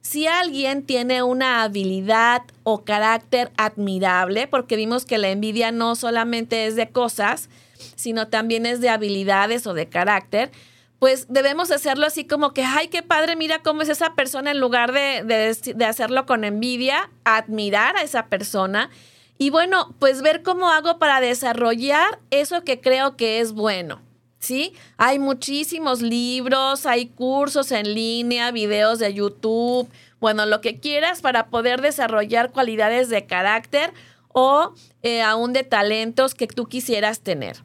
Si 0.02 0.28
alguien 0.28 0.84
tiene 0.86 1.24
una 1.24 1.64
habilidad 1.64 2.42
o 2.64 2.84
carácter 2.84 3.52
admirable, 3.56 4.48
porque 4.48 4.76
vimos 4.76 5.06
que 5.06 5.18
la 5.18 5.30
envidia 5.30 5.72
no 5.72 5.96
solamente 5.96 6.66
es 6.66 6.76
de 6.76 6.90
cosas, 6.90 7.50
sino 7.96 8.28
también 8.28 8.66
es 8.66 8.82
de 8.82 8.90
habilidades 8.90 9.66
o 9.66 9.74
de 9.74 9.88
carácter, 9.88 10.52
pues 11.00 11.28
debemos 11.30 11.72
hacerlo 11.72 12.06
así 12.06 12.26
como 12.26 12.54
que, 12.54 12.64
ay, 12.64 12.88
qué 12.88 13.02
padre, 13.02 13.36
mira 13.36 13.60
cómo 13.60 13.82
es 13.82 13.90
esa 13.90 14.14
persona, 14.16 14.52
en 14.52 14.60
lugar 14.60 14.94
de, 14.94 15.24
de, 15.76 15.86
hacerlo 15.86 16.26
con 16.26 16.44
envidia, 16.46 17.10
admirar 17.26 17.98
a 17.98 18.04
esa 18.04 18.28
persona. 18.28 18.90
Y 19.38 19.50
bueno, 19.50 19.94
pues 20.00 20.22
ver 20.22 20.44
cómo 20.44 20.70
hago 20.70 21.00
para 21.00 21.20
desarrollar 21.20 22.20
eso 22.30 22.64
que 22.64 22.80
creo 22.80 23.18
que 23.18 23.40
es 23.42 23.52
bueno. 23.52 24.02
¿Sí? 24.44 24.74
Hay 24.98 25.20
muchísimos 25.20 26.02
libros, 26.02 26.86
hay 26.86 27.08
cursos 27.08 27.72
en 27.72 27.94
línea, 27.94 28.52
videos 28.52 29.00
de 29.00 29.14
YouTube, 29.14 29.90
bueno, 30.20 30.46
lo 30.46 30.62
que 30.62 30.80
quieras 30.80 31.22
para 31.22 31.48
poder 31.48 31.82
desarrollar 31.82 32.52
cualidades 32.52 33.10
de 33.10 33.26
carácter 33.26 33.94
o 34.30 34.74
eh, 35.02 35.22
aún 35.22 35.54
de 35.54 35.64
talentos 35.64 36.36
que 36.36 36.48
tú 36.48 36.68
quisieras 36.68 37.22
tener. 37.22 37.58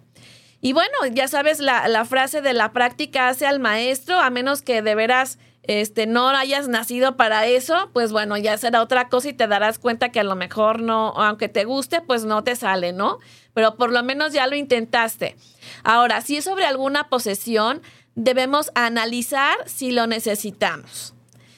Y 0.60 0.72
bueno, 0.72 0.96
ya 1.12 1.28
sabes, 1.28 1.60
la, 1.60 2.04
frase 2.04 2.40
de 2.40 2.52
la 2.52 2.72
práctica 2.72 3.28
hace 3.28 3.46
al 3.46 3.60
maestro, 3.60 4.18
a 4.18 4.30
menos 4.30 4.62
que 4.62 4.82
de 4.82 4.94
veras 4.96 5.38
este, 5.62 6.06
no 6.06 6.30
hayas 6.30 6.66
nacido 6.66 7.16
para 7.16 7.46
eso, 7.46 7.90
pues 7.92 8.10
bueno, 8.10 8.36
ya 8.36 8.58
será 8.58 8.82
otra 8.82 9.08
cosa 9.08 9.28
y 9.28 9.34
te 9.34 9.46
darás 9.46 9.78
cuenta 9.78 10.08
que 10.08 10.18
a 10.18 10.24
lo 10.24 10.34
mejor 10.34 10.80
no, 10.80 11.10
aunque 11.10 11.48
te 11.48 11.64
guste, 11.64 12.00
pues 12.00 12.24
no 12.24 12.42
te 12.42 12.56
sale, 12.56 12.92
¿no? 12.92 13.18
Pero 13.58 13.74
por 13.74 13.90
lo 13.90 14.04
menos 14.04 14.32
ya 14.32 14.46
lo 14.46 14.54
intentaste. 14.54 15.34
Ahora, 15.82 16.20
si 16.20 16.36
es 16.36 16.44
sobre 16.44 16.64
alguna 16.64 17.08
posesión, 17.08 17.82
debemos 18.14 18.70
analizar 18.76 19.56
si 19.66 19.90
lo 19.90 20.06
necesitamos. 20.06 21.12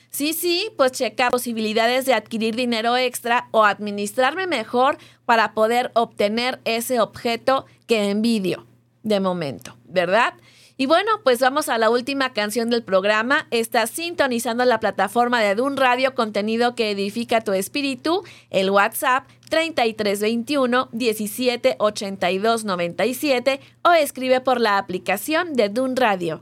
Sí, 0.09 0.33
sí, 0.33 0.71
pues 0.79 0.93
checar 0.93 1.31
posibilidades 1.31 2.07
de 2.07 2.15
adquirir 2.15 2.57
dinero 2.57 2.97
extra 2.97 3.49
o 3.51 3.67
administrarme 3.67 4.47
mejor 4.47 4.97
para 5.27 5.53
poder 5.53 5.91
obtener 5.93 6.59
ese 6.65 7.01
objeto 7.01 7.67
que 7.87 8.09
envidio 8.09 8.67
de 9.03 9.21
momento, 9.21 9.77
¿verdad? 9.85 10.33
Y 10.81 10.87
bueno, 10.87 11.21
pues 11.25 11.41
vamos 11.41 11.69
a 11.69 11.77
la 11.77 11.91
última 11.91 12.33
canción 12.33 12.71
del 12.71 12.83
programa. 12.83 13.47
Estás 13.51 13.91
sintonizando 13.91 14.65
la 14.65 14.81
plataforma 14.81 15.43
de 15.43 15.55
Dun 15.55 15.77
Radio, 15.77 16.15
contenido 16.15 16.75
que 16.75 16.91
edifica 16.91 17.43
tu 17.43 17.53
espíritu, 17.53 18.25
el 18.49 18.71
WhatsApp 18.71 19.29
3321 19.51 20.89
178297 20.93 23.61
o 23.83 23.93
escribe 23.93 24.41
por 24.41 24.59
la 24.59 24.79
aplicación 24.79 25.53
de 25.53 25.69
Dun 25.69 25.97
Radio. 25.97 26.41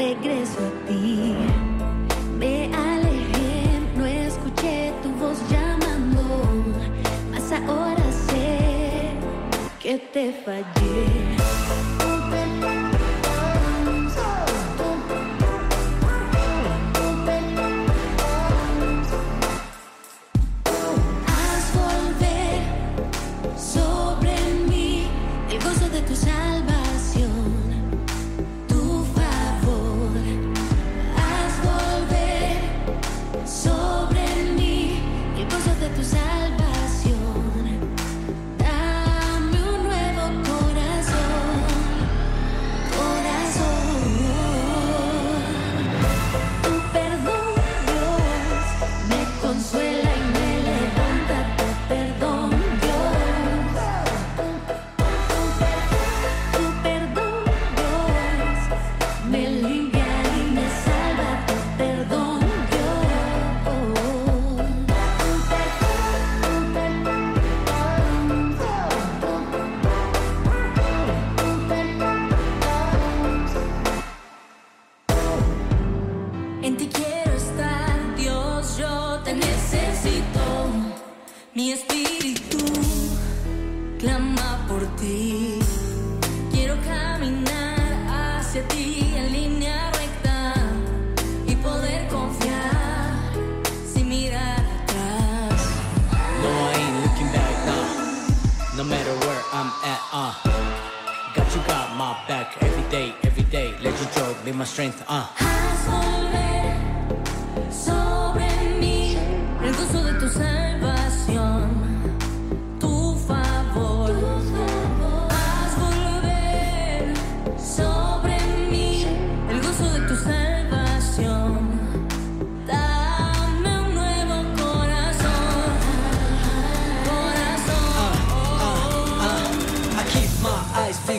Regreso 0.00 0.60
a 0.66 0.86
ti. 0.86 1.34
Me 2.38 2.70
alejé, 2.74 3.80
no 3.94 4.06
escuché 4.06 4.94
tu 5.02 5.10
voz 5.20 5.38
llamando, 5.50 6.22
mas 7.30 7.52
ahora 7.52 8.10
sé 8.10 9.10
que 9.78 9.98
te 9.98 10.32
fallé. 10.42 11.29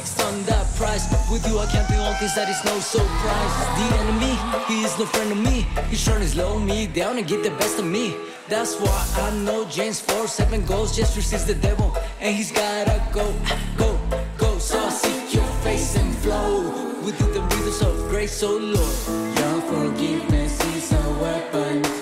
Fixed 0.01 0.21
on 0.21 0.43
that 0.43 0.65
price 0.75 1.05
With 1.29 1.47
you, 1.47 1.59
I 1.59 1.65
can't 1.67 1.87
be 1.87 1.95
all 1.95 2.13
things 2.15 2.35
that 2.35 2.49
is 2.49 2.61
no 2.65 2.79
surprise. 2.79 3.53
The 3.79 3.87
enemy, 4.01 4.33
he 4.67 4.83
is 4.83 4.97
no 4.97 5.05
friend 5.05 5.31
of 5.31 5.37
me. 5.37 5.67
He's 5.89 6.03
trying 6.03 6.21
to 6.21 6.27
slow 6.27 6.59
me 6.59 6.87
down 6.87 7.17
and 7.17 7.27
get 7.27 7.43
the 7.43 7.51
best 7.51 7.79
of 7.79 7.85
me. 7.85 8.15
That's 8.49 8.75
why 8.81 8.99
I 9.25 9.29
know 9.45 9.65
James 9.65 9.99
4 10.01 10.27
7 10.27 10.65
goals 10.65 10.95
just 10.95 11.15
resist 11.15 11.47
the 11.47 11.55
devil. 11.55 11.95
And 12.19 12.35
he's 12.35 12.51
gotta 12.51 12.97
go, 13.13 13.25
go, 13.77 13.89
go. 14.37 14.57
So 14.57 14.79
I 14.79 14.89
seek 14.89 15.33
your 15.33 15.51
face 15.65 15.95
and 15.95 16.13
flow 16.17 16.49
within 17.05 17.31
the 17.33 17.41
rhythms 17.41 17.81
of 17.81 17.95
grace, 18.09 18.43
oh 18.43 18.57
Lord. 18.75 18.97
Your 19.39 19.57
forgiveness 19.71 20.55
is 20.75 20.91
a 20.91 21.05
weapon 21.21 22.00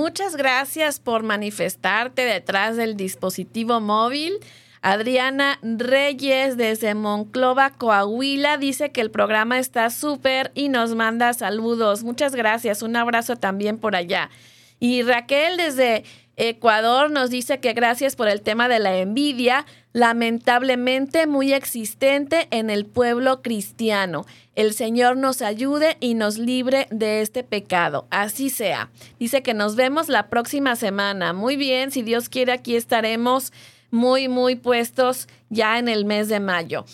Muchas 0.00 0.34
gracias 0.34 0.98
por 0.98 1.24
manifestarte 1.24 2.22
detrás 2.22 2.78
del 2.78 2.96
dispositivo 2.96 3.82
móvil. 3.82 4.32
Adriana 4.80 5.58
Reyes 5.62 6.56
desde 6.56 6.94
Monclova, 6.94 7.68
Coahuila, 7.74 8.56
dice 8.56 8.92
que 8.92 9.02
el 9.02 9.10
programa 9.10 9.58
está 9.58 9.90
súper 9.90 10.52
y 10.54 10.70
nos 10.70 10.94
manda 10.94 11.34
saludos. 11.34 12.02
Muchas 12.02 12.34
gracias. 12.34 12.80
Un 12.80 12.96
abrazo 12.96 13.36
también 13.36 13.76
por 13.76 13.94
allá. 13.94 14.30
Y 14.78 15.02
Raquel 15.02 15.58
desde 15.58 16.04
Ecuador 16.36 17.10
nos 17.10 17.28
dice 17.28 17.60
que 17.60 17.74
gracias 17.74 18.16
por 18.16 18.28
el 18.28 18.40
tema 18.40 18.70
de 18.70 18.78
la 18.78 18.96
envidia, 18.96 19.66
lamentablemente 19.92 21.26
muy 21.26 21.52
existente 21.52 22.48
en 22.50 22.70
el 22.70 22.86
pueblo 22.86 23.42
cristiano. 23.42 24.26
El 24.54 24.74
Señor 24.74 25.16
nos 25.16 25.42
ayude 25.42 25.96
y 26.00 26.14
nos 26.14 26.38
libre 26.38 26.86
de 26.90 27.22
este 27.22 27.42
pecado. 27.42 28.06
Así 28.10 28.50
sea. 28.50 28.90
Dice 29.18 29.42
que 29.42 29.54
nos 29.54 29.76
vemos 29.76 30.08
la 30.08 30.28
próxima 30.28 30.76
semana. 30.76 31.32
Muy 31.32 31.56
bien, 31.56 31.90
si 31.90 32.02
Dios 32.02 32.28
quiere, 32.28 32.52
aquí 32.52 32.76
estaremos 32.76 33.52
muy, 33.90 34.28
muy 34.28 34.56
puestos 34.56 35.28
ya 35.48 35.78
en 35.78 35.88
el 35.88 36.04
mes 36.04 36.28
de 36.28 36.40
mayo. 36.40 36.84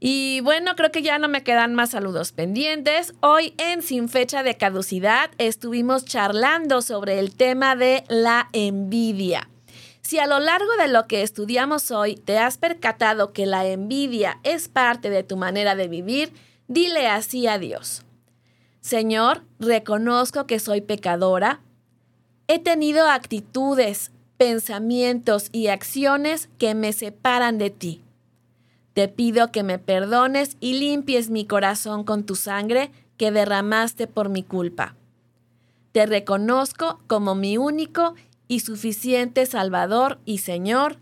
Y 0.00 0.40
bueno, 0.40 0.76
creo 0.76 0.92
que 0.92 1.00
ya 1.00 1.18
no 1.18 1.28
me 1.28 1.42
quedan 1.42 1.74
más 1.74 1.90
saludos 1.90 2.32
pendientes. 2.32 3.14
Hoy 3.20 3.54
en 3.56 3.80
Sin 3.80 4.10
Fecha 4.10 4.42
de 4.42 4.56
Caducidad 4.56 5.30
estuvimos 5.38 6.04
charlando 6.04 6.82
sobre 6.82 7.18
el 7.18 7.34
tema 7.34 7.74
de 7.74 8.04
la 8.08 8.50
envidia. 8.52 9.48
Si 10.04 10.18
a 10.18 10.26
lo 10.26 10.38
largo 10.38 10.70
de 10.78 10.88
lo 10.88 11.06
que 11.06 11.22
estudiamos 11.22 11.90
hoy 11.90 12.16
te 12.16 12.36
has 12.38 12.58
percatado 12.58 13.32
que 13.32 13.46
la 13.46 13.66
envidia 13.66 14.38
es 14.42 14.68
parte 14.68 15.08
de 15.08 15.22
tu 15.22 15.38
manera 15.38 15.74
de 15.74 15.88
vivir, 15.88 16.30
dile 16.68 17.08
así 17.08 17.46
a 17.46 17.58
Dios. 17.58 18.02
Señor, 18.82 19.44
reconozco 19.58 20.46
que 20.46 20.58
soy 20.60 20.82
pecadora. 20.82 21.62
He 22.48 22.58
tenido 22.58 23.08
actitudes, 23.08 24.12
pensamientos 24.36 25.48
y 25.52 25.68
acciones 25.68 26.50
que 26.58 26.74
me 26.74 26.92
separan 26.92 27.56
de 27.56 27.70
ti. 27.70 28.02
Te 28.92 29.08
pido 29.08 29.52
que 29.52 29.62
me 29.62 29.78
perdones 29.78 30.58
y 30.60 30.74
limpies 30.74 31.30
mi 31.30 31.46
corazón 31.46 32.04
con 32.04 32.24
tu 32.24 32.34
sangre 32.34 32.90
que 33.16 33.30
derramaste 33.30 34.06
por 34.06 34.28
mi 34.28 34.42
culpa. 34.42 34.96
Te 35.92 36.04
reconozco 36.04 37.00
como 37.06 37.34
mi 37.34 37.56
único 37.56 38.14
y 38.48 38.60
suficiente 38.60 39.46
Salvador 39.46 40.18
y 40.24 40.38
Señor. 40.38 40.98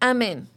Amén. 0.00 0.48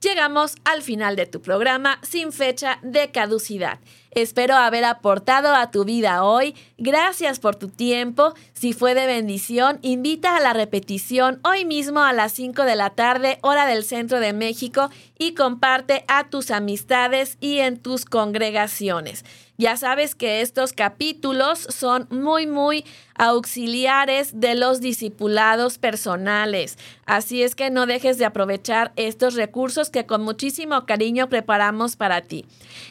Llegamos 0.00 0.54
al 0.64 0.82
final 0.82 1.16
de 1.16 1.26
tu 1.26 1.40
programa 1.40 1.98
sin 2.02 2.30
fecha 2.30 2.78
de 2.82 3.10
caducidad. 3.10 3.80
Espero 4.10 4.54
haber 4.54 4.84
aportado 4.84 5.54
a 5.54 5.70
tu 5.70 5.84
vida 5.84 6.22
hoy. 6.22 6.54
Gracias 6.78 7.40
por 7.40 7.56
tu 7.56 7.68
tiempo. 7.68 8.34
Si 8.52 8.72
fue 8.72 8.94
de 8.94 9.06
bendición, 9.06 9.78
invita 9.82 10.36
a 10.36 10.40
la 10.40 10.52
repetición 10.52 11.40
hoy 11.44 11.64
mismo 11.64 12.00
a 12.00 12.12
las 12.12 12.32
5 12.32 12.62
de 12.64 12.76
la 12.76 12.90
tarde, 12.90 13.38
hora 13.42 13.66
del 13.66 13.84
centro 13.84 14.20
de 14.20 14.32
México, 14.32 14.90
y 15.18 15.34
comparte 15.34 16.04
a 16.08 16.28
tus 16.28 16.50
amistades 16.50 17.36
y 17.40 17.58
en 17.58 17.78
tus 17.78 18.04
congregaciones. 18.04 19.24
Ya 19.58 19.76
sabes 19.76 20.14
que 20.14 20.40
estos 20.42 20.72
capítulos 20.72 21.66
son 21.70 22.06
muy, 22.10 22.46
muy 22.46 22.84
auxiliares 23.14 24.38
de 24.40 24.54
los 24.54 24.80
discipulados 24.80 25.78
personales. 25.78 26.78
Así 27.06 27.42
es 27.42 27.54
que 27.54 27.70
no 27.70 27.86
dejes 27.86 28.18
de 28.18 28.26
aprovechar 28.26 28.92
estos 28.96 29.34
recursos 29.34 29.90
que 29.90 30.06
con 30.06 30.22
muchísimo 30.22 30.84
cariño 30.84 31.28
preparamos 31.28 31.96
para 31.96 32.20
ti. 32.20 32.44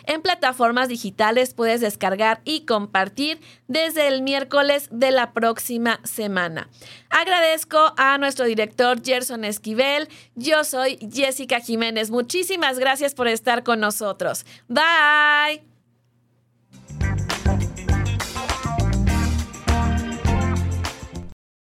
En 0.05 0.22
plataformas 0.22 0.89
digitales 0.89 1.53
puedes 1.53 1.82
descargar 1.82 2.41
y 2.43 2.61
compartir 2.66 3.39
desde 3.68 4.07
el 4.07 4.24
miércoles 4.24 4.88
de 4.91 5.11
la 5.11 5.34
próxima 5.34 5.99
semana. 6.03 6.70
Agradezco 7.09 7.93
a 7.97 8.18
nuestro 8.18 8.45
director 8.45 9.03
Gerson 9.03 9.45
Esquivel. 9.45 10.09
Yo 10.36 10.63
soy 10.63 10.97
Jessica 11.11 11.59
Jiménez. 11.59 12.09
Muchísimas 12.09 12.80
gracias 12.80 13.13
por 13.13 13.28
estar 13.28 13.63
con 13.63 13.80
nosotros. 13.80 14.45
Bye. 14.68 15.74